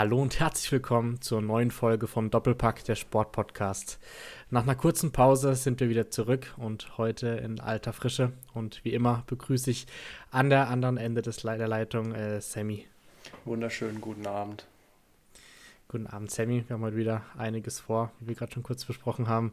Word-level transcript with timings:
Hallo 0.00 0.22
und 0.22 0.40
herzlich 0.40 0.72
willkommen 0.72 1.20
zur 1.20 1.42
neuen 1.42 1.70
Folge 1.70 2.06
vom 2.06 2.30
Doppelpack 2.30 2.82
der 2.84 2.94
Sportpodcast. 2.94 3.98
Nach 4.48 4.62
einer 4.62 4.74
kurzen 4.74 5.12
Pause 5.12 5.54
sind 5.54 5.78
wir 5.78 5.90
wieder 5.90 6.08
zurück 6.08 6.54
und 6.56 6.96
heute 6.96 7.26
in 7.28 7.60
alter 7.60 7.92
Frische. 7.92 8.32
Und 8.54 8.82
wie 8.82 8.94
immer 8.94 9.24
begrüße 9.26 9.70
ich 9.70 9.86
an 10.30 10.48
der 10.48 10.70
anderen 10.70 10.96
Ende 10.96 11.20
des 11.20 11.42
Le 11.42 11.58
der 11.58 11.68
Leitung 11.68 12.14
äh, 12.14 12.40
Sammy. 12.40 12.86
Wunderschönen 13.44 14.00
guten 14.00 14.26
Abend. 14.26 14.64
Guten 15.90 16.06
Abend, 16.06 16.30
Sammy. 16.30 16.62
Wir 16.68 16.74
haben 16.74 16.82
heute 16.82 16.96
wieder 16.96 17.22
einiges 17.36 17.80
vor, 17.80 18.12
wie 18.20 18.28
wir 18.28 18.34
gerade 18.36 18.52
schon 18.52 18.62
kurz 18.62 18.84
besprochen 18.84 19.26
haben. 19.26 19.50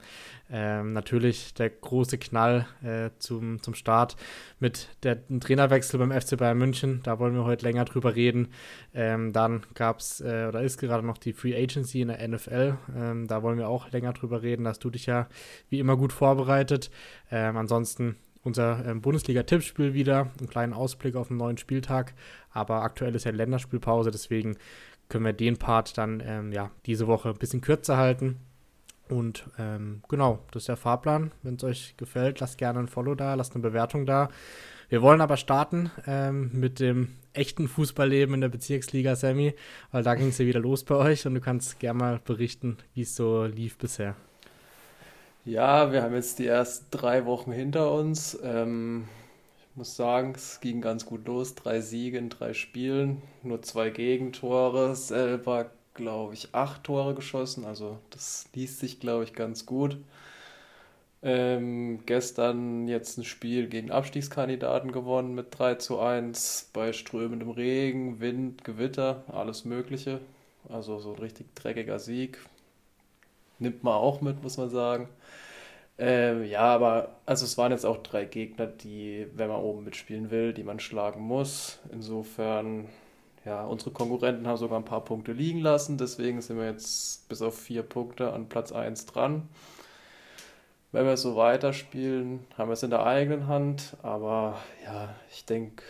Ähm, 0.52 0.94
natürlich 0.94 1.56
der 1.56 1.72
große 1.72 2.20
Knall 2.20 2.68
äh, 2.84 3.10
zum, 3.18 3.60
zum 3.64 3.74
Start 3.74 4.16
mit 4.60 4.88
dem 5.04 5.40
Trainerwechsel 5.40 5.98
beim 5.98 6.12
FC 6.12 6.38
Bayern 6.38 6.60
München. 6.60 7.00
Da 7.02 7.18
wollen 7.18 7.34
wir 7.34 7.44
heute 7.44 7.66
länger 7.66 7.86
drüber 7.86 8.16
reden. 8.16 8.50
Ähm, 8.94 9.34
dann 9.34 9.66
gab 9.74 9.98
es 9.98 10.22
äh, 10.22 10.46
oder 10.48 10.62
ist 10.62 10.80
gerade 10.80 11.04
noch 11.04 11.18
die 11.18 11.34
Free 11.34 11.56
Agency 11.56 12.02
in 12.02 12.10
der 12.10 12.28
NFL. 12.28 12.78
Ähm, 12.96 13.26
da 13.26 13.42
wollen 13.42 13.58
wir 13.58 13.68
auch 13.68 13.90
länger 13.90 14.14
drüber 14.14 14.44
reden. 14.44 14.66
Da 14.66 14.70
hast 14.70 14.84
du 14.84 14.92
dich 14.92 15.08
ja 15.08 15.28
wie 15.72 15.80
immer 15.80 15.98
gut 15.98 16.14
vorbereitet. 16.14 16.92
Ähm, 17.32 17.58
ansonsten 17.58 18.16
unser 18.44 18.86
ähm, 18.86 19.02
Bundesliga-Tippspiel 19.02 19.96
wieder, 19.96 20.30
einen 20.40 20.48
kleinen 20.48 20.74
Ausblick 20.74 21.16
auf 21.16 21.30
den 21.30 21.38
neuen 21.38 21.58
Spieltag. 21.58 22.14
Aber 22.52 22.84
aktuell 22.84 23.16
ist 23.16 23.26
ja 23.26 23.32
Länderspielpause, 23.32 24.12
deswegen 24.12 24.58
können 25.10 25.26
wir 25.26 25.34
den 25.34 25.58
Part 25.58 25.98
dann 25.98 26.22
ähm, 26.26 26.52
ja, 26.52 26.72
diese 26.86 27.08
Woche 27.08 27.30
ein 27.30 27.38
bisschen 27.38 27.62
kürzer 27.62 27.98
halten. 27.98 28.38
Und 29.10 29.46
ähm, 29.58 30.02
genau, 30.10 30.40
das 30.52 30.64
ist 30.64 30.70
der 30.70 30.78
Fahrplan. 30.78 31.32
Wenn 31.44 31.56
es 31.56 31.64
euch 31.64 31.96
gefällt, 31.98 32.40
lasst 32.40 32.58
gerne 32.58 32.80
ein 32.80 32.88
Follow 32.88 33.16
da, 33.16 33.36
lasst 33.36 33.56
eine 33.56 33.62
Bewertung 33.62 34.06
da. 34.06 34.30
Wir 34.90 35.02
wollen 35.02 35.22
aber 35.22 35.38
starten 35.38 35.92
ähm, 36.06 36.50
mit 36.54 36.80
dem 36.80 37.16
echten 37.34 37.68
Fußballleben 37.68 38.36
in 38.36 38.42
der 38.42 38.50
Bezirksliga, 38.50 39.16
Sammy, 39.16 39.54
weil 39.92 40.04
da 40.04 40.16
ging 40.16 40.30
es 40.30 40.38
ja 40.38 40.46
wieder 40.46 40.60
los 40.60 40.84
bei 40.84 40.96
euch 40.96 41.26
und 41.28 41.36
du 41.36 41.42
kannst 41.42 41.80
gerne 41.80 42.00
mal 42.00 42.20
berichten, 42.24 42.78
wie 42.94 43.02
es 43.02 43.16
so 43.16 43.46
lief 43.46 43.78
bisher. 43.78 44.16
Ja, 45.46 45.92
wir 45.92 46.04
haben 46.04 46.14
jetzt 46.14 46.40
die 46.40 46.48
ersten 46.48 46.88
drei 46.92 47.26
Wochen 47.26 47.52
hinter 47.52 47.92
uns. 47.94 48.38
Ähm, 48.44 49.06
muss 49.78 49.96
sagen, 49.96 50.34
es 50.36 50.60
ging 50.60 50.82
ganz 50.82 51.06
gut 51.06 51.28
los. 51.28 51.56
Drei 51.56 51.82
Siege 51.82 52.18
in 52.18 52.30
drei 52.30 52.54
Spielen, 52.54 53.22
nur 53.44 53.62
zwei 53.62 53.90
Gegentore, 53.92 54.96
selber, 54.96 55.70
glaube 55.94 56.34
ich, 56.34 56.54
acht 56.54 56.84
Tore 56.84 57.14
geschossen. 57.16 57.66
Also 57.66 58.00
das 58.10 58.48
liest 58.54 58.80
sich, 58.80 59.00
glaube 59.00 59.24
ich, 59.24 59.34
ganz 59.34 59.66
gut. 59.66 59.98
Ähm, 61.24 62.00
gestern 62.06 62.88
jetzt 62.88 63.18
ein 63.18 63.24
Spiel 63.24 63.68
gegen 63.68 63.92
Abstiegskandidaten 63.92 64.92
gewonnen 64.92 65.34
mit 65.36 65.48
3 65.58 65.76
zu 65.76 66.00
1 66.00 66.70
bei 66.74 66.94
strömendem 66.94 67.50
Regen, 67.50 68.20
Wind, 68.20 68.64
Gewitter, 68.64 69.24
alles 69.28 69.66
Mögliche. 69.66 70.22
Also 70.70 71.00
so 71.00 71.14
ein 71.14 71.20
richtig 71.20 71.54
dreckiger 71.56 72.00
Sieg. 72.00 72.40
Nimmt 73.60 73.84
man 73.84 73.96
auch 73.96 74.22
mit, 74.22 74.44
muss 74.44 74.58
man 74.58 74.70
sagen. 74.70 75.10
Ähm, 76.00 76.44
ja, 76.46 76.62
aber 76.62 77.16
also 77.26 77.46
es 77.46 77.58
waren 77.58 77.72
jetzt 77.72 77.86
auch 77.86 77.98
drei 77.98 78.26
Gegner, 78.26 78.68
die, 78.68 79.28
wenn 79.34 79.50
man 79.50 79.62
oben 79.62 79.84
mitspielen 79.84 80.30
will, 80.30 80.54
die 80.54 80.64
man 80.64 80.80
schlagen 80.80 81.22
muss. 81.22 81.80
Insofern, 81.92 82.88
ja, 83.46 83.66
unsere 83.66 83.92
Konkurrenten 83.92 84.48
haben 84.48 84.58
sogar 84.58 84.80
ein 84.80 84.86
paar 84.86 85.04
Punkte 85.04 85.32
liegen 85.34 85.60
lassen, 85.62 85.98
deswegen 85.98 86.42
sind 86.42 86.58
wir 86.58 86.66
jetzt 86.68 87.28
bis 87.30 87.42
auf 87.42 87.58
vier 87.58 87.82
Punkte 87.84 88.32
an 88.34 88.48
Platz 88.50 88.72
1 88.72 89.08
dran. 89.08 89.50
Wenn 90.92 91.06
wir 91.06 91.18
so 91.18 91.36
weiterspielen, 91.36 92.46
haben 92.58 92.70
wir 92.70 92.74
es 92.74 92.84
in 92.84 92.92
der 92.92 93.06
eigenen 93.06 93.48
Hand, 93.48 93.98
aber 94.04 94.58
ja, 94.86 95.16
ich 95.32 95.46
denke, 95.46 95.84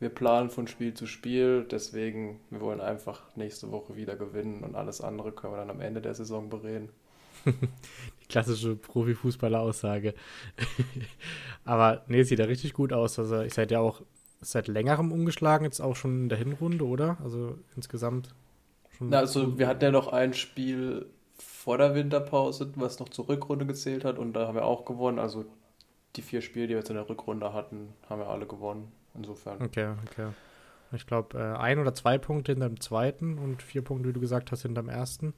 wir 0.00 0.08
planen 0.08 0.50
von 0.50 0.66
Spiel 0.66 0.94
zu 0.94 1.06
Spiel, 1.06 1.64
deswegen, 1.70 2.40
wir 2.50 2.60
wollen 2.60 2.80
einfach 2.80 3.22
nächste 3.36 3.70
Woche 3.70 3.94
wieder 3.94 4.16
gewinnen 4.16 4.64
und 4.64 4.74
alles 4.74 5.00
andere 5.00 5.32
können 5.32 5.52
wir 5.52 5.58
dann 5.58 5.70
am 5.70 5.80
Ende 5.80 6.00
der 6.00 6.14
Saison 6.14 6.48
bereden. 6.50 6.88
Klassische 8.32 8.76
Profifußballer-Aussage. 8.76 10.14
Aber 11.64 12.02
nee, 12.08 12.22
sieht 12.22 12.38
ja 12.38 12.46
richtig 12.46 12.72
gut 12.72 12.94
aus. 12.94 13.18
Also, 13.18 13.42
ich 13.42 13.52
seid 13.52 13.70
ja 13.70 13.80
auch 13.80 14.00
seit 14.40 14.68
längerem 14.68 15.12
umgeschlagen, 15.12 15.66
jetzt 15.66 15.80
auch 15.80 15.94
schon 15.94 16.22
in 16.22 16.28
der 16.30 16.38
Hinrunde, 16.38 16.86
oder? 16.86 17.18
Also 17.22 17.58
insgesamt 17.76 18.34
schon. 18.96 19.10
Na, 19.10 19.18
also, 19.18 19.58
wir 19.58 19.68
hatten 19.68 19.84
ja 19.84 19.90
noch 19.90 20.08
ein 20.08 20.32
Spiel 20.32 21.06
vor 21.36 21.76
der 21.76 21.94
Winterpause, 21.94 22.72
was 22.76 22.98
noch 23.00 23.10
zur 23.10 23.28
Rückrunde 23.28 23.66
gezählt 23.66 24.04
hat, 24.06 24.18
und 24.18 24.32
da 24.32 24.48
haben 24.48 24.54
wir 24.54 24.64
auch 24.64 24.86
gewonnen. 24.86 25.18
Also, 25.18 25.44
die 26.16 26.22
vier 26.22 26.40
Spiele, 26.40 26.66
die 26.68 26.70
wir 26.70 26.78
jetzt 26.78 26.88
in 26.88 26.96
der 26.96 27.08
Rückrunde 27.08 27.52
hatten, 27.52 27.90
haben 28.08 28.20
wir 28.20 28.28
alle 28.28 28.46
gewonnen. 28.46 28.90
Insofern. 29.14 29.60
Okay, 29.60 29.92
okay. 30.10 30.28
Ich 30.92 31.06
glaube, 31.06 31.38
äh, 31.38 31.58
ein 31.58 31.78
oder 31.78 31.94
zwei 31.94 32.16
Punkte 32.16 32.52
hinter 32.52 32.68
dem 32.68 32.80
zweiten 32.80 33.36
und 33.36 33.62
vier 33.62 33.82
Punkte, 33.82 34.08
wie 34.08 34.14
du 34.14 34.20
gesagt 34.20 34.52
hast, 34.52 34.62
hinter 34.62 34.82
dem 34.82 34.88
ersten. 34.88 35.34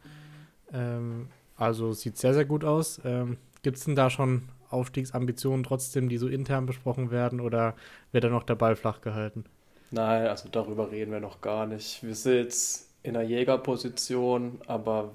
Ähm, 0.72 1.28
also 1.56 1.92
sieht 1.92 2.18
sehr, 2.18 2.34
sehr 2.34 2.44
gut 2.44 2.64
aus. 2.64 3.00
Ähm, 3.04 3.38
Gibt 3.62 3.78
es 3.78 3.84
denn 3.84 3.96
da 3.96 4.10
schon 4.10 4.48
Aufstiegsambitionen 4.70 5.64
trotzdem, 5.64 6.08
die 6.08 6.18
so 6.18 6.28
intern 6.28 6.66
besprochen 6.66 7.10
werden 7.10 7.40
oder 7.40 7.74
wird 8.12 8.24
da 8.24 8.28
noch 8.28 8.42
der 8.42 8.56
Ball 8.56 8.76
flach 8.76 9.00
gehalten? 9.00 9.44
Nein, 9.90 10.26
also 10.26 10.48
darüber 10.48 10.90
reden 10.90 11.12
wir 11.12 11.20
noch 11.20 11.40
gar 11.40 11.66
nicht. 11.66 12.02
Wir 12.02 12.14
sind 12.14 12.34
jetzt 12.34 12.90
in 13.02 13.16
einer 13.16 13.24
Jägerposition, 13.24 14.60
aber 14.66 15.12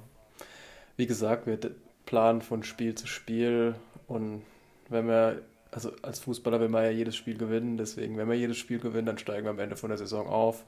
wie 0.95 1.07
gesagt, 1.07 1.47
wir 1.47 1.59
planen 2.05 2.41
von 2.41 2.63
Spiel 2.63 2.95
zu 2.95 3.05
Spiel 3.05 3.75
und 4.07 4.41
wenn 4.87 5.07
wir, 5.07 5.41
also 5.71 5.91
als 6.01 6.19
Fußballer 6.19 6.59
will 6.59 6.69
man 6.69 6.83
ja 6.83 6.89
jedes 6.89 7.15
Spiel 7.15 7.37
gewinnen, 7.37 7.77
deswegen, 7.77 8.17
wenn 8.17 8.29
wir 8.29 8.35
jedes 8.35 8.57
Spiel 8.57 8.79
gewinnen, 8.79 9.05
dann 9.05 9.17
steigen 9.17 9.45
wir 9.45 9.51
am 9.51 9.59
Ende 9.59 9.75
von 9.75 9.89
der 9.89 9.97
Saison 9.97 10.27
auf. 10.27 10.63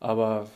Aber 0.00 0.48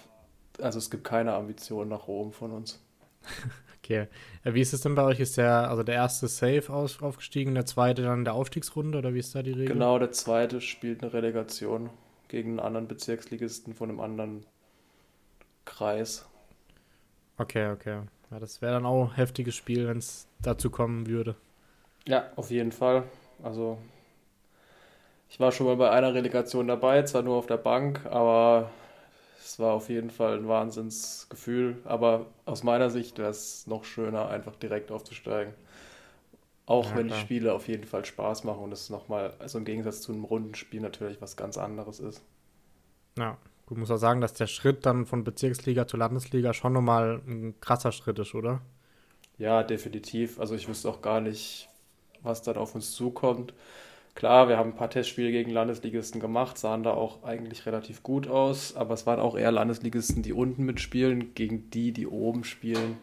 also 0.60 0.78
es 0.78 0.90
gibt 0.90 1.04
keine 1.04 1.34
Ambitionen 1.34 1.90
nach 1.90 2.08
oben 2.08 2.32
von 2.32 2.52
uns. 2.52 2.82
Okay. 3.86 4.08
Wie 4.42 4.60
ist 4.60 4.72
es 4.72 4.80
denn 4.80 4.96
bei 4.96 5.04
euch? 5.04 5.20
Ist 5.20 5.36
der, 5.36 5.70
also 5.70 5.84
der 5.84 5.94
erste 5.94 6.26
Safe 6.26 6.72
aus, 6.72 7.00
aufgestiegen, 7.00 7.54
der 7.54 7.66
zweite 7.66 8.02
dann 8.02 8.18
in 8.18 8.24
der 8.24 8.34
Aufstiegsrunde 8.34 8.98
oder 8.98 9.14
wie 9.14 9.20
ist 9.20 9.32
da 9.36 9.44
die 9.44 9.52
Regel? 9.52 9.74
Genau, 9.74 9.96
der 10.00 10.10
zweite 10.10 10.60
spielt 10.60 11.02
eine 11.02 11.12
Relegation 11.12 11.90
gegen 12.26 12.50
einen 12.50 12.60
anderen 12.60 12.88
Bezirksligisten 12.88 13.74
von 13.74 13.90
einem 13.90 14.00
anderen 14.00 14.44
Kreis. 15.64 16.26
Okay, 17.38 17.70
okay. 17.70 18.00
Ja, 18.32 18.40
das 18.40 18.60
wäre 18.60 18.72
dann 18.72 18.86
auch 18.86 19.10
ein 19.10 19.14
heftiges 19.14 19.54
Spiel, 19.54 19.86
wenn 19.86 19.98
es 19.98 20.26
dazu 20.42 20.68
kommen 20.68 21.06
würde. 21.06 21.36
Ja, 22.08 22.24
auf 22.34 22.50
jeden 22.50 22.72
Fall. 22.72 23.04
Also, 23.40 23.78
ich 25.28 25.38
war 25.38 25.52
schon 25.52 25.66
mal 25.66 25.76
bei 25.76 25.90
einer 25.90 26.12
Relegation 26.12 26.66
dabei, 26.66 27.02
zwar 27.02 27.22
nur 27.22 27.36
auf 27.36 27.46
der 27.46 27.58
Bank, 27.58 28.04
aber 28.06 28.72
es 29.46 29.60
war 29.60 29.74
auf 29.74 29.88
jeden 29.88 30.10
Fall 30.10 30.36
ein 30.36 30.48
Wahnsinnsgefühl, 30.48 31.76
aber 31.84 32.26
aus 32.46 32.64
meiner 32.64 32.90
Sicht 32.90 33.18
wäre 33.18 33.30
es 33.30 33.66
noch 33.68 33.84
schöner, 33.84 34.28
einfach 34.28 34.56
direkt 34.56 34.90
aufzusteigen. 34.90 35.54
Auch 36.66 36.90
ja, 36.90 36.96
wenn 36.96 37.06
klar. 37.06 37.18
die 37.18 37.24
Spiele 37.24 37.54
auf 37.54 37.68
jeden 37.68 37.84
Fall 37.84 38.04
Spaß 38.04 38.42
machen 38.42 38.64
und 38.64 38.72
es 38.72 38.90
nochmal, 38.90 39.34
also 39.38 39.58
im 39.58 39.64
Gegensatz 39.64 40.00
zu 40.00 40.12
einem 40.12 40.24
runden 40.24 40.56
Spiel 40.56 40.80
natürlich 40.80 41.22
was 41.22 41.36
ganz 41.36 41.58
anderes 41.58 42.00
ist. 42.00 42.22
Ja, 43.16 43.38
gut, 43.66 43.78
muss 43.78 43.90
auch 43.92 43.98
sagen, 43.98 44.20
dass 44.20 44.34
der 44.34 44.48
Schritt 44.48 44.84
dann 44.84 45.06
von 45.06 45.22
Bezirksliga 45.22 45.86
zur 45.86 46.00
Landesliga 46.00 46.52
schon 46.52 46.72
nochmal 46.72 47.22
ein 47.28 47.54
krasser 47.60 47.92
Schritt 47.92 48.18
ist, 48.18 48.34
oder? 48.34 48.62
Ja, 49.38 49.62
definitiv. 49.62 50.40
Also 50.40 50.56
ich 50.56 50.66
wüsste 50.66 50.88
auch 50.88 51.02
gar 51.02 51.20
nicht, 51.20 51.68
was 52.22 52.42
dann 52.42 52.56
auf 52.56 52.74
uns 52.74 52.92
zukommt. 52.92 53.54
Klar, 54.16 54.48
wir 54.48 54.56
haben 54.56 54.70
ein 54.70 54.76
paar 54.76 54.88
Testspiele 54.88 55.30
gegen 55.30 55.50
Landesligisten 55.50 56.22
gemacht, 56.22 56.56
sahen 56.56 56.82
da 56.82 56.94
auch 56.94 57.22
eigentlich 57.22 57.66
relativ 57.66 58.02
gut 58.02 58.28
aus, 58.28 58.74
aber 58.74 58.94
es 58.94 59.04
waren 59.04 59.20
auch 59.20 59.36
eher 59.36 59.52
Landesligisten, 59.52 60.22
die 60.22 60.32
unten 60.32 60.64
mitspielen, 60.64 61.34
gegen 61.34 61.68
die, 61.68 61.92
die 61.92 62.06
oben 62.06 62.42
spielen. 62.42 62.96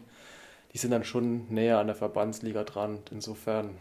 Die 0.72 0.78
sind 0.78 0.90
dann 0.90 1.04
schon 1.04 1.46
näher 1.54 1.78
an 1.78 1.86
der 1.86 1.94
Verbandsliga 1.94 2.64
dran. 2.64 2.98
Insofern, 3.12 3.76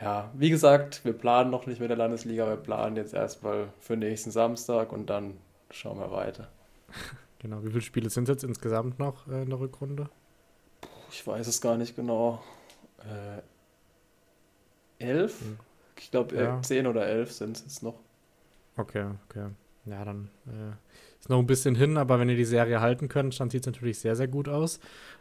ja, 0.00 0.30
wie 0.34 0.50
gesagt, 0.50 1.04
wir 1.04 1.14
planen 1.14 1.50
noch 1.50 1.66
nicht 1.66 1.80
mit 1.80 1.90
der 1.90 1.96
Landesliga, 1.96 2.46
wir 2.46 2.56
planen 2.56 2.94
jetzt 2.94 3.12
erstmal 3.12 3.72
für 3.80 3.96
nächsten 3.96 4.30
Samstag 4.30 4.92
und 4.92 5.10
dann 5.10 5.36
schauen 5.70 5.98
wir 5.98 6.12
weiter. 6.12 6.48
Genau, 7.42 7.64
wie 7.64 7.70
viele 7.70 7.80
Spiele 7.80 8.10
sind 8.10 8.24
es 8.24 8.34
jetzt 8.34 8.44
insgesamt 8.44 8.98
noch 8.98 9.26
äh, 9.26 9.44
in 9.44 9.48
der 9.48 9.58
Rückrunde? 9.58 10.10
Ich 11.10 11.26
weiß 11.26 11.46
es 11.46 11.62
gar 11.62 11.78
nicht 11.78 11.96
genau. 11.96 12.42
Äh, 12.98 13.40
elf? 15.02 15.40
Hm. 15.40 15.58
Ich 16.00 16.10
glaube, 16.10 16.34
äh, 16.36 16.44
ja. 16.44 16.62
10 16.62 16.86
oder 16.86 17.06
11 17.06 17.32
sind 17.32 17.56
es 17.56 17.62
jetzt 17.62 17.82
noch. 17.82 18.00
Okay, 18.76 19.04
okay. 19.28 19.48
Ja, 19.84 20.04
dann 20.04 20.30
äh, 20.46 20.72
ist 21.20 21.28
noch 21.28 21.38
ein 21.38 21.46
bisschen 21.46 21.74
hin, 21.74 21.96
aber 21.96 22.18
wenn 22.18 22.28
ihr 22.28 22.36
die 22.36 22.44
Serie 22.44 22.80
halten 22.80 23.08
könnt, 23.08 23.38
dann 23.38 23.50
sieht 23.50 23.62
es 23.62 23.66
natürlich 23.66 23.98
sehr, 23.98 24.16
sehr 24.16 24.28
gut 24.28 24.48
aus. 24.48 24.80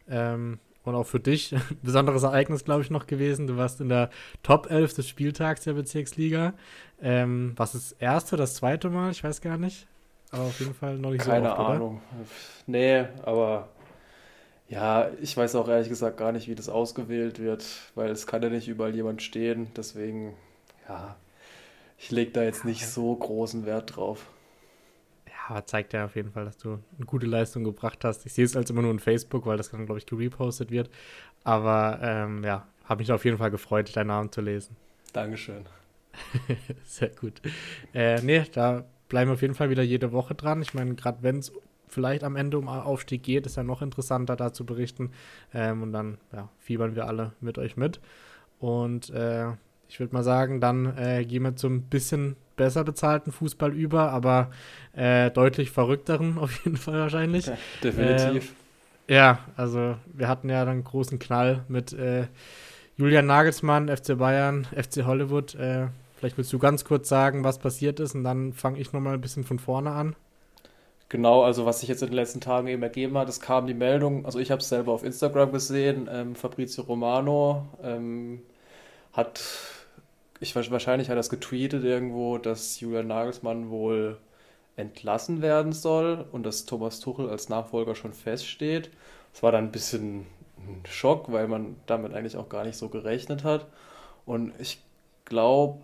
Ähm, 0.10 0.60
und 0.84 0.96
auch 0.96 1.06
für 1.06 1.20
dich 1.20 1.54
ein 1.54 1.62
besonderes 1.84 2.24
Ereignis, 2.24 2.64
glaube 2.64 2.82
ich, 2.82 2.90
noch 2.90 3.08
gewesen. 3.08 3.48
Du 3.48 3.58
warst 3.58 3.82
in 3.82 3.90
der 3.90 4.10
Top 4.42 4.72
11 4.72 4.94
des 4.94 5.10
Spieltags 5.10 5.64
der 5.64 5.74
Bezirksliga. 5.74 6.54
Ähm, 7.02 7.54
was 7.58 7.76
ist 7.76 7.92
das 7.92 8.00
erste 8.00 8.36
oder 8.36 8.44
das 8.44 8.56
zweite 8.56 8.90
Mal? 8.90 9.12
Ich 9.12 9.24
weiß 9.24 9.42
gar 9.42 9.58
nicht. 9.58 9.88
Aber 10.32 10.44
auf 10.44 10.60
jeden 10.60 10.74
Fall 10.74 10.98
noch 10.98 11.12
nicht 11.12 11.26
Keine 11.26 11.48
so 11.48 11.52
oft, 11.52 11.60
Ahnung. 11.60 12.02
Oder? 12.18 12.28
Nee, 12.68 13.06
aber 13.24 13.70
ja, 14.70 15.10
ich 15.22 15.36
weiß 15.36 15.56
auch 15.56 15.68
ehrlich 15.68 15.90
gesagt 15.90 16.18
gar 16.18 16.32
nicht, 16.32 16.48
wie 16.48 16.56
das 16.56 16.70
ausgewählt 16.70 17.40
wird, 17.40 17.66
weil 17.96 18.12
es 18.12 18.28
kann 18.28 18.44
ja 18.44 18.50
nicht 18.50 18.68
überall 18.68 18.96
jemand 18.96 19.22
stehen. 19.22 19.68
Deswegen 19.76 20.36
ja, 20.90 21.16
ich 21.98 22.12
lege 22.12 22.32
da 22.32 22.44
jetzt 22.44 22.66
nicht 22.66 22.88
so 22.88 23.16
großen 23.16 23.66
Wert 23.66 23.96
drauf. 23.96 24.26
Ja, 25.28 25.56
aber 25.56 25.66
zeigt 25.66 25.94
ja 25.94 26.06
auf 26.06 26.16
jeden 26.16 26.32
Fall, 26.32 26.46
dass 26.46 26.58
du 26.58 26.80
eine 26.98 27.06
gute 27.06 27.28
Leistung 27.28 27.64
gebracht 27.64 28.04
hast. 28.04 28.26
Ich 28.26 28.34
sehe 28.34 28.46
es 28.46 28.56
als 28.56 28.70
immer 28.70 28.82
nur 28.82 28.92
in 28.92 29.00
Facebook, 29.00 29.46
weil 29.46 29.58
das 29.58 29.72
dann, 29.72 29.86
glaube 29.86 30.00
ich, 30.00 30.06
gerepostet 30.06 30.72
wird. 30.72 30.90
Aber 31.44 32.00
ähm, 32.02 32.44
ja, 32.44 32.66
habe 32.86 33.02
mich 33.02 33.12
auf 33.12 33.26
jeden 33.26 33.38
Fall 33.38 33.52
gefreut, 33.52 33.96
deinen 33.96 34.08
Namen 34.08 34.32
zu 34.32 34.42
lesen. 34.42 34.76
Dankeschön. 35.14 35.66
Sehr 36.86 37.10
gut. 37.10 37.42
Äh, 37.94 38.22
nee, 38.22 38.44
da 38.52 38.86
bleiben 39.08 39.30
wir 39.30 39.36
auf 39.36 39.42
jeden 39.42 39.56
Fall 39.56 39.70
wieder 39.70 39.84
jede 39.84 40.12
Woche 40.12 40.36
dran. 40.36 40.62
Ich 40.62 40.74
meine, 40.74 40.96
gerade 40.96 41.22
wenn 41.22 41.38
es 41.38 41.52
vielleicht 41.88 42.24
am 42.24 42.36
Ende 42.36 42.58
um 42.58 42.68
Aufstieg 42.68 43.24
geht, 43.24 43.46
ist 43.46 43.58
ja 43.58 43.64
noch 43.64 43.82
interessanter 43.82 44.36
da 44.36 44.54
zu 44.54 44.66
berichten. 44.66 45.12
Ähm, 45.54 45.84
und 45.84 45.94
dann 45.94 46.18
ja, 46.32 46.50
fiebern 46.60 46.96
wir 46.96 47.08
alle 47.08 47.34
mit 47.42 47.58
euch 47.58 47.78
mit. 47.78 48.00
Und 48.60 49.10
äh, 49.12 49.52
ich 49.90 50.00
würde 50.00 50.14
mal 50.14 50.24
sagen, 50.24 50.62
dann 50.62 50.98
äh, 50.98 51.26
gehen 51.26 51.44
wir 51.44 51.56
zum 51.56 51.82
bisschen 51.82 52.36
besser 52.56 52.84
bezahlten 52.84 53.32
Fußball 53.32 53.74
über, 53.74 54.12
aber 54.12 54.52
äh, 54.94 55.32
deutlich 55.32 55.72
verrückteren 55.72 56.38
auf 56.38 56.64
jeden 56.64 56.78
Fall 56.78 57.00
wahrscheinlich. 57.00 57.48
Ja, 57.48 57.58
definitiv. 57.84 58.54
Äh, 59.08 59.16
ja, 59.16 59.40
also 59.58 59.96
wir 60.14 60.28
hatten 60.28 60.50
ja 60.50 60.64
dann 60.64 60.76
einen 60.76 60.84
großen 60.84 61.18
Knall 61.18 61.64
mit 61.68 61.94
äh, 61.94 62.28
Julian 62.96 63.26
Nagelsmann, 63.26 63.88
FC 63.88 64.18
Bayern, 64.18 64.66
FC 64.66 65.06
Hollywood. 65.06 65.56
Äh, 65.56 65.88
vielleicht 66.18 66.38
willst 66.38 66.54
du 66.54 66.60
ganz 66.60 66.86
kurz 66.86 67.10
sagen, 67.10 67.44
was 67.44 67.58
passiert 67.58 68.00
ist 68.00 68.14
und 68.14 68.24
dann 68.24 68.54
fange 68.54 68.80
ich 68.80 68.94
nochmal 68.94 69.16
ein 69.16 69.22
bisschen 69.22 69.44
von 69.44 69.58
vorne 69.58 69.92
an. 69.92 70.16
Genau, 71.08 71.42
also 71.42 71.66
was 71.66 71.80
sich 71.80 71.90
jetzt 71.90 72.04
in 72.04 72.10
den 72.10 72.16
letzten 72.16 72.40
Tagen 72.40 72.68
eben 72.68 72.84
ergeben 72.84 73.18
hat, 73.18 73.28
es 73.30 73.40
kam 73.40 73.66
die 73.66 73.74
Meldung, 73.74 74.28
also 74.28 74.38
ich 74.38 74.52
habe 74.52 74.62
es 74.62 74.70
selber 74.70 74.92
auf 74.92 75.04
Instagram 75.04 75.52
gesehen, 75.52 76.08
ähm, 76.12 76.36
Fabrizio 76.36 76.84
Romano 76.84 77.66
ähm, 77.82 78.42
hat 79.14 79.42
ich 80.40 80.56
wahrscheinlich 80.56 81.10
hat 81.10 81.18
er 81.18 81.22
es 81.22 81.30
getweetet 81.30 81.84
irgendwo, 81.84 82.38
dass 82.38 82.80
Julian 82.80 83.08
Nagelsmann 83.08 83.70
wohl 83.70 84.18
entlassen 84.76 85.42
werden 85.42 85.74
soll 85.74 86.26
und 86.32 86.44
dass 86.44 86.66
Thomas 86.66 87.02
Tuchel 87.02 87.30
als 87.30 87.50
Nachfolger 87.50 87.96
schon 87.96 88.14
feststeht. 88.14 88.90
Es 89.34 89.44
war 89.44 89.52
dann 89.52 89.66
ein 89.66 89.72
bisschen 89.72 90.26
ein 90.58 90.84
Schock, 90.88 91.32
weil 91.32 91.48
man 91.48 91.76
damit 91.86 92.14
eigentlich 92.14 92.38
auch 92.38 92.50
gar 92.50 92.64
nicht 92.64 92.78
so 92.78 92.88
gerechnet 92.90 93.44
hat. 93.44 93.68
Und 94.26 94.54
ich 94.60 94.82
glaube, 95.26 95.80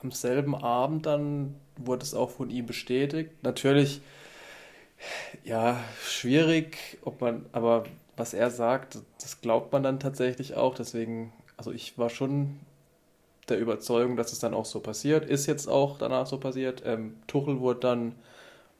am 0.00 0.10
selben 0.10 0.54
Abend 0.54 1.06
dann 1.06 1.54
wurde 1.76 2.02
es 2.02 2.14
auch 2.14 2.30
von 2.30 2.50
ihm 2.50 2.66
bestätigt. 2.66 3.30
Natürlich, 3.42 4.00
ja, 5.44 5.82
schwierig, 6.02 6.98
ob 7.02 7.20
man, 7.20 7.44
aber 7.52 7.84
was 8.16 8.32
er 8.32 8.50
sagt, 8.50 8.98
das 9.20 9.40
glaubt 9.40 9.72
man 9.72 9.82
dann 9.82 10.00
tatsächlich 10.00 10.54
auch. 10.54 10.74
Deswegen, 10.74 11.32
also 11.56 11.72
ich 11.72 11.98
war 11.98 12.10
schon 12.10 12.60
der 13.48 13.58
Überzeugung, 13.58 14.16
dass 14.16 14.32
es 14.32 14.38
dann 14.38 14.54
auch 14.54 14.64
so 14.64 14.80
passiert. 14.80 15.24
Ist 15.24 15.46
jetzt 15.46 15.68
auch 15.68 15.98
danach 15.98 16.26
so 16.26 16.38
passiert. 16.38 16.82
Ähm, 16.84 17.16
Tuchel 17.26 17.60
wurde 17.60 17.80
dann 17.80 18.14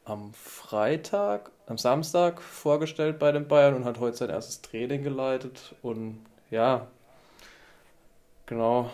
am 0.05 0.33
Freitag, 0.35 1.51
am 1.67 1.79
Samstag 1.79 2.43
vorgestellt 2.43 3.19
bei 3.19 3.33
den 3.33 3.49
Bayern 3.49 3.75
und 3.75 3.85
hat 3.85 4.01
heute 4.01 4.17
sein 4.17 4.31
erstes 4.31 4.63
Training 4.63 5.03
geleitet. 5.03 5.75
Und 5.83 6.19
ja, 6.51 6.87
genau. 8.47 8.91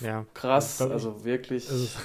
Ja, 0.00 0.24
krass, 0.32 0.78
glaub, 0.78 0.92
also 0.92 1.24
wirklich. 1.24 1.68
Also, 1.68 1.98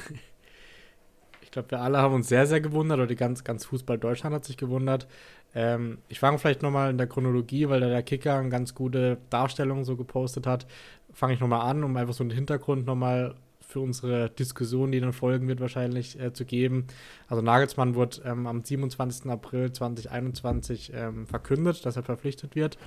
ich 1.41 1.51
glaube, 1.51 1.71
wir 1.71 1.79
alle 1.79 1.99
haben 1.99 2.13
uns 2.13 2.27
sehr, 2.27 2.45
sehr 2.45 2.59
gewundert, 2.59 2.97
oder 2.97 3.07
die 3.07 3.15
ganz, 3.15 3.43
ganz 3.43 3.65
Fußball 3.65 3.97
Deutschland 3.97 4.35
hat 4.35 4.43
sich 4.43 4.57
gewundert. 4.57 5.07
Ähm, 5.53 5.99
ich 6.09 6.19
fange 6.19 6.37
vielleicht 6.37 6.61
nochmal 6.61 6.89
in 6.89 6.97
der 6.97 7.07
Chronologie, 7.07 7.69
weil 7.69 7.79
da 7.79 7.87
der 7.87 8.03
Kicker 8.03 8.37
eine 8.37 8.49
ganz 8.49 8.75
gute 8.75 9.17
Darstellung 9.29 9.85
so 9.85 9.95
gepostet 9.95 10.45
hat, 10.45 10.67
fange 11.15 11.33
ich 11.33 11.39
nochmal 11.39 11.61
an, 11.61 11.83
um 11.83 11.97
einfach 11.97 12.13
so 12.13 12.23
einen 12.23 12.31
Hintergrund 12.31 12.85
nochmal 12.85 13.35
für 13.61 13.79
unsere 13.79 14.29
Diskussion, 14.29 14.91
die 14.91 14.99
dann 14.99 15.13
folgen 15.13 15.47
wird, 15.47 15.59
wahrscheinlich 15.59 16.19
äh, 16.19 16.33
zu 16.33 16.45
geben. 16.45 16.85
Also 17.27 17.41
Nagelsmann 17.41 17.95
wurde 17.95 18.21
ähm, 18.25 18.45
am 18.45 18.63
27. 18.63 19.29
April 19.31 19.71
2021 19.71 20.91
ähm, 20.93 21.25
verkündet, 21.25 21.85
dass 21.85 21.95
er 21.95 22.03
verpflichtet 22.03 22.55
wird. 22.55 22.77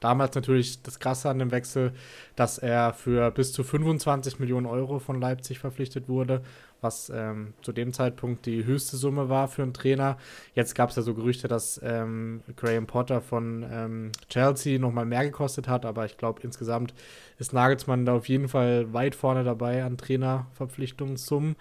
Damals 0.00 0.34
natürlich 0.34 0.82
das 0.82 1.00
Krasse 1.00 1.30
an 1.30 1.38
dem 1.38 1.52
Wechsel, 1.52 1.92
dass 2.34 2.58
er 2.58 2.92
für 2.92 3.30
bis 3.30 3.52
zu 3.52 3.64
25 3.64 4.38
Millionen 4.38 4.66
Euro 4.66 4.98
von 4.98 5.20
Leipzig 5.20 5.58
verpflichtet 5.58 6.08
wurde 6.08 6.42
was 6.80 7.10
ähm, 7.14 7.54
zu 7.62 7.72
dem 7.72 7.92
Zeitpunkt 7.92 8.46
die 8.46 8.64
höchste 8.64 8.96
Summe 8.96 9.28
war 9.28 9.48
für 9.48 9.62
einen 9.62 9.74
Trainer. 9.74 10.16
Jetzt 10.54 10.74
gab 10.74 10.90
es 10.90 10.96
ja 10.96 11.02
so 11.02 11.14
Gerüchte, 11.14 11.48
dass 11.48 11.80
ähm, 11.82 12.42
Graham 12.56 12.86
Potter 12.86 13.20
von 13.20 13.64
ähm, 13.70 14.12
Chelsea 14.28 14.78
nochmal 14.78 15.06
mehr 15.06 15.24
gekostet 15.24 15.68
hat, 15.68 15.84
aber 15.84 16.04
ich 16.04 16.16
glaube, 16.16 16.40
insgesamt 16.42 16.94
ist 17.38 17.52
Nagelsmann 17.52 18.06
da 18.06 18.14
auf 18.14 18.28
jeden 18.28 18.48
Fall 18.48 18.92
weit 18.92 19.14
vorne 19.14 19.44
dabei 19.44 19.84
an 19.84 19.96
Trainerverpflichtungssummen. 19.96 21.56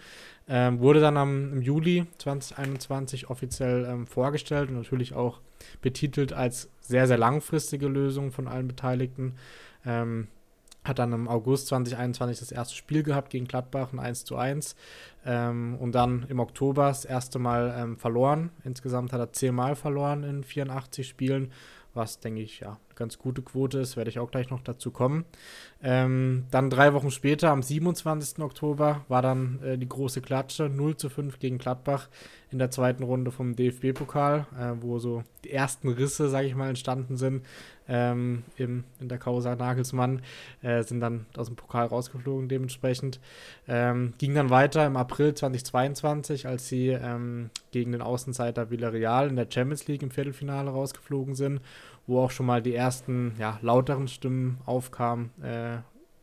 Ähm, 0.48 0.80
wurde 0.80 1.00
dann 1.00 1.18
am, 1.18 1.54
im 1.54 1.62
Juli 1.62 2.06
2021 2.20 3.30
offiziell 3.32 3.86
ähm, 3.86 4.06
vorgestellt 4.06 4.70
und 4.70 4.76
natürlich 4.76 5.16
auch 5.16 5.40
betitelt 5.82 6.34
als 6.34 6.70
sehr, 6.82 7.08
sehr 7.08 7.18
langfristige 7.18 7.88
Lösung 7.88 8.32
von 8.32 8.48
allen 8.48 8.68
Beteiligten. 8.68 9.34
Ähm, 9.86 10.28
hat 10.86 11.00
dann 11.00 11.12
im 11.12 11.28
August 11.28 11.68
2021 11.68 12.40
das 12.40 12.52
erste 12.52 12.76
Spiel 12.76 13.04
gehabt 13.04 13.32
gegen 13.32 13.46
Gladbach, 13.46 13.92
ein 13.92 14.00
1 14.00 14.24
zu 14.26 14.38
1. 14.38 14.76
Ähm, 15.26 15.76
und 15.80 15.94
dann 15.94 16.26
im 16.30 16.40
Oktober 16.40 16.88
das 16.88 17.04
erste 17.04 17.40
Mal 17.40 17.76
ähm, 17.78 17.98
verloren. 17.98 18.52
Insgesamt 18.64 19.12
hat 19.12 19.20
er 19.20 19.34
zehnmal 19.34 19.76
verloren 19.76 20.24
in 20.24 20.44
84 20.44 21.08
Spielen, 21.08 21.52
was, 21.96 22.20
denke 22.20 22.42
ich, 22.42 22.60
ja, 22.60 22.68
eine 22.68 22.96
ganz 22.96 23.18
gute 23.18 23.42
Quote 23.42 23.80
ist. 23.80 23.98
Werde 23.98 24.10
ich 24.10 24.20
auch 24.20 24.30
gleich 24.30 24.50
noch 24.50 24.62
dazu 24.62 24.92
kommen. 24.92 25.26
Ähm, 25.82 26.46
dann 26.52 26.70
drei 26.70 26.94
Wochen 26.94 27.10
später, 27.10 27.50
am 27.50 27.64
27. 27.64 28.44
Oktober, 28.44 29.06
war 29.08 29.22
dann 29.22 29.60
äh, 29.64 29.78
die 29.78 29.90
große 29.90 30.22
Klatsche 30.22 30.70
0 30.70 30.98
zu 30.98 31.10
5 31.10 31.40
gegen 31.40 31.58
Gladbach 31.58 32.10
in 32.52 32.60
der 32.60 32.70
zweiten 32.70 33.04
Runde 33.04 33.32
vom 33.32 33.56
DFB-Pokal, 33.56 34.46
äh, 34.60 34.74
wo 34.82 35.00
so 35.00 35.24
die 35.44 35.52
ersten 35.52 35.90
Risse, 35.90 36.30
sage 36.30 36.48
ich 36.48 36.56
mal, 36.56 36.70
entstanden 36.70 37.18
sind 37.18 37.44
ähm, 37.88 38.44
im, 38.58 38.84
in 39.00 39.10
der 39.10 39.18
Causa 39.18 39.56
Nagelsmann, 39.56 40.22
äh, 40.62 40.84
sind 40.84 41.00
dann 41.00 41.26
aus 41.38 41.48
dem 41.48 41.56
Pokal 41.56 41.88
rausgeflogen 41.88 42.50
dementsprechend. 42.50 43.20
Ähm, 43.68 44.14
ging 44.18 44.34
dann 44.36 44.50
weiter 44.50 44.86
im 44.86 44.98
April 44.98 45.34
2022, 45.34 46.48
als 46.48 46.68
sie 46.68 46.90
ähm, 46.90 47.50
gegen 47.72 47.92
den 47.92 48.02
Außenseiter 48.02 48.70
Villarreal 48.70 49.30
in 49.30 49.36
der 49.36 49.48
Champions 49.50 49.88
League 49.88 50.04
im 50.04 50.12
Viertelfinale 50.12 50.72
rausgeflogen 50.72 51.36
sind, 51.36 51.62
wo 52.08 52.20
auch 52.20 52.32
schon 52.32 52.46
mal 52.46 52.62
die 52.62 52.76
ersten 52.76 53.34
ja, 53.40 53.60
lauteren 53.62 54.08
Stimmen 54.08 54.60
aufkamen, 54.66 55.32
äh, 55.42 55.78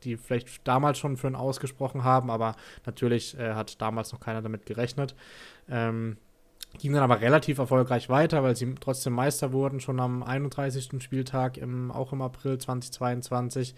die 0.05 0.17
vielleicht 0.17 0.67
damals 0.67 0.99
schon 0.99 1.17
für 1.17 1.29
ihn 1.29 1.37
ausgesprochen 1.37 2.02
haben, 2.04 2.31
aber 2.31 2.57
natürlich 2.87 3.38
äh, 3.38 3.54
hat 3.54 3.81
damals 3.81 4.12
noch 4.12 4.21
keiner 4.21 4.42
damit 4.42 4.66
gerechnet. 4.66 5.14
Ähm, 5.69 6.16
Ging 6.79 6.93
dann 6.93 7.02
aber 7.02 7.21
relativ 7.21 7.59
erfolgreich 7.59 8.09
weiter, 8.09 8.43
weil 8.43 8.57
sie 8.57 8.75
trotzdem 8.81 9.12
Meister 9.12 9.52
wurden, 9.52 9.81
schon 9.81 10.00
am 10.00 10.23
31. 10.23 11.02
Spieltag, 11.02 11.59
im, 11.59 11.91
auch 11.91 12.12
im 12.12 12.23
April 12.23 12.59
2022. 12.59 13.75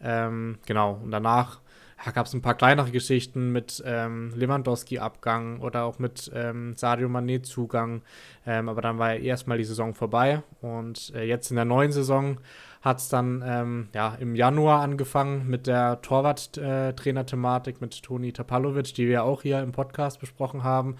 Ähm, 0.00 0.58
genau, 0.66 1.00
und 1.02 1.10
danach 1.10 1.60
ja, 2.04 2.12
gab 2.12 2.26
es 2.26 2.34
ein 2.34 2.42
paar 2.42 2.54
kleinere 2.54 2.90
Geschichten 2.90 3.50
mit 3.50 3.82
ähm, 3.84 4.32
Lewandowski-Abgang 4.36 5.60
oder 5.60 5.84
auch 5.84 5.98
mit 5.98 6.30
ähm, 6.34 6.74
Sadio 6.76 7.08
Mané-Zugang. 7.08 8.02
Ähm, 8.46 8.68
aber 8.68 8.82
dann 8.82 8.98
war 8.98 9.14
ja 9.14 9.20
erstmal 9.20 9.58
die 9.58 9.64
Saison 9.64 9.94
vorbei. 9.94 10.42
Und 10.60 11.12
äh, 11.14 11.24
jetzt 11.24 11.50
in 11.50 11.56
der 11.56 11.64
neuen 11.64 11.90
Saison 11.90 12.38
hat 12.82 12.98
es 12.98 13.08
dann 13.08 13.42
ähm, 13.44 13.88
ja, 13.92 14.14
im 14.20 14.36
Januar 14.36 14.82
angefangen 14.82 15.48
mit 15.48 15.66
der 15.66 16.00
Torwart-Trainer-Thematik 16.00 17.76
äh, 17.76 17.78
mit 17.80 18.00
Toni 18.00 18.32
Tapalovic, 18.32 18.94
die 18.94 19.08
wir 19.08 19.24
auch 19.24 19.42
hier 19.42 19.60
im 19.60 19.72
Podcast 19.72 20.20
besprochen 20.20 20.62
haben 20.62 20.96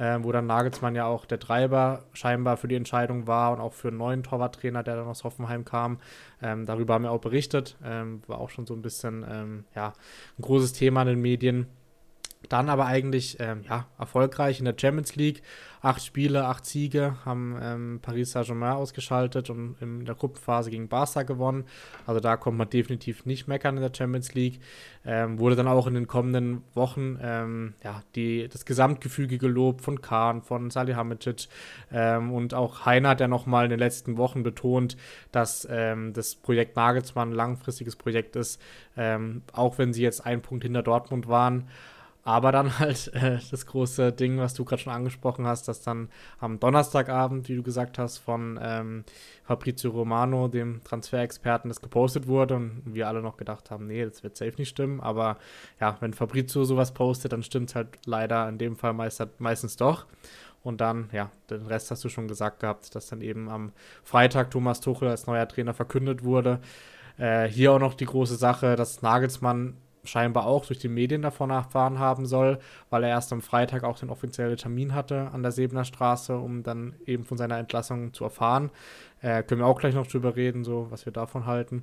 äh, 0.00 0.18
wo 0.22 0.32
dann 0.32 0.46
Nagelsmann 0.46 0.94
ja 0.94 1.04
auch 1.04 1.26
der 1.26 1.38
Treiber 1.38 2.04
scheinbar 2.14 2.56
für 2.56 2.68
die 2.68 2.74
Entscheidung 2.74 3.26
war 3.26 3.52
und 3.52 3.60
auch 3.60 3.74
für 3.74 3.88
einen 3.88 3.98
neuen 3.98 4.22
Torwarttrainer, 4.22 4.82
der 4.82 4.96
dann 4.96 5.06
aus 5.06 5.24
Hoffenheim 5.24 5.66
kam. 5.66 5.98
Ähm, 6.42 6.64
darüber 6.64 6.94
haben 6.94 7.04
wir 7.04 7.12
auch 7.12 7.20
berichtet, 7.20 7.76
ähm, 7.84 8.22
war 8.26 8.38
auch 8.38 8.48
schon 8.48 8.66
so 8.66 8.74
ein 8.74 8.80
bisschen 8.80 9.26
ähm, 9.30 9.64
ja, 9.74 9.92
ein 10.38 10.42
großes 10.42 10.72
Thema 10.72 11.02
in 11.02 11.08
den 11.08 11.20
Medien. 11.20 11.66
Dann 12.48 12.70
aber 12.70 12.86
eigentlich 12.86 13.36
ähm, 13.38 13.64
ja, 13.68 13.86
erfolgreich 13.98 14.58
in 14.58 14.64
der 14.64 14.74
Champions 14.78 15.14
League. 15.14 15.42
Acht 15.82 16.04
Spiele, 16.04 16.46
acht 16.46 16.66
Siege, 16.66 17.16
haben 17.24 17.58
ähm, 17.62 18.00
Paris 18.02 18.32
Saint-Germain 18.32 18.72
ausgeschaltet 18.72 19.48
und 19.48 19.76
in 19.80 20.04
der 20.04 20.14
Gruppenphase 20.14 20.70
gegen 20.70 20.88
Barca 20.88 21.22
gewonnen. 21.22 21.64
Also 22.06 22.20
da 22.20 22.36
kommt 22.36 22.58
man 22.58 22.68
definitiv 22.68 23.24
nicht 23.24 23.46
meckern 23.46 23.76
in 23.76 23.82
der 23.82 23.92
Champions 23.94 24.34
League. 24.34 24.60
Ähm, 25.04 25.38
wurde 25.38 25.56
dann 25.56 25.68
auch 25.68 25.86
in 25.86 25.94
den 25.94 26.06
kommenden 26.06 26.62
Wochen 26.74 27.18
ähm, 27.22 27.74
ja, 27.82 28.02
die, 28.14 28.48
das 28.48 28.64
Gesamtgefüge 28.64 29.38
gelobt 29.38 29.82
von 29.82 30.02
Kahn, 30.02 30.42
von 30.42 30.70
Salihamidzic 30.70 31.48
ähm, 31.90 32.32
und 32.32 32.52
auch 32.52 32.84
Heiner 32.84 33.10
hat 33.10 33.20
ja 33.20 33.28
nochmal 33.28 33.64
in 33.64 33.70
den 33.70 33.78
letzten 33.78 34.18
Wochen 34.18 34.42
betont, 34.42 34.96
dass 35.32 35.66
ähm, 35.70 36.12
das 36.12 36.34
Projekt 36.34 36.76
Nagelsmann 36.76 37.30
ein 37.30 37.34
langfristiges 37.34 37.96
Projekt 37.96 38.36
ist, 38.36 38.60
auch 39.52 39.78
wenn 39.78 39.92
sie 39.92 40.02
jetzt 40.02 40.26
einen 40.26 40.42
Punkt 40.42 40.64
hinter 40.64 40.82
Dortmund 40.82 41.28
waren. 41.28 41.68
Aber 42.22 42.52
dann 42.52 42.78
halt 42.78 43.12
äh, 43.14 43.38
das 43.50 43.66
große 43.66 44.12
Ding, 44.12 44.38
was 44.38 44.54
du 44.54 44.64
gerade 44.64 44.82
schon 44.82 44.92
angesprochen 44.92 45.46
hast, 45.46 45.68
dass 45.68 45.82
dann 45.82 46.08
am 46.38 46.60
Donnerstagabend, 46.60 47.48
wie 47.48 47.56
du 47.56 47.62
gesagt 47.62 47.98
hast, 47.98 48.18
von 48.18 48.58
ähm, 48.62 49.04
Fabrizio 49.44 49.90
Romano, 49.90 50.48
dem 50.48 50.82
Transferexperten, 50.84 51.68
das 51.68 51.80
gepostet 51.80 52.26
wurde 52.26 52.56
und 52.56 52.82
wir 52.86 53.08
alle 53.08 53.22
noch 53.22 53.36
gedacht 53.36 53.70
haben, 53.70 53.86
nee, 53.86 54.04
das 54.04 54.22
wird 54.22 54.36
safe 54.36 54.54
nicht 54.58 54.68
stimmen. 54.68 55.00
Aber 55.00 55.38
ja, 55.80 55.96
wenn 56.00 56.12
Fabrizio 56.12 56.64
sowas 56.64 56.92
postet, 56.92 57.32
dann 57.32 57.42
stimmt 57.42 57.70
es 57.70 57.74
halt 57.74 57.88
leider 58.04 58.48
in 58.48 58.58
dem 58.58 58.76
Fall 58.76 58.92
meist, 58.92 59.26
meistens 59.38 59.76
doch. 59.76 60.06
Und 60.62 60.80
dann, 60.82 61.08
ja, 61.12 61.30
den 61.48 61.66
Rest 61.66 61.90
hast 61.90 62.04
du 62.04 62.10
schon 62.10 62.28
gesagt 62.28 62.60
gehabt, 62.60 62.94
dass 62.94 63.08
dann 63.08 63.22
eben 63.22 63.48
am 63.48 63.72
Freitag 64.04 64.50
Thomas 64.50 64.80
Tuchel 64.80 65.08
als 65.08 65.26
neuer 65.26 65.48
Trainer 65.48 65.72
verkündet 65.72 66.22
wurde. 66.22 66.60
Äh, 67.16 67.48
hier 67.48 67.72
auch 67.72 67.78
noch 67.78 67.94
die 67.94 68.04
große 68.04 68.36
Sache, 68.36 68.76
dass 68.76 69.00
Nagelsmann 69.00 69.76
scheinbar 70.04 70.46
auch 70.46 70.66
durch 70.66 70.78
die 70.78 70.88
Medien 70.88 71.22
davon 71.22 71.50
erfahren 71.50 71.98
haben 71.98 72.26
soll, 72.26 72.58
weil 72.88 73.04
er 73.04 73.10
erst 73.10 73.32
am 73.32 73.42
Freitag 73.42 73.84
auch 73.84 73.98
den 73.98 74.10
offiziellen 74.10 74.56
Termin 74.56 74.94
hatte 74.94 75.30
an 75.32 75.42
der 75.42 75.52
Sebener 75.52 75.84
Straße, 75.84 76.36
um 76.36 76.62
dann 76.62 76.94
eben 77.06 77.24
von 77.24 77.38
seiner 77.38 77.58
Entlassung 77.58 78.12
zu 78.12 78.24
erfahren. 78.24 78.70
Äh, 79.20 79.42
können 79.42 79.60
wir 79.60 79.66
auch 79.66 79.78
gleich 79.78 79.94
noch 79.94 80.06
drüber 80.06 80.36
reden, 80.36 80.64
so 80.64 80.86
was 80.90 81.04
wir 81.06 81.12
davon 81.12 81.46
halten. 81.46 81.82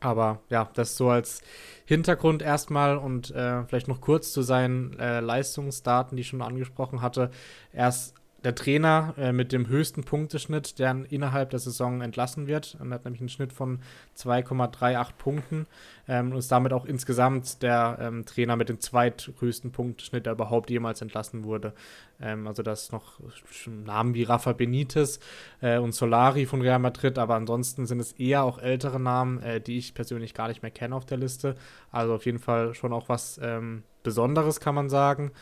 Aber 0.00 0.40
ja, 0.48 0.70
das 0.74 0.96
so 0.96 1.10
als 1.10 1.42
Hintergrund 1.84 2.42
erstmal 2.42 2.96
und 2.96 3.32
äh, 3.32 3.64
vielleicht 3.64 3.88
noch 3.88 4.00
kurz 4.00 4.32
zu 4.32 4.42
seinen 4.42 4.98
äh, 4.98 5.20
Leistungsdaten, 5.20 6.16
die 6.16 6.20
ich 6.20 6.28
schon 6.28 6.42
angesprochen 6.42 7.02
hatte. 7.02 7.30
Er 7.72 7.88
ist 7.88 8.14
der 8.44 8.54
Trainer 8.54 9.14
äh, 9.18 9.32
mit 9.32 9.52
dem 9.52 9.66
höchsten 9.66 10.04
Punkteschnitt, 10.04 10.78
der 10.78 11.04
innerhalb 11.08 11.50
der 11.50 11.58
Saison 11.58 12.00
entlassen 12.02 12.46
wird. 12.46 12.76
Er 12.80 12.90
hat 12.90 13.04
nämlich 13.04 13.20
einen 13.20 13.28
Schnitt 13.28 13.52
von 13.52 13.80
2,38 14.16 15.08
Punkten 15.18 15.66
ähm, 16.06 16.30
und 16.30 16.38
ist 16.38 16.52
damit 16.52 16.72
auch 16.72 16.84
insgesamt 16.84 17.62
der 17.62 17.98
ähm, 18.00 18.24
Trainer 18.26 18.54
mit 18.54 18.68
dem 18.68 18.78
zweithöchsten 18.80 19.72
Punkteschnitt, 19.72 20.26
der 20.26 20.34
überhaupt 20.34 20.70
jemals 20.70 21.02
entlassen 21.02 21.42
wurde. 21.42 21.72
Ähm, 22.20 22.46
also 22.46 22.62
das 22.62 22.92
noch 22.92 23.18
Namen 23.66 24.14
wie 24.14 24.22
Rafa 24.22 24.52
Benitez 24.52 25.18
äh, 25.60 25.78
und 25.78 25.92
Solari 25.92 26.46
von 26.46 26.62
Real 26.62 26.78
Madrid, 26.78 27.18
aber 27.18 27.34
ansonsten 27.34 27.86
sind 27.86 27.98
es 27.98 28.12
eher 28.12 28.44
auch 28.44 28.58
ältere 28.58 29.00
Namen, 29.00 29.42
äh, 29.42 29.60
die 29.60 29.78
ich 29.78 29.94
persönlich 29.94 30.32
gar 30.32 30.46
nicht 30.46 30.62
mehr 30.62 30.70
kenne 30.70 30.94
auf 30.94 31.06
der 31.06 31.18
Liste. 31.18 31.56
Also 31.90 32.14
auf 32.14 32.24
jeden 32.24 32.38
Fall 32.38 32.74
schon 32.74 32.92
auch 32.92 33.08
was 33.08 33.40
ähm, 33.42 33.82
Besonderes, 34.04 34.60
kann 34.60 34.76
man 34.76 34.88
sagen. 34.88 35.32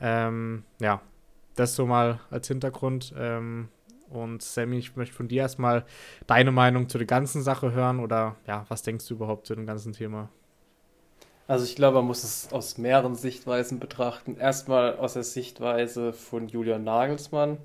Ähm, 0.00 0.64
ja, 0.80 1.00
das 1.54 1.74
so 1.74 1.86
mal 1.86 2.20
als 2.30 2.48
Hintergrund. 2.48 3.14
Ähm, 3.16 3.68
und 4.10 4.42
Sammy, 4.42 4.78
ich 4.78 4.96
möchte 4.96 5.14
von 5.14 5.28
dir 5.28 5.42
erstmal 5.42 5.84
deine 6.26 6.52
Meinung 6.52 6.88
zu 6.88 6.98
der 6.98 7.06
ganzen 7.06 7.42
Sache 7.42 7.72
hören 7.72 7.98
oder 8.00 8.36
ja, 8.46 8.66
was 8.68 8.82
denkst 8.82 9.06
du 9.08 9.14
überhaupt 9.14 9.46
zu 9.46 9.54
dem 9.54 9.66
ganzen 9.66 9.92
Thema? 9.92 10.28
Also 11.48 11.64
ich 11.64 11.76
glaube, 11.76 11.98
man 11.98 12.06
muss 12.06 12.22
es 12.24 12.52
aus 12.52 12.78
mehreren 12.78 13.14
Sichtweisen 13.14 13.80
betrachten. 13.80 14.36
Erstmal 14.36 14.96
aus 14.96 15.14
der 15.14 15.24
Sichtweise 15.24 16.12
von 16.12 16.48
Julian 16.48 16.84
Nagelsmann. 16.84 17.58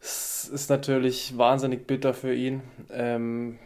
Es 0.00 0.48
ist 0.48 0.70
natürlich 0.70 1.36
wahnsinnig 1.36 1.86
bitter 1.86 2.14
für 2.14 2.34
ihn. 2.34 2.62
Ähm, 2.90 3.58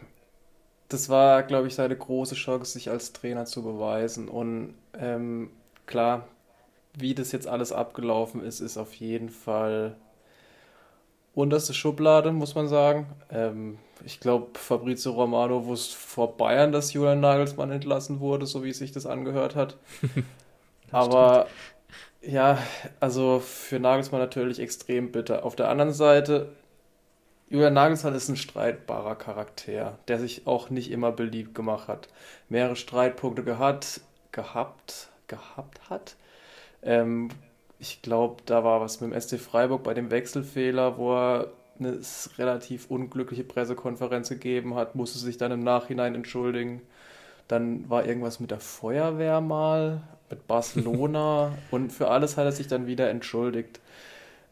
das 0.89 1.09
war, 1.09 1.43
glaube 1.43 1.67
ich, 1.67 1.75
seine 1.75 1.95
große 1.95 2.35
Chance, 2.35 2.73
sich 2.73 2.89
als 2.89 3.13
Trainer 3.13 3.45
zu 3.45 3.63
beweisen. 3.63 4.27
Und 4.27 4.75
ähm, 4.99 5.49
klar, 5.85 6.27
wie 6.97 7.13
das 7.13 7.31
jetzt 7.31 7.47
alles 7.47 7.71
abgelaufen 7.71 8.43
ist, 8.43 8.59
ist 8.59 8.77
auf 8.77 8.93
jeden 8.93 9.29
Fall 9.29 9.95
unterste 11.33 11.73
Schublade, 11.73 12.31
muss 12.31 12.55
man 12.55 12.67
sagen. 12.67 13.07
Ähm, 13.29 13.77
ich 14.05 14.19
glaube, 14.19 14.57
Fabrizio 14.57 15.11
Romano 15.11 15.65
wusste 15.65 15.95
vor 15.97 16.37
Bayern, 16.37 16.71
dass 16.71 16.93
Julian 16.93 17.19
Nagelsmann 17.19 17.71
entlassen 17.71 18.19
wurde, 18.19 18.45
so 18.45 18.63
wie 18.63 18.73
sich 18.73 18.91
das 18.91 19.05
angehört 19.05 19.55
hat. 19.55 19.77
das 20.91 20.93
Aber 20.93 21.47
stimmt. 22.21 22.33
ja, 22.33 22.57
also 22.99 23.39
für 23.39 23.79
Nagelsmann 23.79 24.21
natürlich 24.21 24.59
extrem 24.59 25.11
bitter. 25.11 25.43
Auf 25.45 25.55
der 25.55 25.69
anderen 25.69 25.93
Seite, 25.93 26.49
Julian 27.49 27.73
Nagelsmann 27.73 28.15
ist 28.15 28.29
ein 28.29 28.37
streitbarer 28.37 29.15
Charakter, 29.15 29.99
der 30.07 30.19
sich 30.19 30.47
auch 30.47 30.69
nicht 30.69 30.89
immer 30.91 31.11
beliebt 31.11 31.53
gemacht 31.53 31.87
hat. 31.87 32.07
Mehrere 32.49 32.75
Streitpunkte 32.75 33.43
gehabt, 33.43 34.01
gehabt, 34.31 35.09
gehabt 35.27 35.89
hat 35.89 36.15
ähm, 36.85 37.29
ich 37.79 38.01
glaube, 38.01 38.37
da 38.45 38.63
war 38.63 38.81
was 38.81 39.01
mit 39.01 39.11
dem 39.11 39.19
SC 39.19 39.39
Freiburg 39.39 39.83
bei 39.83 39.93
dem 39.93 40.11
Wechselfehler, 40.11 40.97
wo 40.97 41.13
er 41.13 41.51
eine 41.77 41.99
relativ 42.37 42.89
unglückliche 42.89 43.43
Pressekonferenz 43.43 44.29
gegeben 44.29 44.75
hat, 44.75 44.95
musste 44.95 45.19
sich 45.19 45.37
dann 45.37 45.51
im 45.51 45.63
Nachhinein 45.63 46.15
entschuldigen. 46.15 46.81
Dann 47.47 47.89
war 47.89 48.05
irgendwas 48.05 48.39
mit 48.39 48.51
der 48.51 48.59
Feuerwehr 48.59 49.41
mal, 49.41 50.01
mit 50.29 50.47
Barcelona 50.47 51.51
und 51.71 51.91
für 51.91 52.09
alles 52.09 52.37
hat 52.37 52.45
er 52.45 52.51
sich 52.51 52.67
dann 52.67 52.87
wieder 52.87 53.09
entschuldigt. 53.09 53.81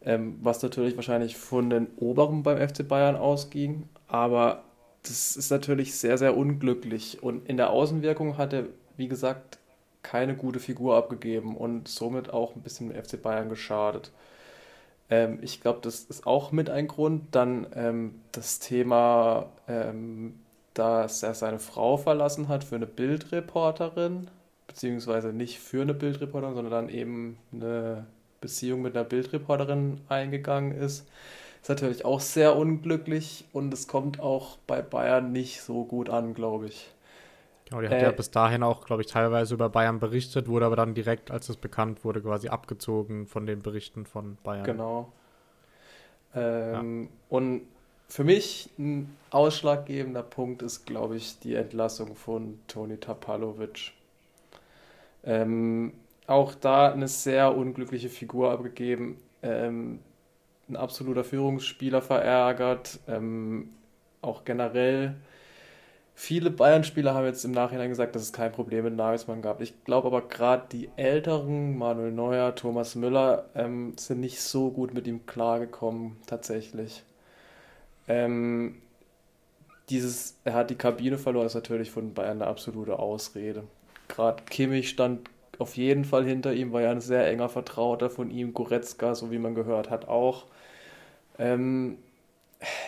Ähm, 0.04 0.38
was 0.42 0.62
natürlich 0.62 0.96
wahrscheinlich 0.96 1.36
von 1.36 1.70
den 1.70 1.86
Oberen 1.96 2.42
beim 2.42 2.58
FC 2.58 2.86
Bayern 2.86 3.16
ausging, 3.16 3.88
aber 4.06 4.62
das 5.02 5.36
ist 5.36 5.50
natürlich 5.50 5.94
sehr, 5.94 6.18
sehr 6.18 6.36
unglücklich. 6.36 7.22
Und 7.22 7.48
in 7.48 7.56
der 7.56 7.70
Außenwirkung 7.70 8.36
hat 8.36 8.52
er, 8.52 8.64
wie 8.98 9.08
gesagt, 9.08 9.58
keine 10.04 10.36
gute 10.36 10.60
Figur 10.60 10.96
abgegeben 10.96 11.56
und 11.56 11.88
somit 11.88 12.32
auch 12.32 12.54
ein 12.54 12.62
bisschen 12.62 12.92
FC 12.92 13.20
Bayern 13.20 13.48
geschadet. 13.48 14.12
Ähm, 15.10 15.38
ich 15.42 15.60
glaube, 15.60 15.80
das 15.82 16.00
ist 16.04 16.26
auch 16.26 16.52
mit 16.52 16.70
ein 16.70 16.86
Grund. 16.86 17.34
Dann 17.34 17.66
ähm, 17.74 18.20
das 18.32 18.60
Thema, 18.60 19.46
ähm, 19.66 20.38
dass 20.74 21.22
er 21.22 21.34
seine 21.34 21.58
Frau 21.58 21.96
verlassen 21.96 22.48
hat 22.48 22.64
für 22.64 22.76
eine 22.76 22.86
Bildreporterin, 22.86 24.30
beziehungsweise 24.68 25.32
nicht 25.32 25.58
für 25.58 25.82
eine 25.82 25.94
Bildreporterin, 25.94 26.54
sondern 26.54 26.86
dann 26.86 26.88
eben 26.88 27.38
eine 27.52 28.06
Beziehung 28.40 28.82
mit 28.82 28.96
einer 28.96 29.04
Bildreporterin 29.04 30.00
eingegangen 30.08 30.72
ist. 30.72 31.08
Ist 31.62 31.68
natürlich 31.70 32.04
auch 32.04 32.20
sehr 32.20 32.56
unglücklich 32.56 33.46
und 33.54 33.72
es 33.72 33.88
kommt 33.88 34.20
auch 34.20 34.58
bei 34.66 34.82
Bayern 34.82 35.32
nicht 35.32 35.62
so 35.62 35.84
gut 35.84 36.10
an, 36.10 36.34
glaube 36.34 36.66
ich. 36.66 36.93
Genau, 37.66 37.80
die 37.80 37.88
hat 37.88 37.94
äh, 37.94 38.02
ja 38.02 38.12
bis 38.12 38.30
dahin 38.30 38.62
auch, 38.62 38.84
glaube 38.84 39.02
ich, 39.02 39.08
teilweise 39.08 39.54
über 39.54 39.68
Bayern 39.68 39.98
berichtet, 39.98 40.48
wurde 40.48 40.66
aber 40.66 40.76
dann 40.76 40.94
direkt, 40.94 41.30
als 41.30 41.48
es 41.48 41.56
bekannt 41.56 42.04
wurde, 42.04 42.20
quasi 42.20 42.48
abgezogen 42.48 43.26
von 43.26 43.46
den 43.46 43.62
Berichten 43.62 44.04
von 44.04 44.36
Bayern. 44.42 44.64
Genau. 44.64 45.12
Ähm, 46.34 47.02
ja. 47.04 47.08
Und 47.30 47.62
für 48.08 48.24
mich 48.24 48.70
ein 48.78 49.16
ausschlaggebender 49.30 50.22
Punkt 50.22 50.62
ist, 50.62 50.84
glaube 50.84 51.16
ich, 51.16 51.38
die 51.40 51.54
Entlassung 51.54 52.14
von 52.14 52.58
Toni 52.68 52.98
Tapalovic. 52.98 53.92
Ähm, 55.24 55.94
auch 56.26 56.54
da 56.54 56.92
eine 56.92 57.08
sehr 57.08 57.56
unglückliche 57.56 58.08
Figur 58.08 58.50
abgegeben. 58.52 59.16
Ähm, 59.42 60.00
ein 60.68 60.76
absoluter 60.76 61.24
Führungsspieler 61.24 62.02
verärgert. 62.02 63.00
Ähm, 63.08 63.70
auch 64.22 64.44
generell 64.44 65.16
Viele 66.16 66.50
Bayern-Spieler 66.50 67.12
haben 67.12 67.26
jetzt 67.26 67.44
im 67.44 67.50
Nachhinein 67.50 67.88
gesagt, 67.88 68.14
dass 68.14 68.22
es 68.22 68.32
kein 68.32 68.52
Problem 68.52 68.84
mit 68.84 68.94
Nagelsmann 68.94 69.42
gab. 69.42 69.60
Ich 69.60 69.84
glaube 69.84 70.06
aber 70.06 70.22
gerade 70.22 70.66
die 70.70 70.88
älteren, 70.96 71.76
Manuel 71.76 72.12
Neuer, 72.12 72.54
Thomas 72.54 72.94
Müller, 72.94 73.46
ähm, 73.56 73.94
sind 73.98 74.20
nicht 74.20 74.40
so 74.40 74.70
gut 74.70 74.94
mit 74.94 75.08
ihm 75.08 75.26
klargekommen, 75.26 76.16
tatsächlich. 76.26 77.02
Ähm, 78.06 78.80
dieses, 79.90 80.38
er 80.44 80.54
hat 80.54 80.70
die 80.70 80.76
Kabine 80.76 81.18
verloren, 81.18 81.46
ist 81.46 81.54
natürlich 81.54 81.90
von 81.90 82.14
Bayern 82.14 82.40
eine 82.40 82.46
absolute 82.46 82.98
Ausrede. 82.98 83.64
Gerade 84.08 84.44
Kimmich 84.44 84.90
stand 84.90 85.28
auf 85.58 85.76
jeden 85.76 86.04
Fall 86.04 86.24
hinter 86.24 86.54
ihm, 86.54 86.72
war 86.72 86.82
ja 86.82 86.90
ein 86.90 87.00
sehr 87.00 87.26
enger 87.28 87.48
Vertrauter 87.48 88.08
von 88.08 88.30
ihm, 88.30 88.54
Goretzka, 88.54 89.14
so 89.14 89.30
wie 89.32 89.38
man 89.38 89.54
gehört 89.54 89.90
hat, 89.90 90.08
auch. 90.08 90.46
Ähm, 91.38 91.98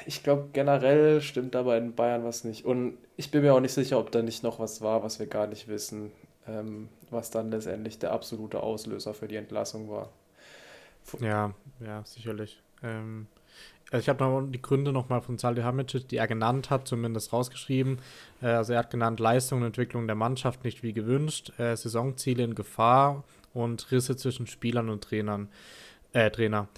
ich 0.07 0.23
glaube, 0.23 0.49
generell 0.53 1.21
stimmt 1.21 1.55
da 1.55 1.63
bei 1.63 1.79
den 1.79 1.95
Bayern 1.95 2.25
was 2.25 2.45
nicht. 2.45 2.65
Und 2.65 2.97
ich 3.17 3.31
bin 3.31 3.43
mir 3.43 3.55
auch 3.55 3.61
nicht 3.61 3.73
sicher, 3.73 3.99
ob 3.99 4.11
da 4.11 4.23
nicht 4.23 4.43
noch 4.43 4.59
was 4.59 4.81
war, 4.81 5.03
was 5.03 5.19
wir 5.19 5.27
gar 5.27 5.47
nicht 5.47 5.69
wissen, 5.69 6.13
ähm, 6.47 6.89
was 7.11 7.31
dann 7.31 7.51
letztendlich 7.51 7.99
der 7.99 8.13
absolute 8.13 8.63
Auslöser 8.63 9.15
für 9.15 9.29
die 9.29 9.37
Entlassung 9.37 9.89
war. 9.89 10.11
Ja, 11.21 11.55
ja, 11.81 12.03
sicherlich. 12.05 12.63
Ähm, 12.83 13.27
also 13.91 14.03
ich 14.03 14.09
habe 14.09 14.25
noch 14.25 14.43
die 14.51 14.61
Gründe 14.61 14.93
nochmal 14.93 15.21
von 15.21 15.39
Salihamidzic, 15.39 16.09
die 16.09 16.17
er 16.17 16.27
genannt 16.27 16.71
hat, 16.71 16.89
zumindest 16.89 17.33
rausgeschrieben. 17.33 18.01
Äh, 18.43 18.47
also 18.49 18.73
er 18.73 18.81
hat 18.81 18.91
genannt 18.91 19.21
Leistung 19.21 19.61
und 19.61 19.67
Entwicklung 19.67 20.07
der 20.07 20.17
Mannschaft 20.17 20.65
nicht 20.65 20.83
wie 20.83 20.93
gewünscht, 20.93 21.53
äh, 21.59 21.77
Saisonziele 21.77 22.43
in 22.43 22.55
Gefahr 22.55 23.25
und 23.55 23.91
Risse 23.93 24.17
zwischen 24.17 24.47
Spielern 24.47 24.91
und 24.91 25.05
Trainern, 25.05 25.49
äh, 26.13 26.31
Trainer. 26.31 26.69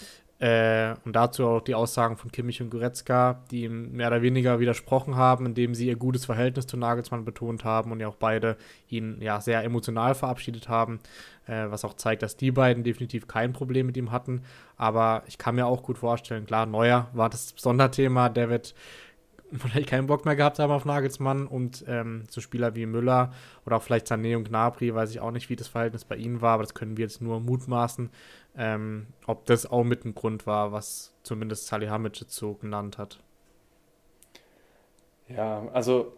Äh, 0.40 0.94
und 1.04 1.16
dazu 1.16 1.46
auch 1.46 1.60
die 1.60 1.74
Aussagen 1.74 2.16
von 2.16 2.30
Kimmich 2.30 2.62
und 2.62 2.70
Goretzka, 2.70 3.42
die 3.50 3.64
ihm 3.64 3.90
mehr 3.92 4.06
oder 4.06 4.22
weniger 4.22 4.60
widersprochen 4.60 5.16
haben, 5.16 5.46
indem 5.46 5.74
sie 5.74 5.88
ihr 5.88 5.96
gutes 5.96 6.26
Verhältnis 6.26 6.68
zu 6.68 6.76
Nagelsmann 6.76 7.24
betont 7.24 7.64
haben 7.64 7.90
und 7.90 7.98
ja 7.98 8.06
auch 8.06 8.14
beide 8.14 8.56
ihn 8.88 9.20
ja 9.20 9.40
sehr 9.40 9.64
emotional 9.64 10.14
verabschiedet 10.14 10.68
haben, 10.68 11.00
äh, 11.48 11.66
was 11.70 11.84
auch 11.84 11.94
zeigt, 11.94 12.22
dass 12.22 12.36
die 12.36 12.52
beiden 12.52 12.84
definitiv 12.84 13.26
kein 13.26 13.52
Problem 13.52 13.86
mit 13.86 13.96
ihm 13.96 14.12
hatten. 14.12 14.42
Aber 14.76 15.24
ich 15.26 15.38
kann 15.38 15.56
mir 15.56 15.66
auch 15.66 15.82
gut 15.82 15.98
vorstellen, 15.98 16.46
klar, 16.46 16.66
Neuer 16.66 17.08
war 17.14 17.30
das 17.30 17.54
Sonderthema, 17.56 18.28
der 18.28 18.48
wird 18.48 18.76
vielleicht 19.52 19.88
keinen 19.88 20.06
Bock 20.06 20.24
mehr 20.24 20.36
gehabt 20.36 20.58
haben 20.58 20.72
auf 20.72 20.84
Nagelsmann 20.84 21.46
und 21.46 21.84
ähm, 21.88 22.24
so 22.28 22.40
Spieler 22.40 22.74
wie 22.74 22.86
Müller 22.86 23.32
oder 23.64 23.76
auch 23.76 23.82
vielleicht 23.82 24.06
Sané 24.06 24.36
und 24.36 24.48
Gnabry, 24.48 24.94
weiß 24.94 25.10
ich 25.10 25.20
auch 25.20 25.30
nicht, 25.30 25.48
wie 25.48 25.56
das 25.56 25.68
Verhältnis 25.68 26.04
bei 26.04 26.16
ihnen 26.16 26.40
war, 26.40 26.54
aber 26.54 26.62
das 26.62 26.74
können 26.74 26.96
wir 26.96 27.04
jetzt 27.04 27.22
nur 27.22 27.40
mutmaßen, 27.40 28.10
ähm, 28.56 29.06
ob 29.26 29.46
das 29.46 29.70
auch 29.70 29.84
mit 29.84 30.04
ein 30.04 30.14
Grund 30.14 30.46
war, 30.46 30.72
was 30.72 31.14
zumindest 31.22 31.66
Salihamidzic 31.66 32.30
so 32.30 32.54
genannt 32.54 32.98
hat. 32.98 33.20
Ja, 35.28 35.68
also 35.72 36.12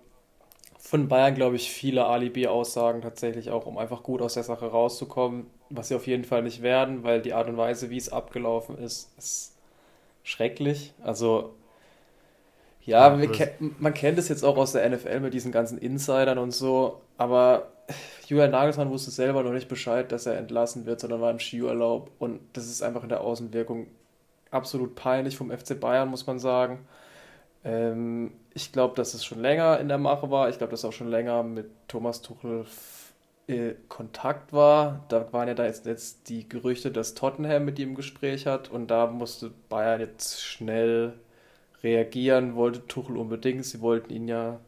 von 0.79 1.09
Bayern, 1.09 1.35
glaube 1.35 1.57
ich, 1.57 1.71
viele 1.71 2.07
Alibi-Aussagen 2.07 3.03
tatsächlich 3.03 3.51
auch, 3.51 3.67
um 3.67 3.77
einfach 3.77 4.03
gut 4.03 4.23
aus 4.23 4.35
der 4.35 4.45
Sache 4.45 4.67
rauszukommen, 4.67 5.47
was 5.69 5.89
sie 5.89 5.95
auf 5.95 6.07
jeden 6.07 6.25
Fall 6.25 6.43
nicht 6.43 6.63
werden, 6.63 7.05
weil 7.05 7.21
die 7.21 7.35
Art 7.35 7.49
und 7.49 7.57
Weise, 7.57 7.91
wie 7.91 7.97
es 7.97 8.09
abgelaufen 8.09 8.79
ist, 8.79 9.17
ist 9.19 9.57
schrecklich. 10.23 10.95
Also, 11.03 11.55
ja, 12.85 13.15
ja 13.15 13.27
ke 13.27 13.53
man 13.79 13.95
kennt 13.95 14.19
es 14.19 14.29
jetzt 14.29 14.45
auch 14.45 14.57
aus 14.57 14.73
der 14.73 14.89
NFL 14.89 15.21
mit 15.21 15.35
diesen 15.35 15.53
ganzen 15.53 15.79
Insidern 15.79 16.39
und 16.39 16.53
so, 16.53 17.01
aber 17.19 17.69
Julian 18.27 18.51
Nagelsmann 18.53 18.91
wusste 18.91 19.11
selber 19.11 19.43
noch 19.43 19.53
nicht 19.53 19.69
Bescheid, 19.69 20.11
dass 20.13 20.27
er 20.27 20.39
entlassen 20.39 20.87
wird, 20.87 21.01
sondern 21.01 21.21
war 21.21 21.31
im 21.31 21.39
Skiurlaub 21.39 22.11
und 22.19 22.41
das 22.53 22.67
ist 22.67 22.83
einfach 22.83 23.03
in 23.03 23.09
der 23.09 23.21
Außenwirkung 23.21 23.87
absolut 24.51 24.95
peinlich 24.95 25.37
vom 25.37 25.51
FC 25.51 25.79
Bayern, 25.79 26.09
muss 26.09 26.27
man 26.27 26.39
sagen. 26.39 26.87
Ähm, 27.65 28.33
ich 28.55 28.73
glaube, 28.73 28.95
dass 28.95 29.15
es 29.15 29.25
schon 29.25 29.41
länger 29.41 29.79
in 29.81 29.89
der 29.89 29.99
Mache 29.99 30.31
war. 30.31 30.49
Ich 30.49 30.59
glaube, 30.59 30.73
dass 30.73 30.85
auch 30.85 30.93
schon 30.93 31.09
länger 31.09 31.43
mit 31.43 31.71
Thomas 31.89 32.23
Tuchel 32.23 32.65
äh, 33.47 33.75
Kontakt 33.89 34.53
war. 34.53 35.05
Da 35.09 35.33
waren 35.33 35.49
ja 35.49 35.55
da 35.55 35.67
jetzt, 35.67 35.87
jetzt 35.87 36.29
die 36.29 36.49
Gerüchte, 36.49 36.91
dass 36.91 37.15
Tottenham 37.15 37.65
mit 37.65 37.79
ihm 37.79 37.95
Gespräch 37.95 38.47
hat 38.47 38.71
und 38.71 38.89
da 38.89 39.07
musste 39.07 39.51
Bayern 39.69 40.01
jetzt 40.01 40.43
schnell 40.43 41.15
reagieren, 41.83 42.55
wollte 42.55 42.87
Tuchel 42.87 43.17
unbedingt. 43.17 43.65
Sie 43.65 43.81
wollten 43.81 44.13
ihn 44.13 44.29
ja 44.29 44.61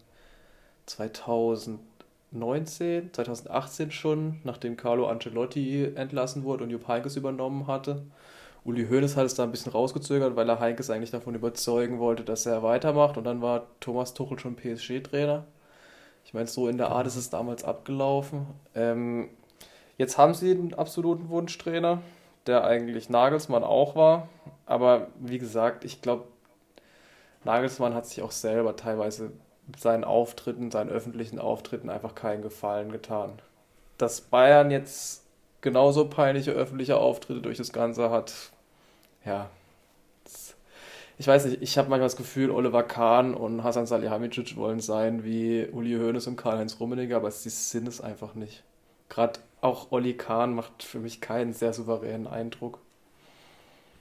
2019, 0.87 3.13
2018 3.13 3.91
schon, 3.91 4.41
nachdem 4.45 4.77
Carlo 4.77 5.07
Ancelotti 5.07 5.93
entlassen 5.95 6.45
wurde 6.45 6.65
und 6.65 6.71
Jupp 6.71 6.89
Heynckes 6.89 7.17
übernommen 7.17 7.67
hatte. 7.67 8.03
Uli 8.65 8.87
Hoeneß 8.87 9.17
hat 9.17 9.27
es 9.27 9.35
da 9.35 9.43
ein 9.43 9.51
bisschen 9.51 9.73
rausgezögert, 9.73 10.37
weil 10.37 10.49
er 10.49 10.61
Heinkes 10.61 10.89
eigentlich 10.89 11.11
davon 11.11 11.35
überzeugen 11.35 11.99
wollte, 11.99 12.23
dass 12.23 12.47
er 12.47 12.63
weitermacht. 12.63 13.17
Und 13.17 13.25
dann 13.25 13.43
war 13.43 13.67
Thomas 13.81 14.15
Tuchel 14.15 14.39
schon 14.39 14.55
PSG-Trainer. 14.55 15.45
Ich 16.25 16.33
meine, 16.33 16.47
so 16.47 16.69
in 16.69 16.79
der 16.79 16.91
Art 16.91 17.09
ist 17.09 17.17
es 17.17 17.31
damals 17.31 17.65
abgelaufen. 17.65 18.47
Ähm, 18.77 19.31
jetzt 19.99 20.17
haben 20.17 20.35
sie 20.35 20.53
einen 20.53 20.75
absoluten 20.75 21.29
Wunschtrainer, 21.29 22.03
der 22.47 22.65
eigentlich 22.65 23.11
Nagelsmann 23.11 23.65
auch 23.65 23.97
war. 23.97 24.29
Aber 24.65 25.09
wie 25.19 25.39
gesagt, 25.39 25.85
ich 25.85 26.01
glaube, 26.01 26.25
Nagelsmann 27.45 27.95
hat 27.95 28.07
sich 28.07 28.23
auch 28.23 28.31
selber 28.31 28.77
teilweise 28.77 29.33
mit 29.67 29.81
seinen 29.81 30.05
Auftritten, 30.05 30.71
seinen 30.71 30.91
öffentlichen 30.91 31.39
Auftritten 31.39 31.91
einfach 31.91 32.15
keinen 32.15 32.43
Gefallen 32.43 32.93
getan. 32.93 33.41
Dass 33.99 34.21
Bayern 34.21 34.71
jetzt 34.71 35.25
genauso 35.61 36.09
peinliche 36.09 36.53
öffentliche 36.53 36.97
Auftritte 36.99 37.41
durch 37.41 37.59
das 37.59 37.73
Ganze 37.73 38.11
hat, 38.11 38.33
ja. 39.25 39.49
Ich 41.19 41.27
weiß 41.27 41.45
nicht, 41.47 41.63
ich 41.63 41.79
habe 41.79 41.89
manchmal 41.89 42.07
das 42.07 42.17
Gefühl, 42.17 42.51
Oliver 42.51 42.83
Kahn 42.83 43.35
und 43.35 43.63
Hasan 43.63 43.87
Salihamidzic 43.87 44.57
wollen 44.57 44.81
sein 44.81 45.25
wie 45.25 45.69
Uli 45.71 45.95
Hoeneß 45.95 46.27
und 46.27 46.37
Karl-Heinz 46.37 46.81
Rummenigge, 46.81 47.15
aber 47.15 47.31
sie 47.31 47.51
sind 47.51 47.87
es 47.87 48.01
einfach 48.01 48.35
nicht. 48.35 48.65
Gerade 49.09 49.41
auch 49.61 49.93
Olli 49.93 50.15
Kahn 50.17 50.55
macht 50.55 50.83
für 50.83 50.99
mich 50.99 51.21
keinen 51.21 51.53
sehr 51.53 51.73
souveränen 51.73 52.27
Eindruck. 52.27 52.81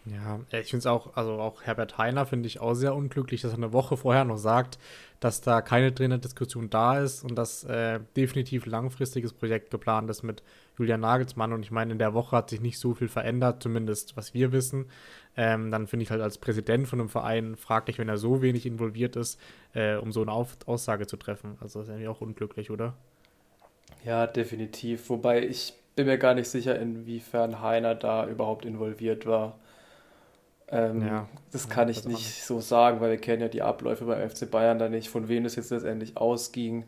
Ja, 0.05 0.39
ich 0.49 0.71
finde 0.71 0.79
es 0.79 0.85
auch, 0.87 1.15
also 1.15 1.33
auch 1.33 1.61
Herbert 1.61 1.99
Heiner 1.99 2.25
finde 2.25 2.47
ich 2.47 2.59
auch 2.59 2.73
sehr 2.73 2.95
unglücklich, 2.95 3.41
dass 3.41 3.51
er 3.51 3.57
eine 3.57 3.71
Woche 3.71 3.97
vorher 3.97 4.25
noch 4.25 4.37
sagt, 4.37 4.79
dass 5.19 5.41
da 5.41 5.61
keine 5.61 5.93
Trainerdiskussion 5.93 6.71
da 6.71 6.99
ist 6.99 7.23
und 7.23 7.35
dass 7.35 7.63
äh, 7.65 7.99
definitiv 8.15 8.65
langfristiges 8.65 9.31
Projekt 9.31 9.69
geplant 9.69 10.09
ist 10.09 10.23
mit 10.23 10.41
Julian 10.79 11.01
Nagelsmann. 11.01 11.53
Und 11.53 11.61
ich 11.61 11.69
meine, 11.69 11.91
in 11.91 11.99
der 11.99 12.15
Woche 12.15 12.35
hat 12.35 12.49
sich 12.49 12.61
nicht 12.61 12.79
so 12.79 12.95
viel 12.95 13.09
verändert, 13.09 13.61
zumindest 13.61 14.17
was 14.17 14.33
wir 14.33 14.51
wissen. 14.51 14.89
Ähm, 15.37 15.69
dann 15.69 15.85
finde 15.85 16.03
ich 16.03 16.09
halt 16.09 16.21
als 16.21 16.39
Präsident 16.39 16.87
von 16.87 16.99
einem 16.99 17.09
Verein 17.09 17.55
fraglich, 17.55 17.99
wenn 17.99 18.09
er 18.09 18.17
so 18.17 18.41
wenig 18.41 18.65
involviert 18.65 19.15
ist, 19.15 19.39
äh, 19.73 19.97
um 19.97 20.11
so 20.11 20.23
eine 20.23 20.31
Auf 20.31 20.57
Aussage 20.65 21.05
zu 21.05 21.17
treffen. 21.17 21.57
Also 21.61 21.79
das 21.79 21.87
ist 21.87 21.91
irgendwie 21.93 22.07
auch 22.07 22.21
unglücklich, 22.21 22.71
oder? 22.71 22.95
Ja, 24.03 24.25
definitiv. 24.25 25.09
Wobei 25.11 25.45
ich 25.45 25.75
bin 25.95 26.07
mir 26.07 26.17
gar 26.17 26.33
nicht 26.33 26.49
sicher, 26.49 26.79
inwiefern 26.79 27.61
Heiner 27.61 27.93
da 27.93 28.27
überhaupt 28.27 28.65
involviert 28.65 29.27
war. 29.27 29.59
Ähm, 30.71 31.05
ja, 31.05 31.27
das 31.51 31.67
kann 31.67 31.89
ich 31.89 32.05
nicht 32.05 32.45
so 32.45 32.61
sagen, 32.61 33.01
weil 33.01 33.11
wir 33.11 33.17
kennen 33.17 33.41
ja 33.41 33.49
die 33.49 33.61
Abläufe 33.61 34.05
beim 34.05 34.27
FC 34.29 34.49
Bayern 34.49 34.79
da 34.79 34.87
nicht, 34.87 35.09
von 35.09 35.27
wem 35.27 35.43
es 35.43 35.55
jetzt 35.57 35.69
letztendlich 35.69 36.15
ausging. 36.15 36.85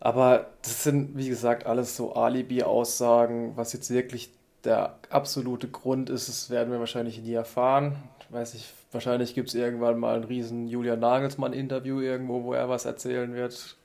Aber 0.00 0.46
das 0.60 0.82
sind, 0.82 1.16
wie 1.16 1.28
gesagt, 1.28 1.64
alles 1.64 1.96
so 1.96 2.14
Alibi-Aussagen. 2.14 3.56
Was 3.56 3.72
jetzt 3.72 3.90
wirklich 3.90 4.30
der 4.64 4.96
absolute 5.08 5.68
Grund 5.68 6.10
ist, 6.10 6.28
das 6.28 6.50
werden 6.50 6.72
wir 6.72 6.78
wahrscheinlich 6.78 7.22
nie 7.22 7.32
erfahren. 7.32 7.96
Ich 8.20 8.32
weiß 8.32 8.54
nicht, 8.54 8.72
wahrscheinlich 8.90 9.34
gibt 9.34 9.48
es 9.48 9.54
irgendwann 9.54 9.98
mal 9.98 10.16
ein 10.16 10.24
riesen 10.24 10.68
Julian 10.68 11.00
Nagelsmann-Interview 11.00 12.00
irgendwo, 12.00 12.42
wo 12.44 12.52
er 12.52 12.68
was 12.68 12.84
erzählen 12.84 13.34
wird. 13.34 13.76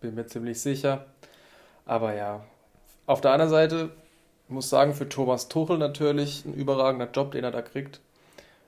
Bin 0.00 0.14
mir 0.14 0.26
ziemlich 0.26 0.60
sicher. 0.60 1.06
Aber 1.86 2.14
ja, 2.14 2.44
auf 3.06 3.22
der 3.22 3.30
anderen 3.30 3.50
Seite 3.50 3.90
ich 4.07 4.07
muss 4.48 4.70
sagen, 4.70 4.94
für 4.94 5.08
Thomas 5.08 5.48
Tuchel 5.48 5.78
natürlich 5.78 6.44
ein 6.44 6.54
überragender 6.54 7.10
Job, 7.10 7.32
den 7.32 7.44
er 7.44 7.50
da 7.50 7.62
kriegt. 7.62 8.00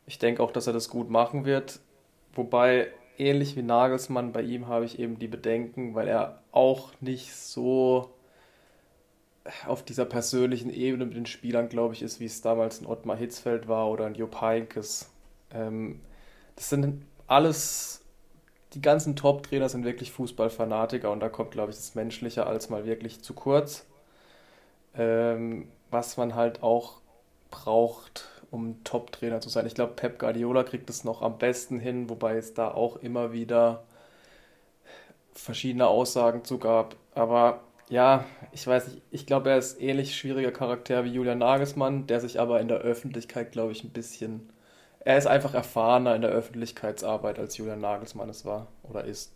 Ich 0.06 0.18
denke 0.18 0.42
auch, 0.42 0.52
dass 0.52 0.66
er 0.66 0.72
das 0.72 0.90
gut 0.90 1.10
machen 1.10 1.44
wird. 1.44 1.80
Wobei, 2.34 2.88
ähnlich 3.18 3.56
wie 3.56 3.62
Nagelsmann, 3.62 4.32
bei 4.32 4.42
ihm 4.42 4.68
habe 4.68 4.84
ich 4.84 4.98
eben 4.98 5.18
die 5.18 5.28
Bedenken, 5.28 5.94
weil 5.94 6.08
er 6.08 6.42
auch 6.52 6.90
nicht 7.00 7.34
so 7.34 8.10
auf 9.66 9.82
dieser 9.82 10.04
persönlichen 10.04 10.70
Ebene 10.70 11.06
mit 11.06 11.16
den 11.16 11.26
Spielern, 11.26 11.68
glaube 11.68 11.94
ich, 11.94 12.02
ist, 12.02 12.20
wie 12.20 12.26
es 12.26 12.42
damals 12.42 12.80
ein 12.80 12.86
Ottmar 12.86 13.16
Hitzfeld 13.16 13.68
war 13.68 13.88
oder 13.88 14.06
ein 14.06 14.14
Jupp 14.14 14.40
Heynckes. 14.40 15.10
Ähm, 15.52 16.00
das 16.56 16.68
sind 16.68 17.06
alles, 17.26 18.04
die 18.74 18.82
ganzen 18.82 19.16
Top-Trainer 19.16 19.68
sind 19.68 19.84
wirklich 19.84 20.12
Fußballfanatiker 20.12 21.10
und 21.10 21.20
da 21.20 21.28
kommt, 21.28 21.52
glaube 21.52 21.70
ich, 21.70 21.76
das 21.76 21.94
Menschliche 21.94 22.46
als 22.46 22.68
mal 22.68 22.84
wirklich 22.84 23.22
zu 23.22 23.32
kurz 23.32 23.86
ähm, 24.94 25.68
was 25.90 26.16
man 26.16 26.34
halt 26.34 26.62
auch 26.62 27.00
braucht, 27.50 28.28
um 28.50 28.82
Top-Trainer 28.84 29.40
zu 29.40 29.48
sein. 29.48 29.66
Ich 29.66 29.74
glaube, 29.74 29.94
Pep 29.94 30.18
Guardiola 30.18 30.64
kriegt 30.64 30.90
es 30.90 31.04
noch 31.04 31.22
am 31.22 31.38
besten 31.38 31.78
hin, 31.78 32.08
wobei 32.08 32.36
es 32.36 32.54
da 32.54 32.70
auch 32.70 32.96
immer 32.96 33.32
wieder 33.32 33.84
verschiedene 35.32 35.86
Aussagen 35.86 36.44
zu 36.44 36.58
gab. 36.58 36.96
Aber 37.14 37.60
ja, 37.88 38.24
ich 38.52 38.66
weiß 38.66 38.88
nicht, 38.88 39.02
ich 39.10 39.26
glaube, 39.26 39.50
er 39.50 39.58
ist 39.58 39.80
ähnlich 39.80 40.16
schwieriger 40.16 40.52
Charakter 40.52 41.04
wie 41.04 41.12
Julian 41.12 41.38
Nagelsmann, 41.38 42.06
der 42.06 42.20
sich 42.20 42.40
aber 42.40 42.60
in 42.60 42.68
der 42.68 42.78
Öffentlichkeit, 42.78 43.52
glaube 43.52 43.72
ich, 43.72 43.84
ein 43.84 43.90
bisschen. 43.90 44.52
Er 45.00 45.16
ist 45.16 45.26
einfach 45.26 45.54
erfahrener 45.54 46.14
in 46.14 46.22
der 46.22 46.30
Öffentlichkeitsarbeit, 46.30 47.38
als 47.38 47.56
Julian 47.56 47.80
Nagelsmann 47.80 48.28
es 48.28 48.44
war 48.44 48.68
oder 48.82 49.04
ist. 49.04 49.32